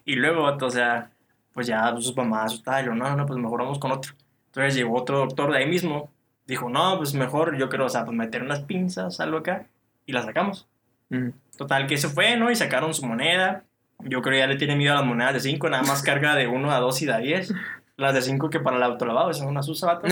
Y 0.04 0.14
luego, 0.16 0.42
vato, 0.44 0.66
o 0.66 0.70
sea, 0.70 1.10
pues 1.52 1.66
ya 1.66 1.94
sus 1.96 2.16
mamás 2.16 2.46
asustadas, 2.46 2.82
y 2.82 2.86
lo, 2.86 2.94
no, 2.94 3.14
no, 3.16 3.26
pues 3.26 3.38
mejor 3.38 3.60
vamos 3.60 3.78
con 3.78 3.92
otro. 3.92 4.12
Entonces 4.52 4.74
llegó 4.74 4.98
otro 4.98 5.18
doctor 5.18 5.50
de 5.50 5.58
ahí 5.58 5.66
mismo, 5.66 6.10
dijo, 6.46 6.68
no, 6.68 6.98
pues 6.98 7.14
mejor 7.14 7.56
yo 7.56 7.70
quiero, 7.70 7.86
o 7.86 7.88
sea, 7.88 8.04
pues 8.04 8.14
meter 8.14 8.42
unas 8.42 8.60
pinzas, 8.60 9.18
algo 9.18 9.38
acá, 9.38 9.66
y 10.04 10.12
la 10.12 10.22
sacamos. 10.22 10.68
Total, 11.56 11.86
que 11.86 11.96
se 11.96 12.08
fue, 12.08 12.36
¿no? 12.36 12.50
Y 12.50 12.56
sacaron 12.56 12.92
su 12.92 13.06
moneda. 13.06 13.64
Yo 14.00 14.20
creo 14.20 14.38
ya 14.38 14.46
le 14.46 14.56
tiene 14.56 14.76
miedo 14.76 14.92
a 14.92 14.96
las 14.96 15.06
monedas 15.06 15.32
de 15.32 15.40
5, 15.40 15.70
nada 15.70 15.82
más 15.84 16.02
carga 16.02 16.34
de 16.34 16.48
1 16.48 16.70
a 16.70 16.80
2 16.80 17.02
y 17.02 17.06
de 17.06 17.12
a 17.14 17.18
10. 17.18 17.54
Las 17.96 18.14
de 18.14 18.20
5 18.20 18.50
que 18.50 18.60
para 18.60 18.76
el 18.76 18.82
autolavado, 18.82 19.30
esas 19.30 19.40
son 19.42 19.48
unas 19.48 19.68
usa, 19.68 19.94
vato. 19.94 20.08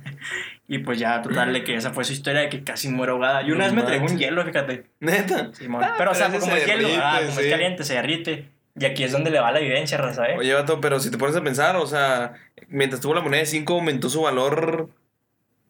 y 0.68 0.78
pues 0.78 0.98
ya, 0.98 1.22
total, 1.22 1.52
de 1.52 1.64
que 1.64 1.76
esa 1.76 1.92
fue 1.92 2.04
su 2.04 2.12
historia 2.12 2.42
de 2.42 2.48
que 2.50 2.62
casi 2.64 2.88
muero 2.88 3.14
ahogada. 3.14 3.42
Y 3.42 3.52
una 3.52 3.64
vez 3.64 3.72
me 3.72 3.82
trajo 3.82 4.04
un 4.04 4.18
hielo, 4.18 4.44
fíjate. 4.44 4.90
Neta. 5.00 5.54
Simón. 5.54 5.84
Ah, 5.84 5.94
pero, 5.96 6.10
o 6.10 6.14
sea, 6.14 6.28
como 6.28 6.40
se 6.40 6.58
es 6.58 6.66
hielo, 6.66 6.88
ah, 7.02 7.20
como 7.20 7.38
sí. 7.38 7.46
es 7.46 7.50
caliente, 7.50 7.84
se 7.84 7.94
derrite. 7.94 8.50
Y 8.78 8.84
aquí 8.84 9.04
es 9.04 9.12
donde 9.12 9.30
le 9.30 9.40
va 9.40 9.50
la 9.52 9.60
evidencia, 9.60 9.98
raza, 9.98 10.26
¿eh? 10.28 10.36
Oye, 10.38 10.54
vato, 10.54 10.80
pero 10.80 11.00
si 11.00 11.10
te 11.10 11.18
pones 11.18 11.36
a 11.36 11.42
pensar, 11.42 11.76
o 11.76 11.86
sea, 11.86 12.34
mientras 12.68 13.00
tuvo 13.00 13.14
la 13.14 13.20
moneda 13.20 13.40
de 13.40 13.46
5, 13.46 13.72
aumentó 13.74 14.08
su 14.08 14.22
valor. 14.22 14.88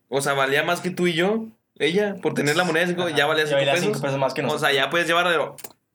O 0.09 0.21
sea, 0.21 0.33
valía 0.33 0.63
más 0.63 0.81
que 0.81 0.89
tú 0.91 1.07
y 1.07 1.13
yo. 1.13 1.45
Ella, 1.79 2.15
por 2.21 2.33
tener 2.35 2.55
la 2.55 2.63
moneda 2.63 2.85
de 2.85 2.91
5, 2.91 3.01
Ajá. 3.07 3.15
ya 3.17 3.25
valía 3.25 3.45
5 3.47 3.57
valía 3.57 3.73
pesos. 3.73 4.01
pesos 4.01 4.17
más 4.19 4.33
que 4.33 4.41
O 4.41 4.43
nosotros. 4.43 4.69
sea, 4.69 4.75
ya 4.75 4.89
puedes 4.89 5.07
llevar. 5.07 5.27
de- 5.27 5.39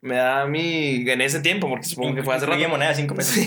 Me 0.01 0.17
da 0.17 0.47
mi. 0.47 1.09
En 1.09 1.21
ese 1.21 1.41
tiempo, 1.41 1.69
porque 1.69 1.85
supongo 1.87 2.15
que 2.17 2.23
fue 2.23 2.35
hace 2.35 2.47
rato. 2.47 2.69
moneda 2.69 2.89
de 2.91 2.95
5 2.97 3.15
pesos. 3.15 3.35
Sí. 3.35 3.47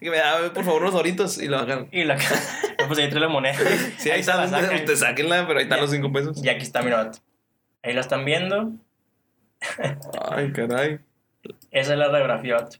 que 0.00 0.10
me 0.10 0.18
da, 0.18 0.52
por 0.52 0.64
favor, 0.64 0.82
unos 0.82 0.94
doritos 0.94 1.38
y 1.40 1.48
lo 1.48 1.58
hagan. 1.58 1.88
Y 1.92 2.04
la 2.04 2.16
pues 2.88 2.98
ahí 2.98 3.08
trae 3.08 3.20
la 3.20 3.28
moneda. 3.28 3.54
Sí, 3.98 4.10
ahí, 4.10 4.22
se 4.22 4.30
está. 4.32 4.46
sacan. 4.48 4.84
Te 4.84 4.96
sáquenla, 4.96 5.46
pero 5.46 5.58
ahí 5.60 5.64
están 5.64 5.78
Ya. 5.78 5.82
los 5.82 5.90
5 5.90 6.12
pesos. 6.12 6.44
Y 6.44 6.48
aquí 6.48 6.62
está, 6.62 6.82
mira, 6.82 7.04
vato. 7.04 7.18
Ahí 7.82 7.94
la 7.94 8.00
están 8.02 8.24
viendo. 8.24 8.72
Ay, 10.30 10.52
caray. 10.52 10.98
Esa 11.70 11.92
es 11.92 11.98
la 11.98 12.08
radiografía, 12.08 12.56
vato. 12.56 12.76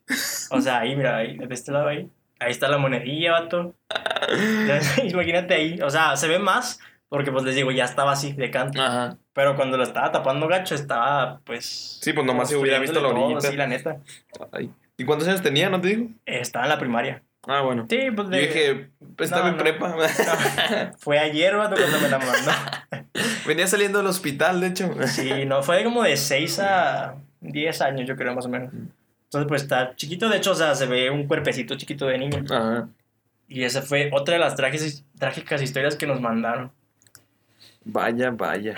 O 0.50 0.60
sea, 0.60 0.80
ahí, 0.80 0.94
mira, 0.96 1.16
ahí, 1.16 1.36
de 1.38 1.54
este 1.54 1.72
lado 1.72 1.88
ahí. 1.88 2.08
Ahí 2.38 2.50
está 2.50 2.68
la 2.68 2.78
monedilla, 2.78 3.32
vato. 3.32 3.74
Imagínate 5.04 5.54
ahí. 5.54 5.80
O 5.80 5.90
sea, 5.90 6.16
se 6.16 6.28
ve 6.28 6.38
más 6.38 6.80
porque, 7.08 7.30
pues 7.30 7.44
les 7.44 7.54
digo, 7.54 7.70
ya 7.70 7.84
estaba 7.84 8.12
así 8.12 8.32
de 8.32 8.50
canto. 8.50 8.80
Ajá. 8.82 9.16
Pero 9.34 9.54
cuando 9.56 9.76
lo 9.76 9.82
estaba 9.82 10.10
tapando 10.12 10.48
gacho, 10.48 10.74
estaba, 10.74 11.40
pues. 11.44 11.98
Sí, 12.02 12.12
pues 12.12 12.26
nomás 12.26 12.48
se 12.48 12.56
hubiera 12.56 12.78
visto 12.78 13.00
la 13.00 13.08
todo, 13.10 13.24
orillita. 13.24 13.50
Sí, 13.50 13.56
la 13.56 13.66
neta. 13.66 13.98
Ay. 14.52 14.70
¿Y 14.96 15.04
cuántos 15.04 15.28
años 15.28 15.42
tenía? 15.42 15.68
¿No 15.68 15.80
te 15.80 15.88
digo? 15.88 16.08
Estaba 16.26 16.64
en 16.64 16.70
la 16.70 16.78
primaria. 16.78 17.22
Ah, 17.46 17.60
bueno. 17.62 17.86
Sí, 17.90 17.98
pues 18.14 18.28
Yo 18.28 18.30
de. 18.30 18.40
dije, 18.40 18.90
estaba 19.18 19.42
No, 19.42 19.48
en 19.48 19.56
no. 19.56 19.62
prepa. 19.62 19.88
No, 19.88 20.96
fue 20.98 21.18
ayer, 21.18 21.56
vato, 21.56 21.74
cuando 21.76 22.00
me 22.00 22.08
la 22.08 22.18
mandó. 22.18 22.50
Venía 23.46 23.66
saliendo 23.66 23.98
del 23.98 24.06
hospital, 24.06 24.60
de 24.60 24.68
hecho. 24.68 24.94
Sí, 25.06 25.44
no, 25.46 25.62
fue 25.62 25.82
como 25.84 26.02
de 26.04 26.16
6 26.16 26.60
a 26.60 27.16
10 27.42 27.80
años, 27.82 28.08
yo 28.08 28.16
creo, 28.16 28.34
más 28.34 28.46
o 28.46 28.48
menos. 28.48 28.72
Entonces, 29.24 29.48
pues 29.48 29.62
está 29.62 29.94
chiquito, 29.96 30.28
de 30.28 30.38
hecho, 30.38 30.52
o 30.52 30.54
sea, 30.54 30.74
se 30.74 30.86
ve 30.86 31.10
un 31.10 31.26
cuerpecito 31.26 31.74
chiquito 31.76 32.06
de 32.06 32.18
niño. 32.18 32.44
Ajá. 32.50 32.88
Y 33.48 33.64
esa 33.64 33.82
fue 33.82 34.08
otra 34.12 34.34
de 34.34 34.40
las 34.40 34.56
trágicas, 34.56 35.04
trágicas 35.18 35.60
historias 35.60 35.96
que 35.96 36.06
nos 36.06 36.20
mandaron. 36.20 36.72
Vaya, 37.84 38.30
vaya. 38.30 38.74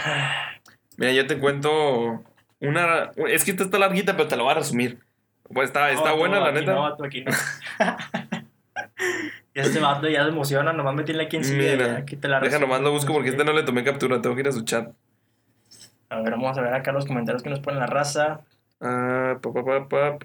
Mira, 0.97 1.13
yo 1.13 1.27
te 1.27 1.39
cuento 1.39 2.25
una. 2.61 3.13
Es 3.29 3.45
que 3.45 3.53
esta 3.53 3.65
está 3.65 3.79
larguita, 3.79 4.17
pero 4.17 4.29
te 4.29 4.37
lo 4.37 4.45
voy 4.45 4.53
a 4.53 4.57
resumir. 4.57 4.99
Pues 5.53 5.69
está, 5.69 5.91
está 5.91 6.11
No, 6.11 6.17
buena, 6.17 6.39
tú, 6.39 6.45
la 6.45 6.51
aquí 6.51 6.61
neta. 6.61 6.73
No, 6.73 6.83
vato, 6.83 7.05
aquí 7.05 7.25
no. 7.25 7.33
este 9.55 9.79
vato 9.79 10.09
ya 10.09 10.25
se 10.25 10.31
emociona, 10.31 10.73
nomás 10.73 10.95
me 10.95 11.05
tiene 11.05 11.25
aquí 11.25 11.37
encima. 11.37 11.59
Mira, 11.59 11.97
aquí 11.99 12.17
te 12.17 12.27
la 12.27 12.41
Deja 12.41 12.59
nomás 12.59 12.81
lo 12.81 12.91
busco 12.91 13.13
porque 13.13 13.29
este 13.29 13.45
no 13.45 13.53
le 13.53 13.63
tomé 13.63 13.85
captura, 13.85 14.21
tengo 14.21 14.35
que 14.35 14.41
ir 14.41 14.49
a 14.49 14.53
su 14.53 14.65
chat. 14.65 14.91
A 16.09 16.21
ver, 16.21 16.33
vamos 16.33 16.57
a 16.57 16.63
ver 16.63 16.75
acá 16.75 16.93
los 16.93 17.07
comentarios 17.07 17.43
que 17.43 17.51
nos 17.51 17.61
ponen 17.61 17.81
la 17.81 17.87
raza. 17.87 18.41
Ah, 18.87 19.39
pa, 19.41 19.51
pa, 19.53 19.65
pa, 19.65 19.89
pa. 19.89 20.19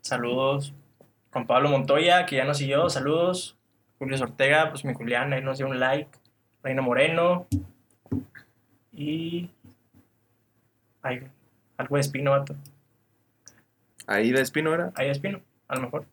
Saludos. 0.00 0.72
Juan 1.30 1.46
Pablo 1.46 1.68
Montoya, 1.68 2.24
que 2.26 2.36
ya 2.36 2.44
nos 2.44 2.58
siguió, 2.58 2.88
saludos. 2.88 3.56
Julio 3.98 4.16
Ortega, 4.22 4.70
pues 4.70 4.84
mi 4.84 4.94
Julián, 4.94 5.32
ahí 5.32 5.42
nos 5.42 5.58
dio 5.58 5.66
un 5.66 5.78
like. 5.78 6.08
Reina 6.62 6.80
Moreno. 6.82 7.46
Y. 8.92 9.50
Ay, 11.02 11.26
algo 11.76 11.96
de 11.96 12.00
Espino, 12.00 12.30
vato. 12.30 12.56
Ahí 14.06 14.32
de 14.32 14.40
Espino 14.40 14.72
era. 14.72 14.90
Ahí 14.94 15.06
de 15.06 15.12
Espino, 15.12 15.40
a 15.68 15.74
lo 15.76 15.82
mejor. 15.82 16.06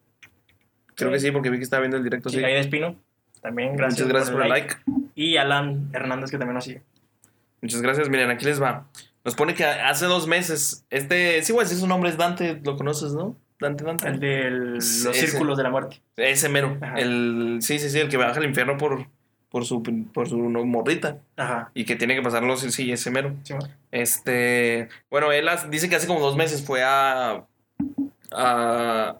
Creo 0.94 1.10
que 1.10 1.18
sí, 1.20 1.30
porque 1.30 1.48
vi 1.50 1.56
que 1.56 1.64
estaba 1.64 1.80
viendo 1.80 1.96
el 1.96 2.04
directo. 2.04 2.28
Sí, 2.28 2.38
Sí. 2.38 2.44
ahí 2.44 2.52
de 2.54 2.60
Espino. 2.60 2.96
También 3.40 3.74
gracias, 3.76 4.00
Muchas 4.00 4.08
gracias 4.12 4.30
por 4.34 4.42
el 4.42 4.48
like. 4.50 4.76
Y 5.14 5.36
Alan 5.36 5.88
Hernández, 5.92 6.30
que 6.30 6.38
también 6.38 6.54
nos 6.54 6.64
sigue. 6.64 6.82
Muchas 7.60 7.80
gracias. 7.80 8.08
Miren, 8.08 8.30
aquí 8.30 8.44
les 8.44 8.60
va. 8.62 8.86
Nos 9.24 9.34
pone 9.36 9.54
que 9.54 9.64
hace 9.64 10.06
dos 10.06 10.26
meses. 10.26 10.84
Este. 10.90 11.42
Sí, 11.42 11.52
güey, 11.52 11.66
si 11.66 11.76
su 11.76 11.86
nombre 11.86 12.10
es 12.10 12.16
Dante, 12.16 12.60
lo 12.64 12.76
conoces, 12.76 13.12
¿no? 13.12 13.36
Dante, 13.60 13.84
Dante. 13.84 14.08
El 14.08 14.18
de 14.20 14.50
los 14.50 15.04
Ese. 15.06 15.14
círculos 15.28 15.56
de 15.56 15.62
la 15.62 15.70
muerte. 15.70 16.00
Ese 16.16 16.48
mero. 16.48 16.76
Ajá. 16.80 16.96
El, 16.96 17.58
sí, 17.60 17.78
sí, 17.78 17.88
sí, 17.90 18.00
el 18.00 18.08
que 18.08 18.16
baja 18.16 18.38
al 18.38 18.44
infierno 18.44 18.76
por, 18.76 19.06
por 19.50 19.64
su, 19.64 19.82
por 20.12 20.28
su 20.28 20.36
no- 20.48 20.64
morrita. 20.64 21.18
Ajá. 21.36 21.70
Y 21.74 21.84
que 21.84 21.94
tiene 21.94 22.16
que 22.16 22.22
pasarlo, 22.22 22.56
sí, 22.56 22.72
sí, 22.72 22.90
ese 22.90 23.10
mero. 23.12 23.34
Sí. 23.44 23.54
Este. 23.92 24.88
Bueno, 25.10 25.30
él 25.30 25.48
dice 25.70 25.88
que 25.88 25.94
hace 25.96 26.08
como 26.08 26.18
dos 26.20 26.36
meses 26.36 26.64
fue 26.64 26.82
a. 26.82 27.44
a. 28.32 29.16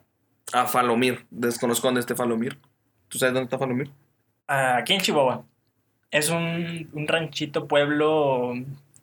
a 0.52 0.66
Falomir. 0.66 1.24
Desconozco 1.30 1.86
dónde 1.86 2.00
esté 2.00 2.14
Falomir. 2.16 2.58
¿Tú 3.08 3.18
sabes 3.18 3.34
dónde 3.34 3.44
está 3.44 3.58
Falomir? 3.58 3.90
Aquí 4.48 4.94
en 4.94 5.00
Chihuahua. 5.00 5.44
Es 6.10 6.28
un, 6.30 6.90
un 6.92 7.06
ranchito, 7.08 7.66
pueblo 7.68 8.52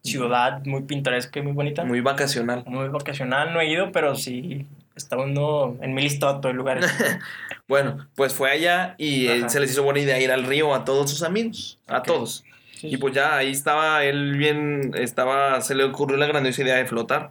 ciudad 0.10 0.64
muy 0.66 0.84
pintoresca 0.84 1.40
y 1.40 1.44
muy 1.44 1.54
bonita. 1.54 1.84
Muy, 1.84 1.92
Muy 2.00 2.02
vacacional. 2.02 2.64
vacacional, 2.92 3.54
no 3.54 3.62
he 3.62 3.70
ido, 3.70 3.92
pero 3.92 4.16
sí 4.16 4.66
está 4.96 5.18
uno 5.18 5.78
en 5.82 5.94
mi 5.94 6.02
listado 6.02 6.40
de 6.42 6.54
lugares. 6.54 6.86
Bueno, 7.68 8.08
pues 8.16 8.34
fue 8.34 8.50
allá 8.50 8.96
y 8.98 9.28
él 9.28 9.42
Ajá. 9.42 9.50
se 9.50 9.60
les 9.60 9.70
hizo 9.72 9.84
buena 9.84 10.00
idea 10.00 10.20
ir 10.20 10.32
al 10.32 10.44
río 10.44 10.74
a 10.74 10.86
todos 10.86 11.12
sus 11.12 11.22
amigos. 11.22 11.78
A 11.88 12.00
Ok. 12.00 12.06
todos. 12.08 12.44
Sí, 12.74 12.88
Y 12.88 12.98
pues 12.98 13.14
ya 13.14 13.36
ahí 13.38 13.52
estaba 13.52 14.04
él 14.04 14.38
bien, 14.38 14.92
estaba, 14.96 15.62
se 15.62 15.76
le 15.76 15.84
ocurrió 15.84 16.18
la 16.18 16.26
grandiosa 16.26 16.64
idea 16.64 16.78
de 16.78 16.88
flotar. 16.88 17.30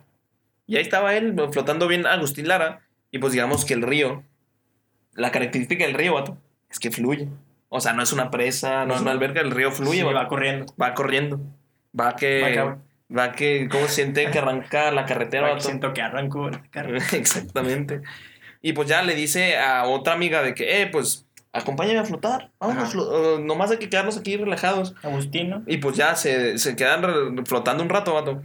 Y 0.69 0.77
ahí 0.77 0.83
estaba 0.83 1.17
él 1.17 1.35
flotando 1.53 1.89
bien 1.89 2.07
Agustín 2.07 2.47
Lara. 2.47 2.83
Y 3.11 3.19
pues 3.19 3.33
digamos 3.33 3.65
que 3.65 3.75
el 3.75 3.83
río, 3.83 4.23
la 5.15 5.33
característica 5.33 5.85
del 5.85 5.95
río, 5.95 6.15
vato, 6.15 6.39
es 6.71 6.79
que 6.79 6.93
fluye. 6.93 7.27
O 7.69 7.81
sea, 7.81 7.93
no 7.93 8.05
es 8.05 8.13
una 8.13 8.31
presa, 8.31 8.85
no 8.87 8.95
es 8.95 9.01
una 9.01 9.11
alberca, 9.11 9.41
el 9.41 9.51
río 9.51 9.73
fluye, 9.73 10.03
Sí, 10.03 10.05
va 10.05 10.29
corriendo. 10.29 10.67
va 10.81 10.95
corriendo. 10.95 11.41
Va 11.99 12.17
que, 12.17 12.75
Va 13.17 13.33
que, 13.33 13.69
¿cómo 13.71 13.87
se 13.87 13.95
siente 13.95 14.31
que 14.31 14.39
arranca 14.39 14.91
la 14.91 15.07
carretera, 15.07 15.49
va 15.49 15.55
que 15.55 15.63
siento 15.63 15.95
que 15.95 16.03
arranco 16.03 16.49
el 16.49 16.69
carro. 16.71 16.97
Exactamente. 17.13 18.03
Y 18.61 18.75
pues 18.75 18.89
ya 18.89 19.03
le 19.03 19.15
dice 19.15 19.57
a 19.57 19.85
otra 19.85 20.13
amiga 20.13 20.43
de 20.43 20.53
que, 20.53 20.83
eh, 20.83 20.87
pues, 20.89 21.27
acompáñame 21.53 22.01
a 22.01 22.05
flotar. 22.05 22.51
Flo- 22.61 23.37
uh, 23.37 23.41
nomás 23.41 23.71
hay 23.71 23.79
que 23.79 23.89
quedarnos 23.89 24.19
aquí 24.19 24.37
relajados. 24.37 24.95
Agustino. 25.03 25.63
Y 25.67 25.79
pues 25.79 25.97
ya 25.97 26.17
se, 26.17 26.59
se 26.59 26.77
quedan 26.77 27.47
flotando 27.47 27.83
un 27.83 27.89
rato, 27.89 28.13
vato. 28.13 28.43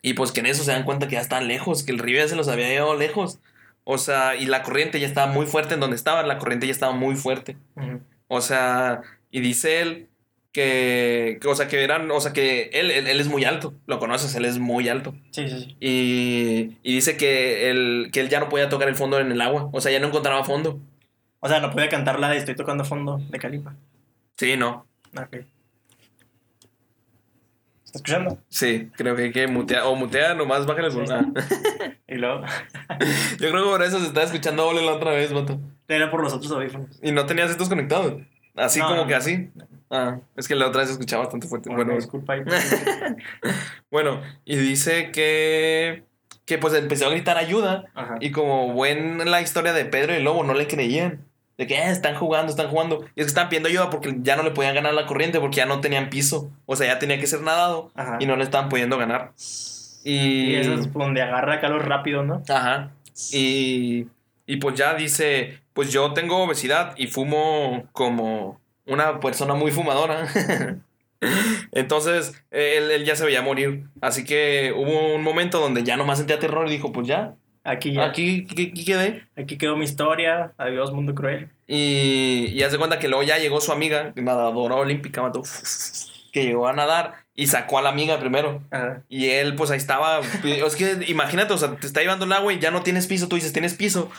Y 0.00 0.14
pues 0.14 0.30
que 0.30 0.40
en 0.40 0.46
eso 0.46 0.62
se 0.62 0.70
dan 0.70 0.84
cuenta 0.84 1.08
que 1.08 1.14
ya 1.14 1.20
están 1.20 1.48
lejos, 1.48 1.82
que 1.82 1.90
el 1.90 1.98
río 1.98 2.18
ya 2.18 2.28
se 2.28 2.36
los 2.36 2.46
había 2.46 2.68
llevado 2.68 2.94
lejos. 2.94 3.40
O 3.82 3.98
sea, 3.98 4.36
y 4.36 4.46
la 4.46 4.62
corriente 4.62 5.00
ya 5.00 5.06
estaba 5.08 5.32
muy 5.32 5.46
fuerte 5.46 5.74
en 5.74 5.80
donde 5.80 5.96
estaban, 5.96 6.28
la 6.28 6.38
corriente 6.38 6.66
ya 6.66 6.72
estaba 6.72 6.92
muy 6.92 7.16
fuerte. 7.16 7.56
O 8.28 8.40
sea, 8.40 9.00
y 9.30 9.40
dice 9.40 9.80
él 9.80 10.08
que, 10.58 11.38
que, 11.40 11.48
o 11.48 11.54
sea, 11.54 11.68
que 11.68 11.82
eran, 11.84 12.10
o 12.10 12.20
sea, 12.20 12.32
que 12.32 12.70
él, 12.72 12.90
él, 12.90 13.06
él 13.06 13.20
es 13.20 13.28
muy 13.28 13.44
alto, 13.44 13.74
lo 13.86 13.98
conoces, 14.00 14.34
él 14.34 14.44
es 14.44 14.58
muy 14.58 14.88
alto. 14.88 15.14
Sí, 15.30 15.48
sí, 15.48 15.60
sí. 15.60 15.76
Y, 15.80 16.76
y 16.82 16.94
dice 16.94 17.16
que 17.16 17.70
él, 17.70 18.10
que 18.12 18.20
él 18.20 18.28
ya 18.28 18.40
no 18.40 18.48
podía 18.48 18.68
tocar 18.68 18.88
el 18.88 18.96
fondo 18.96 19.20
en 19.20 19.30
el 19.30 19.40
agua, 19.40 19.70
o 19.72 19.80
sea, 19.80 19.92
ya 19.92 20.00
no 20.00 20.08
encontraba 20.08 20.44
fondo. 20.44 20.80
O 21.40 21.48
sea, 21.48 21.60
no 21.60 21.70
podía 21.70 21.88
cantar 21.88 22.18
la 22.18 22.30
de 22.30 22.38
Estoy 22.38 22.56
tocando 22.56 22.84
fondo 22.84 23.18
de 23.30 23.38
Calipa. 23.38 23.76
Sí, 24.36 24.56
no. 24.56 24.86
Ok. 25.16 25.34
¿Estás 27.84 28.02
escuchando? 28.02 28.38
Sí, 28.48 28.90
creo 28.96 29.16
que 29.16 29.22
hay 29.22 29.32
que 29.32 29.46
mutear, 29.46 29.84
o 29.84 29.94
mutea 29.94 30.34
nomás, 30.34 30.66
bájale 30.66 30.88
el 30.88 30.92
Sí. 30.92 30.98
Y 32.08 32.16
luego, 32.16 32.42
Yo 33.38 33.50
creo 33.50 33.64
que 33.64 33.70
por 33.70 33.82
eso 33.82 34.00
se 34.00 34.06
estaba 34.06 34.26
escuchando 34.26 34.64
doble 34.64 34.84
la 34.84 34.92
otra 34.92 35.12
vez, 35.12 35.32
vato. 35.32 35.60
era 35.86 36.10
por 36.10 36.22
los 36.22 36.32
otros 36.32 36.50
audífonos. 36.52 36.98
Y 37.02 37.12
no 37.12 37.26
tenías 37.26 37.50
estos 37.50 37.68
conectados. 37.68 38.14
Así 38.58 38.80
No, 38.80 38.86
como 38.88 39.00
no, 39.02 39.06
que 39.06 39.14
así. 39.14 39.50
Ah, 39.90 40.18
es 40.36 40.46
que 40.48 40.54
la 40.54 40.66
otra 40.66 40.82
vez 40.82 40.90
escuchaba 40.90 41.22
bastante 41.22 41.46
fuerte. 41.46 41.68
Bueno, 41.70 41.84
Bueno, 41.84 41.96
disculpa 42.00 42.34
ahí. 42.34 42.42
bueno, 43.90 44.20
y 44.44 44.56
dice 44.56 45.10
que, 45.12 46.04
que 46.44 46.58
pues 46.58 46.74
empezó 46.74 47.06
a 47.06 47.10
gritar 47.10 47.38
ayuda. 47.38 47.86
Ajá. 47.94 48.16
Y 48.20 48.30
como 48.30 48.72
buen 48.72 49.30
la 49.30 49.40
historia 49.40 49.72
de 49.72 49.84
Pedro 49.84 50.12
y 50.12 50.16
el 50.16 50.24
Lobo, 50.24 50.44
no 50.44 50.54
le 50.54 50.66
creían. 50.66 51.24
De 51.56 51.66
que 51.66 51.74
"Eh, 51.74 51.90
están 51.90 52.14
jugando, 52.14 52.50
están 52.50 52.68
jugando. 52.68 53.00
Y 53.16 53.20
es 53.20 53.26
que 53.26 53.30
estaban 53.30 53.48
pidiendo 53.48 53.68
ayuda 53.68 53.90
porque 53.90 54.14
ya 54.22 54.36
no 54.36 54.42
le 54.44 54.52
podían 54.52 54.74
ganar 54.76 54.94
la 54.94 55.06
corriente 55.06 55.40
porque 55.40 55.56
ya 55.56 55.66
no 55.66 55.80
tenían 55.80 56.08
piso. 56.10 56.52
O 56.66 56.76
sea, 56.76 56.86
ya 56.86 56.98
tenía 57.00 57.18
que 57.18 57.26
ser 57.26 57.40
nadado 57.40 57.90
Ajá. 57.96 58.18
y 58.20 58.26
no 58.26 58.36
le 58.36 58.44
estaban 58.44 58.68
pudiendo 58.68 58.96
ganar. 58.98 59.32
Y. 60.04 60.50
Y 60.52 60.54
eso 60.56 60.74
es 60.74 60.92
donde 60.92 61.20
agarra 61.22 61.60
calor 61.60 61.88
rápido, 61.88 62.22
¿no? 62.22 62.42
Ajá. 62.48 62.90
Y. 63.32 64.06
Y 64.48 64.56
pues 64.56 64.74
ya 64.76 64.94
dice: 64.94 65.60
Pues 65.74 65.92
yo 65.92 66.14
tengo 66.14 66.42
obesidad 66.42 66.94
y 66.96 67.06
fumo 67.06 67.86
como 67.92 68.60
una 68.86 69.20
persona 69.20 69.54
muy 69.54 69.70
fumadora. 69.70 70.26
Entonces, 71.72 72.32
él, 72.50 72.90
él 72.90 73.04
ya 73.04 73.14
se 73.14 73.26
veía 73.26 73.42
morir. 73.42 73.84
Así 74.00 74.24
que 74.24 74.72
hubo 74.74 75.14
un 75.14 75.22
momento 75.22 75.60
donde 75.60 75.84
ya 75.84 75.98
nomás 75.98 76.18
sentía 76.18 76.38
terror 76.38 76.66
y 76.66 76.70
dijo: 76.70 76.92
Pues 76.92 77.06
ya, 77.06 77.34
Aquí 77.68 77.92
ya. 77.92 78.06
Aquí, 78.06 78.46
aquí, 78.50 78.70
aquí 78.72 78.84
quedé. 78.86 79.26
quedó 79.58 79.76
mi 79.76 79.84
historia. 79.84 80.52
Adiós, 80.56 80.92
mundo 80.92 81.14
cruel. 81.14 81.50
Y, 81.66 82.46
y 82.50 82.62
hace 82.62 82.78
cuenta 82.78 82.98
que 82.98 83.08
luego 83.08 83.22
ya 83.24 83.36
llegó 83.36 83.60
su 83.60 83.72
amiga, 83.72 84.12
nadadora 84.16 84.76
olímpica, 84.76 85.20
mató, 85.20 85.42
que 86.32 86.44
llegó 86.44 86.66
a 86.66 86.72
nadar 86.72 87.26
y 87.34 87.48
sacó 87.48 87.78
a 87.78 87.82
la 87.82 87.90
amiga 87.90 88.18
primero. 88.18 88.62
Ajá. 88.70 89.02
Y 89.10 89.26
él, 89.28 89.54
pues 89.54 89.70
ahí 89.70 89.76
estaba. 89.76 90.20
Es 90.20 90.76
que 90.76 91.04
imagínate, 91.08 91.52
o 91.52 91.58
sea, 91.58 91.76
te 91.76 91.86
está 91.86 92.00
llevando 92.00 92.24
el 92.24 92.32
agua 92.32 92.54
y 92.54 92.58
ya 92.58 92.70
no 92.70 92.82
tienes 92.82 93.06
piso. 93.06 93.28
Tú 93.28 93.36
dices, 93.36 93.52
tienes 93.52 93.74
piso. 93.74 94.10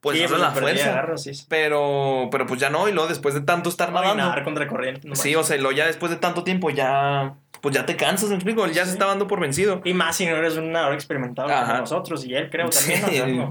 Pues 0.00 0.16
Sí, 0.16 0.26
la 0.36 0.50
fuerza. 0.52 0.90
agarro, 0.90 1.18
sí, 1.18 1.34
sí. 1.34 1.44
Pero, 1.48 2.28
pero 2.30 2.46
pues 2.46 2.60
ya 2.60 2.70
no. 2.70 2.88
Y 2.88 2.92
luego 2.92 3.08
después 3.08 3.34
de 3.34 3.40
tanto 3.40 3.68
estar 3.68 3.90
No, 3.92 4.00
nadando. 4.00 4.22
nadar 4.24 4.44
contra 4.44 4.68
corriente. 4.68 5.08
no 5.08 5.16
sí, 5.16 5.34
o 5.34 5.42
sea, 5.42 5.56
y 5.56 5.60
luego 5.60 5.76
ya 5.76 5.86
después 5.86 6.10
de 6.10 6.18
tanto 6.18 6.44
tiempo 6.44 6.70
ya. 6.70 7.34
Pues 7.60 7.74
ya 7.74 7.84
te 7.84 7.96
cansas, 7.96 8.28
me 8.28 8.36
explico. 8.36 8.64
Él 8.64 8.72
ya 8.72 8.84
se 8.84 8.92
está 8.92 9.06
dando 9.06 9.26
por 9.26 9.40
vencido. 9.40 9.80
Y 9.84 9.92
más 9.94 10.14
si 10.16 10.26
no 10.26 10.36
eres 10.36 10.56
un 10.56 10.70
nadador 10.70 10.94
experimentado 10.94 11.48
Ajá. 11.48 11.66
como 11.66 11.78
nosotros. 11.80 12.24
Y 12.24 12.34
él 12.34 12.48
creo 12.50 12.68
también. 12.70 13.36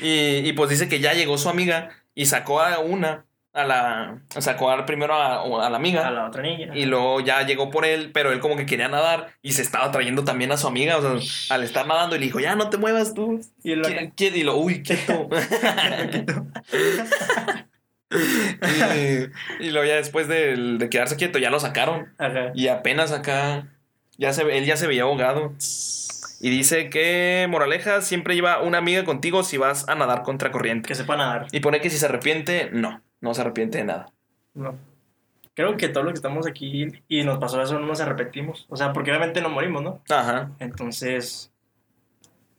Y, 0.00 0.46
y 0.46 0.52
pues 0.52 0.68
dice 0.68 0.88
que 0.88 1.00
ya 1.00 1.14
llegó 1.14 1.38
su 1.38 1.48
amiga 1.48 1.88
y 2.14 2.26
sacó 2.26 2.60
a 2.60 2.78
una. 2.80 3.24
A 3.54 3.64
la. 3.64 4.18
Sacó 4.38 4.68
a, 4.70 4.84
primero 4.84 5.14
a, 5.14 5.42
a 5.64 5.70
la 5.70 5.76
amiga. 5.76 6.06
A 6.06 6.10
la 6.10 6.26
otra 6.26 6.42
niña. 6.42 6.72
Y 6.74 6.86
luego 6.86 7.20
ya 7.20 7.46
llegó 7.46 7.70
por 7.70 7.84
él, 7.86 8.10
pero 8.12 8.32
él 8.32 8.40
como 8.40 8.56
que 8.56 8.66
quería 8.66 8.88
nadar 8.88 9.28
y 9.42 9.52
se 9.52 9.62
estaba 9.62 9.90
trayendo 9.92 10.24
también 10.24 10.50
a 10.52 10.56
su 10.56 10.66
amiga, 10.66 10.98
o 10.98 11.20
sea, 11.20 11.54
al 11.54 11.62
estar 11.62 11.86
nadando 11.86 12.16
y 12.16 12.18
le 12.18 12.24
dijo, 12.26 12.40
ya 12.40 12.56
no 12.56 12.68
te 12.68 12.78
muevas 12.78 13.14
tú. 13.14 13.40
Y 13.62 13.72
él 13.72 13.82
¿Qui- 13.82 14.12
qui- 14.16 14.34
Y 14.34 14.42
lo, 14.42 14.56
uy, 14.56 14.82
quieto. 14.82 15.28
y, 18.10 19.64
y 19.66 19.70
luego 19.70 19.86
ya 19.86 19.96
después 19.96 20.28
de, 20.28 20.56
de 20.78 20.88
quedarse 20.88 21.16
quieto, 21.16 21.38
ya 21.38 21.50
lo 21.50 21.60
sacaron. 21.60 22.12
Ajá. 22.18 22.52
Y 22.54 22.68
apenas 22.68 23.12
acá, 23.12 23.66
ya 24.18 24.32
se, 24.32 24.42
él 24.56 24.64
ya 24.64 24.76
se 24.76 24.86
veía 24.86 25.02
ahogado. 25.02 25.52
Y 26.40 26.50
dice 26.50 26.90
que, 26.90 27.46
moraleja, 27.48 28.02
siempre 28.02 28.34
lleva 28.34 28.60
una 28.60 28.78
amiga 28.78 29.04
contigo 29.04 29.42
si 29.44 29.56
vas 29.56 29.88
a 29.88 29.94
nadar 29.94 30.22
contra 30.22 30.50
corriente. 30.50 30.88
Que 30.88 30.94
sepa 30.94 31.16
nadar. 31.16 31.46
Y 31.52 31.60
pone 31.60 31.80
que 31.80 31.88
si 31.90 31.96
se 31.98 32.06
arrepiente, 32.06 32.68
no, 32.72 33.00
no 33.24 33.34
se 33.34 33.40
arrepiente 33.40 33.78
de 33.78 33.84
nada. 33.84 34.06
No. 34.54 34.76
Creo 35.54 35.76
que 35.76 35.88
todos 35.88 36.04
los 36.04 36.12
que 36.12 36.18
estamos 36.18 36.46
aquí 36.46 36.88
y 37.08 37.24
nos 37.24 37.38
pasó 37.38 37.60
eso 37.62 37.78
no 37.78 37.86
nos 37.86 38.00
arrepentimos. 38.00 38.66
O 38.68 38.76
sea, 38.76 38.92
porque 38.92 39.10
obviamente 39.10 39.40
no 39.40 39.48
morimos, 39.48 39.82
¿no? 39.82 40.02
Ajá, 40.10 40.50
Entonces, 40.58 41.52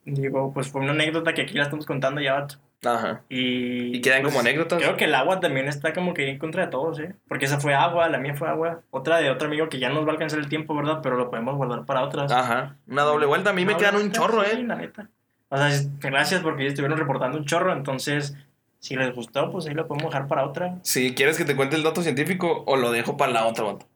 digo, 0.04 0.52
pues 0.52 0.68
fue 0.68 0.80
una 0.80 0.92
anécdota 0.92 1.32
que 1.34 1.42
aquí 1.42 1.54
la 1.54 1.64
estamos 1.64 1.86
contando 1.86 2.20
ya, 2.20 2.34
vato. 2.34 2.56
ajá. 2.84 3.22
Y, 3.28 3.96
Y 3.96 4.00
quedan 4.00 4.22
pues, 4.22 4.32
como 4.34 4.40
anécdotas. 4.40 4.80
Creo 4.82 4.96
que 4.96 5.04
el 5.04 5.14
agua 5.14 5.40
también 5.40 5.68
está 5.68 5.92
como 5.92 6.14
que 6.14 6.28
en 6.28 6.38
contra 6.38 6.64
de 6.64 6.70
todos, 6.70 6.98
¿eh? 6.98 7.14
Porque 7.28 7.44
esa 7.44 7.60
fue 7.60 7.74
agua, 7.74 8.08
la 8.08 8.18
mía 8.18 8.34
fue 8.34 8.48
agua. 8.48 8.80
Otra 8.90 9.18
de 9.18 9.30
otro 9.30 9.46
amigo 9.48 9.68
que 9.68 9.78
ya 9.78 9.88
nos 9.90 10.04
va 10.04 10.08
a 10.08 10.12
alcanzar 10.12 10.38
el 10.40 10.48
tiempo, 10.48 10.74
¿verdad? 10.74 11.00
Pero 11.02 11.16
lo 11.16 11.30
podemos 11.30 11.54
guardar 11.56 11.84
para 11.84 12.02
otras. 12.02 12.32
Ajá, 12.32 12.76
una 12.88 13.02
doble 13.02 13.26
vuelta. 13.26 13.50
A 13.50 13.52
mí 13.52 13.64
me 13.64 13.76
quedan 13.76 13.96
un 13.96 14.10
chorro, 14.10 14.42
sí, 14.42 14.50
¿eh? 14.52 14.62
la 14.64 14.74
neta. 14.76 15.08
O 15.48 15.56
sea, 15.56 15.68
gracias 16.00 16.40
porque 16.40 16.66
estuvieron 16.66 16.98
reportando 16.98 17.38
un 17.38 17.44
chorro, 17.44 17.72
entonces, 17.72 18.36
si 18.86 18.96
les 18.96 19.14
gustó, 19.14 19.50
pues 19.50 19.66
ahí 19.66 19.74
lo 19.74 19.86
podemos 19.86 20.12
dejar 20.12 20.28
para 20.28 20.44
otra. 20.46 20.78
Si 20.82 21.14
quieres 21.14 21.36
que 21.36 21.44
te 21.44 21.56
cuente 21.56 21.76
el 21.76 21.82
dato 21.82 22.02
científico 22.02 22.62
o 22.66 22.76
lo 22.76 22.90
dejo 22.92 23.16
para 23.16 23.32
la 23.32 23.46
otra, 23.46 23.64
vato. 23.64 23.86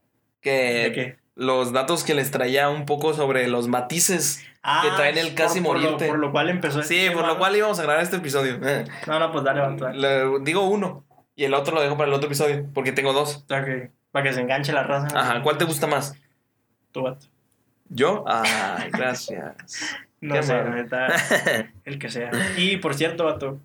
Que 0.40 0.50
¿De 0.50 0.92
qué? 0.92 1.16
los 1.34 1.72
datos 1.72 2.04
que 2.04 2.14
les 2.14 2.30
traía 2.30 2.68
un 2.68 2.84
poco 2.86 3.14
sobre 3.14 3.46
los 3.48 3.68
matices. 3.68 4.44
que 4.82 4.90
traen 4.96 5.16
el 5.18 5.34
casi 5.34 5.60
por, 5.60 5.76
por 5.76 5.82
morirte. 5.82 6.06
Lo, 6.06 6.10
por 6.12 6.18
lo 6.18 6.32
cual 6.32 6.50
empezó 6.50 6.82
Sí, 6.82 6.96
este 6.96 7.10
por 7.12 7.22
tema. 7.22 7.32
lo 7.34 7.38
cual 7.38 7.56
íbamos 7.56 7.78
a 7.78 7.82
grabar 7.82 8.02
este 8.02 8.16
episodio. 8.16 8.58
No, 9.06 9.18
no, 9.18 9.32
pues 9.32 9.44
dale, 9.44 9.62
le- 9.94 10.40
digo 10.42 10.62
uno 10.68 11.04
y 11.36 11.44
el 11.44 11.54
otro 11.54 11.74
lo 11.74 11.80
dejo 11.80 11.96
para 11.96 12.08
el 12.08 12.14
otro 12.14 12.26
episodio 12.26 12.66
porque 12.74 12.92
tengo 12.92 13.12
dos. 13.12 13.44
Ok, 13.50 13.90
Para 14.10 14.24
que 14.24 14.32
se 14.34 14.40
enganche 14.40 14.72
la 14.72 14.82
raza. 14.82 15.18
Ajá, 15.18 15.42
¿cuál 15.42 15.56
te 15.56 15.64
gusta 15.64 15.86
más? 15.86 16.14
Tu 16.92 17.02
vato. 17.02 17.26
¿Yo? 17.88 18.24
Ay, 18.26 18.90
gracias. 18.90 19.54
No 20.22 20.34
Qué 20.34 20.42
sé, 20.42 20.62
neta, 20.64 21.06
el 21.86 21.98
que 21.98 22.10
sea. 22.10 22.30
Y 22.58 22.76
por 22.76 22.94
cierto, 22.94 23.24
vato, 23.24 23.58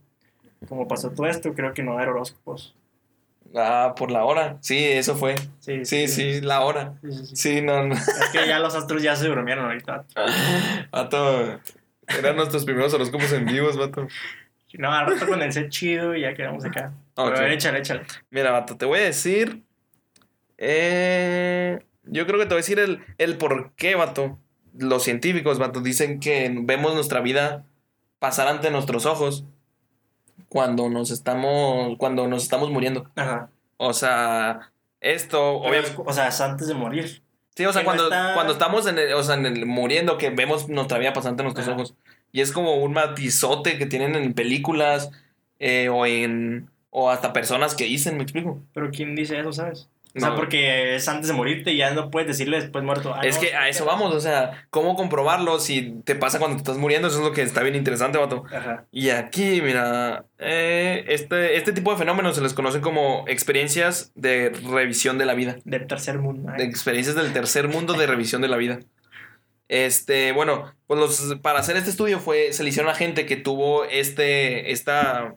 como 0.67 0.87
pasó 0.87 1.11
todo 1.11 1.27
esto, 1.27 1.53
creo 1.53 1.73
que 1.73 1.83
no 1.83 1.91
va 1.93 1.99
a 1.99 2.03
haber 2.03 2.09
horóscopos. 2.15 2.75
Ah, 3.55 3.93
por 3.97 4.11
la 4.11 4.25
hora. 4.25 4.57
Sí, 4.61 4.83
eso 4.83 5.15
fue. 5.15 5.35
Sí, 5.59 5.85
Sí, 5.85 6.07
sí, 6.07 6.41
la 6.41 6.61
hora. 6.61 6.95
Sí, 7.33 7.61
no, 7.61 7.83
no. 7.85 7.93
Es 7.95 8.29
que 8.33 8.45
ya 8.47 8.59
los 8.59 8.75
astros 8.75 9.01
ya 9.01 9.15
se 9.15 9.27
durmieron 9.27 9.65
ahorita. 9.65 10.03
Vato, 10.91 11.59
eran 12.07 12.35
nuestros 12.35 12.65
primeros 12.65 12.93
horóscopos 12.93 13.31
en 13.33 13.45
vivos, 13.45 13.77
vato. 13.77 14.07
No, 14.77 14.91
al 14.91 15.05
rato 15.07 15.25
con 15.25 15.41
el 15.41 15.53
set 15.53 15.69
chido 15.69 16.15
y 16.15 16.21
ya 16.21 16.33
quedamos 16.33 16.65
acá. 16.65 16.91
Pero 17.15 17.29
Ok. 17.29 17.37
a 17.37 17.41
ver, 17.41 17.51
échale, 17.53 17.79
échale. 17.79 18.01
Mira, 18.29 18.51
vato, 18.51 18.75
te 18.75 18.85
voy 18.85 18.99
a 18.99 19.03
decir. 19.03 19.63
eh, 20.57 21.79
yo 22.03 22.27
creo 22.27 22.37
que 22.39 22.45
te 22.45 22.49
voy 22.49 22.57
a 22.59 22.63
decir 22.63 22.79
el, 22.79 23.01
el 23.17 23.37
por 23.37 23.71
qué, 23.75 23.95
vato. 23.95 24.37
Los 24.77 25.03
científicos, 25.03 25.57
vato, 25.59 25.79
dicen 25.81 26.19
que 26.19 26.53
vemos 26.63 26.93
nuestra 26.93 27.21
vida 27.21 27.63
pasar 28.19 28.47
ante 28.49 28.69
nuestros 28.69 29.05
ojos 29.05 29.45
cuando 30.49 30.89
nos 30.89 31.11
estamos, 31.11 31.97
cuando 31.97 32.27
nos 32.27 32.43
estamos 32.43 32.69
muriendo. 32.71 33.09
Ajá. 33.15 33.49
O 33.77 33.93
sea, 33.93 34.71
esto, 35.01 35.57
obviamente. 35.57 35.95
o 35.97 36.13
sea, 36.13 36.27
es 36.27 36.39
antes 36.41 36.67
de 36.67 36.73
morir. 36.73 37.21
Sí, 37.55 37.65
o 37.65 37.71
sea, 37.71 37.81
no 37.81 37.85
cuando, 37.85 38.03
está- 38.05 38.33
cuando 38.33 38.53
estamos 38.53 38.85
en 38.87 38.97
el, 38.99 39.13
o 39.13 39.23
sea, 39.23 39.35
en 39.35 39.45
el 39.45 39.65
muriendo, 39.65 40.17
que 40.17 40.29
vemos 40.29 40.67
nuestra 40.69 40.97
vida 40.97 41.13
pasar 41.13 41.31
ante 41.31 41.43
nuestros 41.43 41.67
Ajá. 41.67 41.75
ojos. 41.75 41.95
Y 42.31 42.41
es 42.41 42.51
como 42.51 42.75
un 42.75 42.93
matizote 42.93 43.77
que 43.77 43.85
tienen 43.85 44.15
en 44.15 44.33
películas 44.33 45.09
eh, 45.59 45.87
o 45.89 46.05
en. 46.05 46.69
o 46.89 47.09
hasta 47.09 47.31
personas 47.33 47.75
que 47.75 47.85
dicen, 47.85 48.17
me 48.17 48.23
explico. 48.23 48.59
Pero 48.73 48.91
¿quién 48.91 49.15
dice 49.15 49.39
eso, 49.39 49.53
sabes? 49.53 49.89
O 50.15 50.19
sea, 50.19 50.29
No. 50.29 50.35
porque 50.37 50.95
es 50.95 51.07
antes 51.09 51.27
de 51.27 51.33
morirte 51.33 51.71
y 51.73 51.77
ya 51.77 51.93
no 51.93 52.09
puedes 52.09 52.27
decirle 52.27 52.61
después 52.61 52.83
muerto. 52.85 53.13
ah, 53.13 53.19
Es 53.23 53.35
no, 53.35 53.41
que 53.41 53.53
a 53.53 53.67
eso 53.67 53.83
vamos, 53.83 54.13
o 54.15 54.21
sea, 54.21 54.65
¿cómo 54.69 54.95
comprobarlo 54.95 55.59
si 55.59 55.95
te 56.05 56.15
pasa 56.15 56.39
cuando 56.39 56.55
te 56.55 56.61
estás 56.61 56.77
muriendo? 56.77 57.09
Eso 57.09 57.17
es 57.17 57.23
lo 57.25 57.33
que 57.33 57.41
está 57.41 57.61
bien 57.63 57.75
interesante, 57.75 58.17
vato. 58.17 58.45
Ajá. 58.51 58.85
Y 58.91 59.09
aquí, 59.09 59.61
mira, 59.61 60.25
eh, 60.39 61.03
este, 61.09 61.57
este 61.57 61.73
tipo 61.73 61.91
de 61.91 61.97
fenómenos 61.97 62.35
se 62.35 62.41
les 62.41 62.53
conoce 62.53 62.79
como 62.79 63.25
experiencias 63.27 64.13
de 64.15 64.51
revisión 64.71 65.17
de 65.17 65.25
la 65.25 65.33
vida. 65.33 65.57
Del 65.65 65.85
tercer 65.85 66.17
mundo. 66.19 66.51
De 66.57 66.63
experiencias 66.63 67.15
del 67.17 67.33
tercer 67.33 67.67
mundo 67.67 67.93
de 67.93 68.07
revisión 68.07 68.41
de 68.41 68.47
la 68.47 68.55
vida. 68.57 68.79
Este, 69.67 70.31
bueno, 70.31 70.73
pues 70.87 70.99
los, 70.99 71.39
para 71.41 71.59
hacer 71.59 71.75
este 71.75 71.89
estudio 71.89 72.19
fue, 72.19 72.53
se 72.53 72.61
le 72.63 72.69
hicieron 72.69 72.91
a 72.91 72.95
gente 72.95 73.25
que 73.25 73.35
tuvo 73.35 73.83
este, 73.85 74.71
esta, 74.71 75.35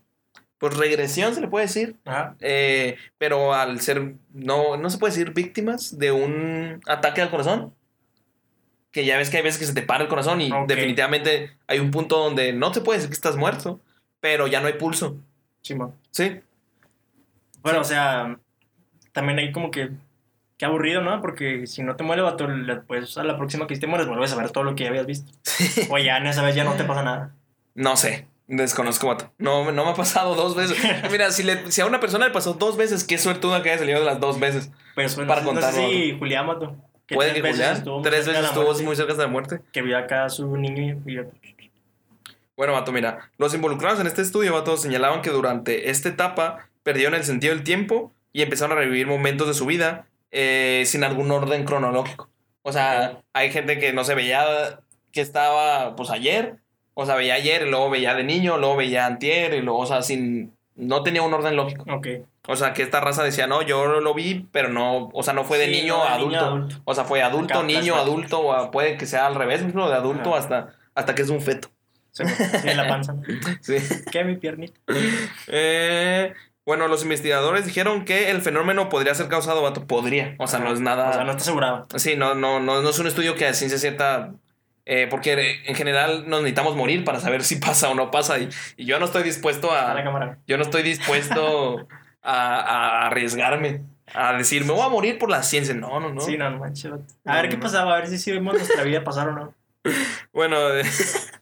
pues 0.59 0.77
regresión, 0.77 1.35
se 1.35 1.41
le 1.41 1.49
puede 1.49 1.67
decir. 1.67 1.97
Ajá. 2.05 2.37
Eh, 2.41 2.97
pero 3.17 3.55
al 3.55 3.81
ser, 3.81 4.15
no, 4.33 4.77
no 4.77 4.91
se 4.91 4.99
puede 4.99 5.13
decir 5.13 5.33
víctimas 5.33 5.99
de 5.99 6.13
un 6.13 6.81
ataque 6.87 7.23
al 7.23 7.31
corazón. 7.31 7.75
Que 8.91 9.05
ya 9.05 9.17
ves 9.19 9.31
que 9.31 9.37
hay 9.37 9.43
veces 9.43 9.61
que 9.61 9.67
se 9.67 9.75
te 9.75 9.83
para 9.83 10.03
el 10.03 10.09
corazón 10.09 10.41
y 10.41 10.51
definitivamente 10.67 11.53
hay 11.67 11.79
un 11.79 11.91
punto 11.91 12.19
donde 12.19 12.53
no 12.55 12.73
te 12.73 12.81
puede 12.81 12.99
decir 12.99 13.11
que 13.11 13.15
estás 13.15 13.37
muerto, 13.37 13.81
pero 14.21 14.47
ya 14.47 14.61
no 14.61 14.67
hay 14.67 14.73
pulso. 14.73 15.19
¿Sí? 16.11 16.41
Bueno, 17.63 17.81
o 17.81 17.85
sea, 17.85 18.39
también 19.13 19.39
hay 19.39 19.53
como 19.53 19.71
que. 19.71 19.91
Qué 20.57 20.65
aburrido, 20.65 21.03
¿no? 21.03 21.21
Porque 21.21 21.69
si 21.69 21.85
no 21.85 21.95
te 21.95 22.03
muere, 22.03 22.21
vato, 22.21 22.49
pues 22.89 23.17
a 23.17 23.23
la 23.23 23.37
próxima 23.37 23.69
que 23.69 23.77
te 23.77 23.87
mueres 23.87 24.09
vuelves 24.09 24.33
a 24.33 24.37
ver 24.37 24.51
todo 24.51 24.65
lo 24.65 24.75
que 24.75 24.85
ya 24.85 24.91
habías 24.91 25.07
visto. 25.07 25.31
O 25.91 25.99
ya 25.99 26.17
en 26.17 26.27
esa 26.27 26.43
vez 26.43 26.57
ya 26.57 26.65
no 26.65 26.75
te 26.75 26.83
pasa 26.83 27.05
nada. 27.05 27.33
No 27.77 27.97
sé, 27.97 28.27
desconozco, 28.57 29.07
vato. 29.07 29.31
No, 29.39 29.71
no 29.71 29.85
me 29.85 29.91
ha 29.91 29.95
pasado 29.95 30.35
dos 30.35 30.57
veces. 30.57 30.77
Mira, 31.11 31.31
si, 31.31 31.43
le, 31.43 31.71
si 31.71 31.81
a 31.81 31.87
una 31.87 32.01
persona 32.01 32.27
le 32.27 32.33
pasó 32.33 32.55
dos 32.55 32.77
veces, 32.77 33.05
qué 33.05 33.19
suertuda 33.19 33.63
que 33.63 33.71
haya 33.71 33.79
salido 33.79 34.01
de 34.01 34.07
las 34.07 34.21
dos 34.21 34.41
veces. 34.41 34.71
Pues 34.95 35.15
bueno, 35.15 35.29
Para 35.29 35.43
no 35.43 35.49
sé 35.49 35.55
contarlo, 35.55 35.89
si 35.89 36.19
Julián 36.19 36.47
mató. 36.47 36.77
Puede 37.15 37.35
que 37.35 37.41
Julián 37.41 37.85
tres 38.03 38.27
veces 38.27 38.45
estuvo 38.45 38.75
muy 38.83 38.97
cerca 38.97 39.15
de 39.15 39.23
la 39.23 39.29
muerte. 39.29 39.61
Que 39.73 39.83
vio 39.83 39.97
acá 39.97 40.25
a 40.25 40.31
su 40.31 40.57
niño 40.57 41.01
y. 41.07 41.19
Bueno, 42.57 42.73
Vato, 42.73 42.91
mira, 42.91 43.31
los 43.39 43.55
involucrados 43.55 44.01
en 44.01 44.09
este 44.09 44.21
estudio, 44.21 44.53
Vato, 44.53 44.77
señalaban 44.77 45.23
que 45.23 45.31
durante 45.31 45.91
esta 45.91 46.09
etapa 46.09 46.69
perdieron 46.83 47.15
el 47.15 47.23
sentido 47.23 47.55
del 47.55 47.63
tiempo 47.63 48.13
y 48.33 48.43
empezaron 48.43 48.77
a 48.77 48.81
revivir 48.81 49.07
momentos 49.07 49.47
de 49.47 49.55
su 49.55 49.65
vida 49.65 50.07
eh, 50.33 50.83
sin 50.87 51.05
algún 51.05 51.31
orden 51.31 51.65
cronológico. 51.65 52.29
O 52.63 52.73
sea, 52.73 53.23
hay 53.33 53.53
gente 53.53 53.79
que 53.79 53.93
no 53.93 54.05
se 54.05 54.15
veía 54.15 54.81
que 55.13 55.21
estaba, 55.21 55.95
pues, 55.97 56.11
ayer, 56.11 56.57
o 57.01 57.07
sea, 57.07 57.15
veía 57.15 57.35
ayer 57.35 57.63
y 57.63 57.71
luego 57.71 57.91
veía 57.91 58.13
de 58.17 58.25
niño, 58.25 58.59
luego 58.59 58.75
veía 58.75 59.07
antier 59.07 59.55
y 59.55 59.63
luego, 59.63 59.79
o 59.79 59.87
sea, 59.87 60.03
sin... 60.03 60.53
No 60.75 61.05
tenía 61.05 61.23
un 61.23 61.33
orden 61.33 61.55
lógico. 61.55 61.85
Ok. 61.89 62.09
O 62.49 62.57
sea, 62.57 62.73
que 62.73 62.83
esta 62.83 63.01
raza 63.01 63.23
decía, 63.23 63.47
no, 63.47 63.63
yo 63.63 64.01
lo 64.01 64.15
vi, 64.15 64.49
pero 64.51 64.69
no, 64.69 65.09
o 65.13 65.23
sea, 65.23 65.33
no 65.33 65.45
fue 65.45 65.59
de 65.59 65.67
Sí, 65.67 65.71
niño 65.71 65.97
no, 65.97 66.03
a 66.03 66.15
adulto. 66.15 66.69
O 66.85 66.95
sea, 66.97 67.05
fue 67.05 67.23
adulto, 67.23 67.55
Acá, 67.55 67.63
niño, 67.63 67.95
adulto, 67.95 68.41
o 68.41 68.71
puede 68.73 68.97
que 68.97 69.07
sea 69.07 69.29
al 69.29 69.37
revés, 69.37 69.63
mismo, 69.63 69.89
de 69.89 69.95
adulto 69.95 70.35
hasta, 70.35 70.75
hasta 70.97 71.15
que 71.15 71.23
es 71.23 71.31
un 71.31 71.41
feto. 71.41 71.69
Sí, 72.11 72.25
sí, 72.27 72.69
en 72.69 72.77
la 72.77 72.89
panza. 72.89 73.15
Sí. 73.61 73.77
¿Qué 74.11 74.25
mi 74.25 74.37
piernita? 74.37 74.81
Eh, 75.47 76.35
bueno, 76.67 76.89
los 76.89 77.05
investigadores 77.05 77.65
dijeron 77.65 78.05
que 78.05 78.33
el 78.33 78.43
fenómeno 78.43 78.89
podría 78.89 79.15
ser 79.15 79.29
causado, 79.29 79.63
vato. 79.63 79.87
Podría. 79.87 80.35
O 80.39 80.49
sea, 80.49 80.59
no 80.59 80.73
es 80.73 80.81
nada. 80.81 81.11
O 81.11 81.13
sea, 81.13 81.23
no 81.25 81.31
está 81.31 81.43
asegurado. 81.43 81.87
Sí, 81.95 82.17
no, 82.17 82.35
no, 82.35 82.59
no, 82.59 82.83
no 82.83 82.91
es 82.91 82.99
un 82.99 83.07
estudio 83.07 83.37
que 83.37 83.47
a 83.47 83.55
ciencia 83.55 83.79
cierta. 83.79 84.33
Eh, 84.91 85.07
porque 85.11 85.61
en 85.66 85.74
general 85.74 86.24
nos 86.28 86.41
necesitamos 86.41 86.74
morir 86.74 87.05
para 87.05 87.20
saber 87.20 87.45
si 87.45 87.57
pasa 87.57 87.91
o 87.91 87.95
no 87.95 88.11
pasa. 88.11 88.39
Y, 88.39 88.49
y 88.78 88.86
yo 88.86 88.99
no 88.99 89.05
estoy 89.05 89.22
dispuesto 89.22 89.70
A 89.70 89.93
la 89.95 90.01
a. 90.01 90.05
cámara. 90.05 90.39
Yo 90.47 90.57
no 90.57 90.62
estoy 90.62 90.82
dispuesto 90.82 91.86
a, 92.22 92.61
a 92.61 93.07
arriesgarme. 93.07 93.82
A 94.14 94.32
decir, 94.32 94.64
me 94.64 94.72
voy 94.72 94.80
a 94.80 94.89
morir 94.89 95.18
por 95.18 95.28
la 95.28 95.43
ciencia. 95.43 95.74
No, 95.74 96.01
no, 96.01 96.14
no. 96.14 96.22
Sí, 96.22 96.39
no, 96.39 96.51
manches. 96.59 96.91
A 97.26 97.34
ver 97.36 97.45
no, 97.45 97.51
qué 97.51 97.57
no. 97.59 97.62
pasaba, 97.62 97.93
a 97.95 97.99
ver 97.99 98.09
si 98.09 98.16
sí 98.16 98.32
vimos 98.32 98.55
nuestra 98.55 98.82
vida 98.82 99.05
pasar 99.05 99.28
o 99.28 99.32
no. 99.32 99.55
Bueno, 100.32 100.57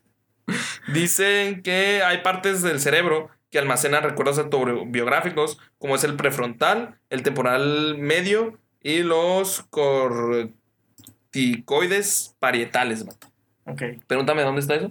dicen 0.92 1.62
que 1.62 2.03
hay 2.03 2.18
partes 2.18 2.62
del 2.62 2.80
cerebro 2.80 3.30
que 3.51 3.59
almacenan 3.61 4.03
recuerdos 4.03 4.38
autobiográficos, 4.38 5.59
como 5.78 5.94
es 5.94 6.03
el 6.05 6.16
prefrontal, 6.16 6.99
el 7.11 7.22
temporal 7.22 7.97
medio 7.99 8.59
y 8.82 9.03
los 9.05 9.62
corticoides 9.70 12.34
parietales. 12.40 13.07
vato. 13.07 13.28
Ok. 13.67 13.83
Pregúntame 14.07 14.43
dónde 14.43 14.61
está 14.61 14.77
eso. 14.77 14.91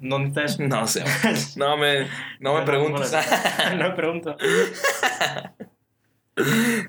¿Dónde 0.00 0.28
está 0.28 0.44
eso? 0.44 0.62
No 0.62 0.86
sé. 0.86 1.04
No 1.56 1.76
me, 1.76 2.06
no 2.40 2.54
me 2.54 2.62
preguntes. 2.62 3.12
no 3.76 3.88
me 3.88 3.90
pregunto. 3.96 4.36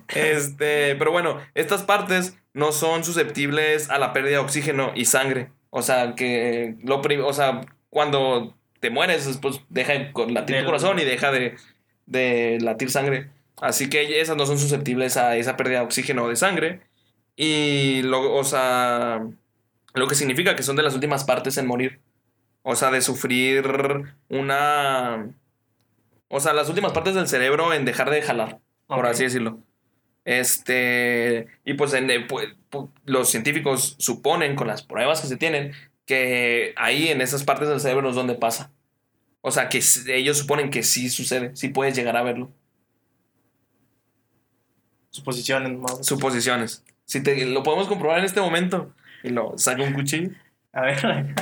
Este, 0.10 0.95
pero 0.95 1.12
bueno, 1.12 1.39
estas 1.54 1.84
partes 1.84 2.38
no 2.54 2.72
son 2.72 3.04
susceptibles 3.04 3.89
a 3.89 3.98
la 3.98 4.12
pérdida 4.12 4.38
de 4.38 4.43
oxígeno 4.43 4.91
y 4.95 5.06
sangre. 5.06 5.52
O 5.70 5.82
sea, 5.82 6.16
que 6.16 6.76
lo 6.84 7.02
o 7.02 7.34
sea, 7.34 7.62
cuando 7.89 8.56
te 8.80 8.89
mueres, 8.89 9.38
pues 9.41 9.62
deja 9.70 9.93
de 9.93 10.12
latir 10.30 10.60
tu 10.60 10.66
corazón 10.66 11.00
y 11.00 11.06
deja 11.06 11.32
de, 11.32 11.56
de 12.06 12.58
latir 12.62 12.89
sangre. 12.89 13.30
Así 13.62 13.89
que 13.89 14.22
esas 14.22 14.38
no 14.38 14.45
son 14.45 14.60
susceptibles 14.60 15.18
a 15.18 15.36
esa 15.36 15.58
pérdida 15.58 15.80
de 15.80 15.86
oxígeno 15.86 16.24
o 16.26 16.30
de 16.30 16.36
sangre. 16.36 16.82
Y 17.36 18.02
lo, 18.04 18.34
o 18.36 18.43
sea, 18.43 19.22
lo 19.94 20.08
que 20.08 20.16
significa 20.16 20.56
que 20.56 20.64
son 20.64 20.76
de 20.76 20.84
las 20.84 20.94
últimas 20.94 21.24
partes 21.24 21.58
en 21.58 21.68
morir. 21.68 22.02
O 22.64 22.76
sea, 22.76 22.92
de 22.92 23.02
sufrir 23.02 23.66
una. 24.30 25.34
O 26.28 26.40
sea, 26.40 26.54
las 26.54 26.70
últimas 26.70 26.92
partes 26.92 27.16
del 27.16 27.28
cerebro 27.28 27.74
en 27.74 27.86
dejar 27.86 28.10
de 28.10 28.22
jalar 28.22 28.60
por 28.88 29.06
así 29.06 29.24
decirlo. 29.24 29.64
Este, 30.26 31.48
y 31.64 31.74
pues 31.76 31.94
en, 31.94 32.10
eh, 32.10 32.28
los 33.06 33.30
científicos 33.30 33.96
suponen 34.00 34.56
con 34.56 34.68
las 34.68 34.84
pruebas 34.84 35.22
que 35.22 35.28
se 35.28 35.38
tienen 35.38 35.74
que 36.06 36.74
ahí 36.78 37.10
en 37.10 37.22
esas 37.22 37.44
partes 37.44 37.68
del 37.68 37.80
cerebro 37.80 38.10
es 38.10 38.16
donde 38.16 38.36
pasa. 38.36 38.72
O 39.42 39.52
sea, 39.52 39.70
que 39.70 39.82
ellos 40.08 40.38
suponen 40.38 40.70
que 40.70 40.84
sí 40.84 41.10
sucede, 41.10 41.56
sí 41.56 41.70
puedes 41.70 41.96
llegar 41.96 42.18
a 42.18 42.24
verlo. 42.24 42.52
Suposiciones, 45.10 45.78
más. 45.78 46.06
Suposiciones. 46.06 46.84
Si 47.06 47.24
te, 47.24 47.46
lo 47.46 47.64
podemos 47.64 47.88
comprobar 47.88 48.20
en 48.20 48.26
este 48.26 48.42
momento. 48.42 48.94
Y 49.28 49.30
lo 49.30 49.57
saco 49.57 49.84
un 49.84 49.93
cuchillo 49.93 50.32
A 50.73 50.82
ver. 50.82 51.36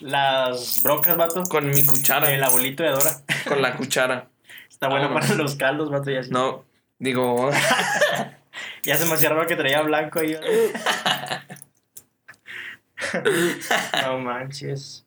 Las 0.00 0.82
brocas, 0.82 1.16
vato. 1.16 1.42
con 1.44 1.68
mi 1.68 1.84
cuchara. 1.84 2.32
El 2.32 2.42
abuelito 2.44 2.82
de 2.82 2.90
Dora. 2.90 3.12
Con 3.46 3.60
la 3.60 3.76
cuchara. 3.76 4.28
Está 4.68 4.88
bueno 4.88 5.08
Vámonos. 5.08 5.28
para 5.28 5.38
los 5.42 5.56
caldos, 5.56 5.90
vato. 5.90 6.10
Y 6.10 6.16
así. 6.16 6.30
No, 6.30 6.64
digo, 6.98 7.50
Ya 8.84 8.96
se 8.96 9.04
me 9.06 9.14
hacía 9.14 9.30
raro 9.30 9.46
que 9.46 9.56
traía 9.56 9.82
blanco 9.82 10.20
ahí. 10.20 10.36
no 14.02 14.18
manches. 14.18 15.04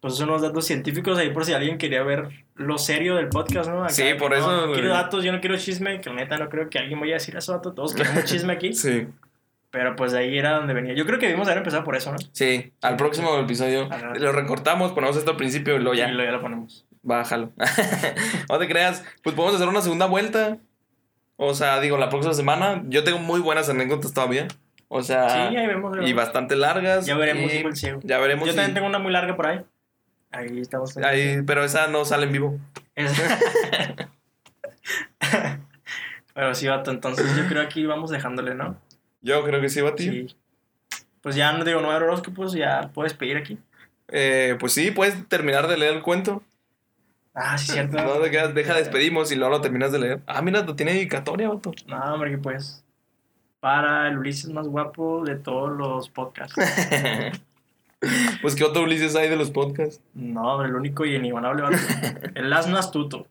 Pues 0.00 0.16
son 0.16 0.30
unos 0.30 0.42
datos 0.42 0.66
científicos 0.66 1.18
ahí 1.18 1.30
por 1.30 1.44
si 1.44 1.52
alguien 1.52 1.78
quería 1.78 2.02
ver 2.02 2.28
lo 2.54 2.78
serio 2.78 3.16
del 3.16 3.28
podcast, 3.28 3.68
¿no? 3.68 3.84
Acá, 3.84 3.92
Sí, 3.92 4.04
por 4.18 4.30
no, 4.30 4.36
eso, 4.36 4.66
no 4.66 4.72
quiero 4.72 4.88
datos, 4.90 5.24
yo 5.24 5.32
no 5.32 5.40
quiero 5.40 5.56
chisme, 5.58 6.00
que 6.00 6.08
la 6.10 6.16
neta 6.16 6.38
no 6.38 6.48
creo 6.48 6.70
que 6.70 6.78
alguien 6.78 7.00
vaya 7.00 7.14
a 7.14 7.18
decir 7.18 7.36
eso, 7.36 7.52
vato. 7.52 7.72
Todos 7.74 7.94
queremos 7.94 8.24
chisme 8.24 8.52
aquí. 8.52 8.72
sí, 8.72 9.08
Pero 9.70 9.94
pues 9.94 10.12
de 10.12 10.18
ahí 10.18 10.36
era 10.38 10.52
donde 10.56 10.74
venía. 10.74 10.94
Yo 10.94 11.06
creo 11.06 11.18
que 11.18 11.26
debimos 11.26 11.46
haber 11.46 11.58
empezado 11.58 11.84
por 11.84 11.94
eso, 11.96 12.10
¿no? 12.12 12.18
sí, 12.32 12.72
al 12.82 12.96
próximo 12.96 13.36
episodio 13.38 13.88
Ajá. 13.90 14.14
lo 14.16 14.32
recortamos, 14.32 14.92
ponemos 14.92 15.16
esto 15.16 15.30
al 15.30 15.36
principio 15.36 15.76
y 15.76 15.78
luego 15.78 15.94
ya. 15.94 16.08
Y 16.08 16.12
luego 16.12 16.28
ya 16.30 16.36
lo 16.36 16.42
ponemos. 16.42 16.86
Bájalo. 17.02 17.52
no 18.48 18.58
te 18.58 18.66
creas. 18.68 19.04
Pues 19.22 19.34
podemos 19.36 19.54
hacer 19.54 19.68
una 19.68 19.80
segunda 19.80 20.06
vuelta. 20.06 20.58
O 21.36 21.54
sea, 21.54 21.80
digo, 21.80 21.96
la 21.98 22.08
próxima 22.10 22.34
semana. 22.34 22.82
Yo 22.88 23.04
tengo 23.04 23.18
muy 23.18 23.40
buenas 23.40 23.68
anécdotas 23.68 24.12
todavía. 24.12 24.48
O 24.88 25.02
sea, 25.02 25.48
sí, 25.48 25.56
ahí 25.56 25.66
vemos. 25.68 25.96
Y 26.06 26.12
bastante 26.12 26.56
largas. 26.56 27.06
Ya 27.06 27.16
veremos, 27.16 27.52
y 27.52 27.76
ciego. 27.76 28.00
Ya 28.02 28.18
veremos. 28.18 28.46
Yo 28.48 28.54
también 28.54 28.74
tengo 28.74 28.88
una 28.88 28.98
muy 28.98 29.12
larga 29.12 29.36
por 29.36 29.46
ahí. 29.46 29.60
Ahí 30.32 30.60
estamos. 30.60 30.96
ahí- 30.98 31.42
pero 31.46 31.64
esa 31.64 31.86
no 31.86 32.04
sale 32.04 32.26
en 32.26 32.32
vivo. 32.32 32.58
Pero 36.34 36.54
sí, 36.54 36.68
vato, 36.68 36.90
entonces 36.90 37.36
yo 37.36 37.46
creo 37.48 37.62
que 37.62 37.66
aquí 37.66 37.86
vamos 37.86 38.10
dejándole, 38.10 38.54
¿no? 38.54 38.76
Yo 39.22 39.44
creo 39.44 39.60
que 39.60 39.68
sí, 39.68 39.80
Bati. 39.80 40.04
Sí. 40.04 40.36
Pues 41.22 41.36
ya 41.36 41.52
no 41.52 41.64
digo, 41.64 41.80
no 41.80 41.90
hay 41.90 41.96
horóscopos, 41.96 42.52
ya 42.52 42.90
puedes 42.94 43.14
pedir 43.14 43.36
aquí. 43.36 43.58
Eh, 44.08 44.56
pues 44.58 44.72
sí, 44.72 44.90
puedes 44.90 45.28
terminar 45.28 45.68
de 45.68 45.76
leer 45.76 45.94
el 45.94 46.02
cuento. 46.02 46.42
Ah, 47.34 47.56
sí, 47.58 47.72
cierto. 47.72 47.96
No 47.96 48.20
te 48.20 48.30
quedas, 48.30 48.54
deja, 48.54 48.74
despedimos 48.74 49.30
y 49.30 49.36
luego 49.36 49.54
lo 49.54 49.60
terminas 49.60 49.92
de 49.92 49.98
leer. 49.98 50.20
Ah, 50.26 50.42
mira, 50.42 50.62
lo 50.62 50.74
tiene 50.74 50.94
dedicatoria, 50.94 51.48
vato. 51.48 51.72
No, 51.86 52.14
hombre, 52.14 52.30
que 52.30 52.38
pues. 52.38 52.84
Para 53.60 54.08
el 54.08 54.18
Ulises 54.18 54.50
más 54.50 54.66
guapo 54.66 55.22
de 55.24 55.36
todos 55.36 55.76
los 55.76 56.08
podcasts. 56.08 56.54
pues, 58.42 58.54
¿qué 58.54 58.64
otro 58.64 58.82
Ulises 58.82 59.14
hay 59.16 59.28
de 59.28 59.36
los 59.36 59.50
podcasts? 59.50 60.02
No, 60.14 60.54
hombre, 60.54 60.70
el 60.70 60.74
único 60.74 61.04
y 61.04 61.14
inigualable, 61.14 61.62
vato. 61.62 61.76
El 62.34 62.50
asno 62.52 62.78
astuto. 62.78 63.26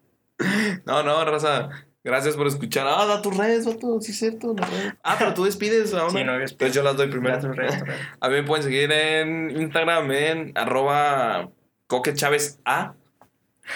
No, 0.86 1.04
no, 1.04 1.26
raza. 1.26 1.70
Gracias 2.10 2.36
por 2.36 2.48
escuchar. 2.48 2.88
Ah, 2.90 3.06
da 3.06 3.22
tus 3.22 3.36
redes, 3.38 3.66
vato. 3.66 4.02
Sí, 4.02 4.12
es 4.12 4.20
cierto. 4.20 4.54
las 4.58 4.70
redes. 4.70 4.94
Ah, 5.04 5.16
pero 5.20 5.34
tú 5.34 5.46
despides 5.46 5.94
ahora. 5.94 6.10
Sí, 6.12 6.24
no, 6.24 6.34
yo 6.34 6.40
despido. 6.40 6.68
Entonces 6.68 6.76
yo 6.76 6.84
las 6.84 6.98
doy 6.98 7.08
primero. 7.08 7.40
Redes, 7.54 7.80
redes. 7.82 7.96
A 8.20 8.30
mí 8.30 8.36
me 8.36 8.44
pueden 8.44 8.64
seguir 8.64 8.92
en 8.92 9.52
Instagram 9.52 10.12
en 10.12 10.52
arroba 10.56 11.50
Coque 11.88 12.14
Chávez 12.14 12.60
A. 12.66 12.94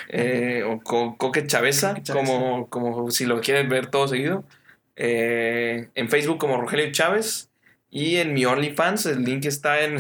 eh, 0.10 0.64
o 0.68 0.80
Co- 0.82 1.16
Coque 1.18 1.46
Chaveza, 1.46 1.90
Coque 1.90 2.04
Chaveza. 2.04 2.26
como, 2.26 2.68
como 2.70 3.12
si 3.12 3.26
lo 3.26 3.40
quieren 3.42 3.70
ver 3.70 3.88
todo 3.88 4.08
seguido. 4.08 4.44
eh, 4.96 5.90
en 5.96 6.10
Facebook 6.10 6.40
como 6.40 6.60
Rogelio 6.60 6.92
Chávez 6.92 7.50
y 7.92 8.18
en 8.18 8.34
mi 8.34 8.46
OnlyFans. 8.46 9.06
El 9.06 9.24
link 9.24 9.46
está 9.46 9.82
en. 9.82 9.98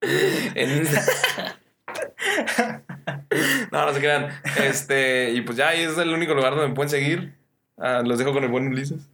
en 0.54 0.86
no, 3.72 3.86
no 3.86 3.92
se 3.92 4.00
crean. 4.00 4.28
Este, 4.62 5.32
y 5.32 5.40
pues 5.42 5.56
ya 5.56 5.68
ahí 5.68 5.80
es 5.80 5.96
el 5.98 6.12
único 6.12 6.34
lugar 6.34 6.52
donde 6.52 6.68
me 6.68 6.74
pueden 6.74 6.90
seguir. 6.90 7.34
Ah, 7.76 8.02
los 8.04 8.18
dejo 8.18 8.32
con 8.32 8.44
el 8.44 8.50
buen 8.50 8.68
Ulises. 8.68 9.08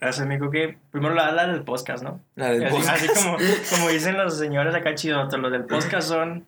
Gracias, 0.00 0.24
amigo. 0.24 0.50
Que 0.50 0.78
primero 0.90 1.14
la 1.14 1.28
habla 1.28 1.46
del 1.46 1.62
podcast, 1.64 2.04
¿no? 2.04 2.20
La 2.34 2.50
del 2.50 2.64
Así, 2.64 2.74
podcast. 2.76 3.02
así 3.02 3.08
como, 3.08 3.36
como 3.70 3.88
dicen 3.88 4.16
los 4.16 4.38
señores 4.38 4.74
acá 4.74 4.94
chidos, 4.94 5.32
los 5.36 5.52
del 5.52 5.64
podcast 5.64 6.08
son 6.08 6.46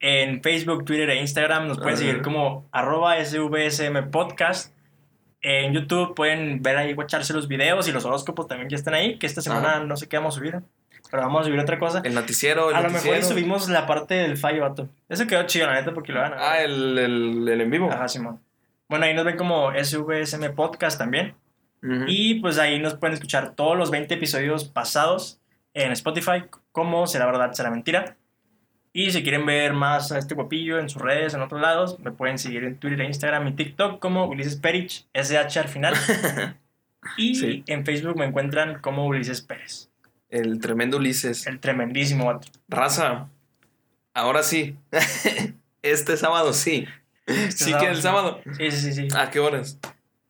en 0.00 0.42
Facebook, 0.42 0.84
Twitter 0.84 1.08
e 1.10 1.20
Instagram. 1.20 1.66
Nos 1.66 1.78
pueden 1.78 1.94
Ajá. 1.94 2.04
seguir 2.04 2.22
como 2.22 2.68
arroba 2.72 3.16
SVSM 3.24 4.10
Podcast. 4.10 4.74
En 5.40 5.72
YouTube 5.72 6.14
pueden 6.14 6.62
ver 6.62 6.76
ahí, 6.76 6.94
echarse 6.98 7.34
los 7.34 7.48
videos 7.48 7.88
y 7.88 7.92
los 7.92 8.04
horóscopos 8.04 8.46
también 8.48 8.68
que 8.68 8.74
están 8.74 8.94
ahí. 8.94 9.18
Que 9.18 9.26
esta 9.26 9.40
semana 9.40 9.76
Ajá. 9.76 9.84
no 9.84 9.96
sé 9.96 10.08
qué 10.08 10.16
vamos 10.18 10.36
a 10.36 10.38
subir, 10.38 10.60
pero 11.10 11.22
vamos 11.22 11.42
a 11.42 11.44
subir 11.44 11.60
otra 11.60 11.78
cosa. 11.78 12.00
El 12.04 12.14
noticiero, 12.14 12.70
el 12.70 12.76
A 12.76 12.80
lo 12.80 12.88
mejor 12.90 13.06
noticiero. 13.06 13.26
subimos 13.26 13.68
la 13.68 13.86
parte 13.86 14.14
del 14.14 14.36
fallo, 14.36 14.62
vato. 14.62 14.88
Eso 15.08 15.26
quedó 15.26 15.42
chido, 15.44 15.66
la 15.66 15.74
neta, 15.74 15.92
porque 15.94 16.12
lo 16.12 16.20
van 16.20 16.32
a 16.32 16.36
ver. 16.36 16.44
Ah, 16.44 16.60
el, 16.62 16.98
el, 16.98 17.48
el 17.48 17.60
en 17.60 17.70
vivo. 17.70 17.90
Ajá, 17.92 18.08
Simón. 18.08 18.40
Bueno, 18.88 19.06
ahí 19.06 19.14
nos 19.14 19.24
ven 19.24 19.36
como 19.36 19.70
SVSM 19.72 20.54
Podcast 20.54 20.98
también. 20.98 21.34
Ujú. 21.82 22.04
Y 22.06 22.40
pues 22.40 22.58
ahí 22.58 22.78
nos 22.78 22.94
pueden 22.94 23.14
escuchar 23.14 23.54
todos 23.54 23.76
los 23.76 23.90
20 23.90 24.14
episodios 24.14 24.64
pasados 24.64 25.40
en 25.74 25.92
Spotify, 25.92 26.44
como 26.72 27.06
Será 27.06 27.26
Verdad, 27.26 27.52
Será 27.52 27.70
Mentira. 27.70 28.16
Y 28.92 29.10
si 29.10 29.22
quieren 29.24 29.44
ver 29.44 29.72
más 29.72 30.12
a 30.12 30.18
este 30.18 30.34
guapillo 30.36 30.78
en 30.78 30.88
sus 30.88 31.02
redes, 31.02 31.34
en 31.34 31.42
otros 31.42 31.60
lados, 31.60 31.98
me 31.98 32.12
pueden 32.12 32.38
seguir 32.38 32.62
en 32.62 32.78
Twitter, 32.78 33.00
e 33.00 33.06
Instagram 33.06 33.48
y 33.48 33.52
TikTok 33.52 33.98
como 33.98 34.26
Ulises 34.26 34.54
Perich, 34.56 35.06
SH 35.12 35.58
al 35.58 35.68
final. 35.68 35.94
y 37.16 37.34
Sí. 37.34 37.64
en 37.66 37.84
Facebook 37.84 38.16
me 38.16 38.24
encuentran 38.24 38.80
como 38.80 39.04
Ulises 39.06 39.42
Pérez, 39.42 39.90
El 40.34 40.58
tremendo 40.58 40.96
Ulises. 40.96 41.46
el 41.46 41.60
tremendísimo 41.60 42.26
vato. 42.26 42.48
Raza. 42.68 43.28
Ahora 44.14 44.42
sí. 44.42 44.76
este 45.82 46.16
sábado 46.16 46.52
sí. 46.52 46.86
sí 47.50 47.72
que 47.74 47.86
el 47.86 48.02
sábado. 48.02 48.40
Sí, 48.56 48.70
sí, 48.72 48.92
sí. 48.92 49.08
sí. 49.08 49.16
¿A 49.16 49.30
qué 49.30 49.38
horas? 49.38 49.78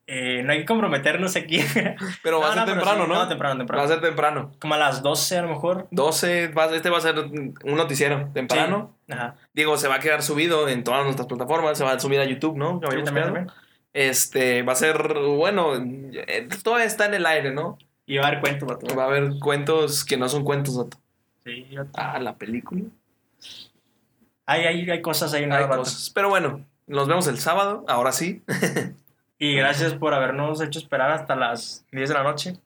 Eh, 0.06 0.42
no 0.44 0.52
hay 0.52 0.58
que 0.58 0.64
comprometernos 0.66 1.36
aquí. 1.36 1.64
Pero 2.22 2.38
va 2.38 2.50
a 2.50 2.52
ser 2.52 2.66
no, 2.66 2.66
temprano, 2.66 3.04
sí, 3.04 3.08
¿no? 3.08 3.14
No, 3.14 3.28
temprano, 3.28 3.56
temprano. 3.56 3.82
Va 3.82 3.86
a 3.86 3.88
ser 3.88 4.02
temprano. 4.02 4.52
Como 4.60 4.74
a 4.74 4.76
las 4.76 5.02
12 5.02 5.38
a 5.38 5.42
lo 5.42 5.48
mejor. 5.48 5.88
12, 5.90 6.48
va- 6.48 6.66
este 6.76 6.90
va 6.90 6.98
a 6.98 7.00
ser 7.00 7.18
un 7.18 7.54
noticiero 7.64 8.28
temprano. 8.34 8.98
Ajá. 9.08 9.36
Digo, 9.54 9.78
se 9.78 9.88
va 9.88 9.94
a 9.94 10.00
quedar 10.00 10.22
subido 10.22 10.68
en 10.68 10.84
todas 10.84 11.04
nuestras 11.04 11.26
plataformas, 11.26 11.78
se 11.78 11.84
va 11.84 11.92
a 11.92 11.98
subir 12.00 12.20
a 12.20 12.24
YouTube, 12.26 12.58
¿no? 12.58 12.78
Sí, 12.90 13.02
también. 13.04 13.50
Este, 13.94 14.62
va 14.62 14.74
a 14.74 14.76
ser, 14.76 15.14
bueno, 15.14 15.76
eh, 15.76 16.48
todo 16.62 16.78
está 16.78 17.06
en 17.06 17.14
el 17.14 17.24
aire, 17.24 17.52
¿no? 17.52 17.78
Y 18.06 18.16
va 18.18 18.24
a 18.24 18.28
haber 18.28 18.40
cuento, 18.40 18.66
vato. 18.66 18.94
Va 18.96 19.04
a 19.04 19.06
haber 19.06 19.38
cuentos 19.40 20.04
que 20.04 20.16
no 20.16 20.28
son 20.28 20.44
cuentos. 20.44 20.76
vato. 20.76 20.98
Sí, 21.44 21.66
vato. 21.76 21.90
Ah, 21.94 22.18
la 22.18 22.36
película. 22.36 22.82
Hay, 24.46 24.62
hay, 24.62 24.90
hay 24.90 25.00
cosas 25.02 25.32
ahí, 25.32 25.42
Hay 25.44 25.48
nada, 25.48 25.66
vato. 25.66 25.78
cosas. 25.80 26.10
Pero 26.14 26.28
bueno, 26.28 26.64
nos 26.86 27.08
vemos 27.08 27.26
el 27.28 27.38
sábado, 27.38 27.84
ahora 27.88 28.12
sí. 28.12 28.42
Y 29.36 29.56
gracias 29.56 29.94
por 29.94 30.14
habernos 30.14 30.60
hecho 30.62 30.78
esperar 30.78 31.10
hasta 31.10 31.34
las 31.34 31.84
10 31.90 32.08
de 32.08 32.14
la 32.14 32.22
noche. 32.22 32.56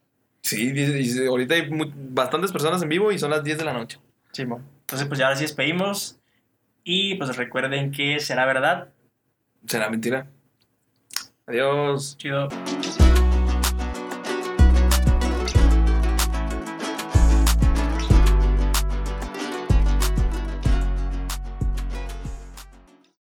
Sí, 0.42 0.70
y- 0.74 1.26
ahorita 1.26 1.54
hay 1.54 1.66
bastantes 1.70 2.52
personas 2.52 2.82
en 2.82 2.90
vivo 2.90 3.10
y 3.10 3.18
son 3.18 3.30
las 3.30 3.42
10 3.42 3.58
de 3.58 3.64
la 3.64 3.72
noche. 3.72 3.98
Sí, 4.32 4.42
Entonces, 4.42 5.08
pues 5.08 5.18
ya 5.18 5.26
ahora 5.26 5.36
sí 5.36 5.42
despedimos. 5.44 6.18
Y 6.84 7.14
pues 7.16 7.34
recuerden 7.36 7.90
que 7.90 8.20
será 8.20 8.44
verdad. 8.44 8.88
Será 9.66 9.88
mentira. 9.88 10.26
Adiós. 11.46 12.16
Chido. 12.18 12.48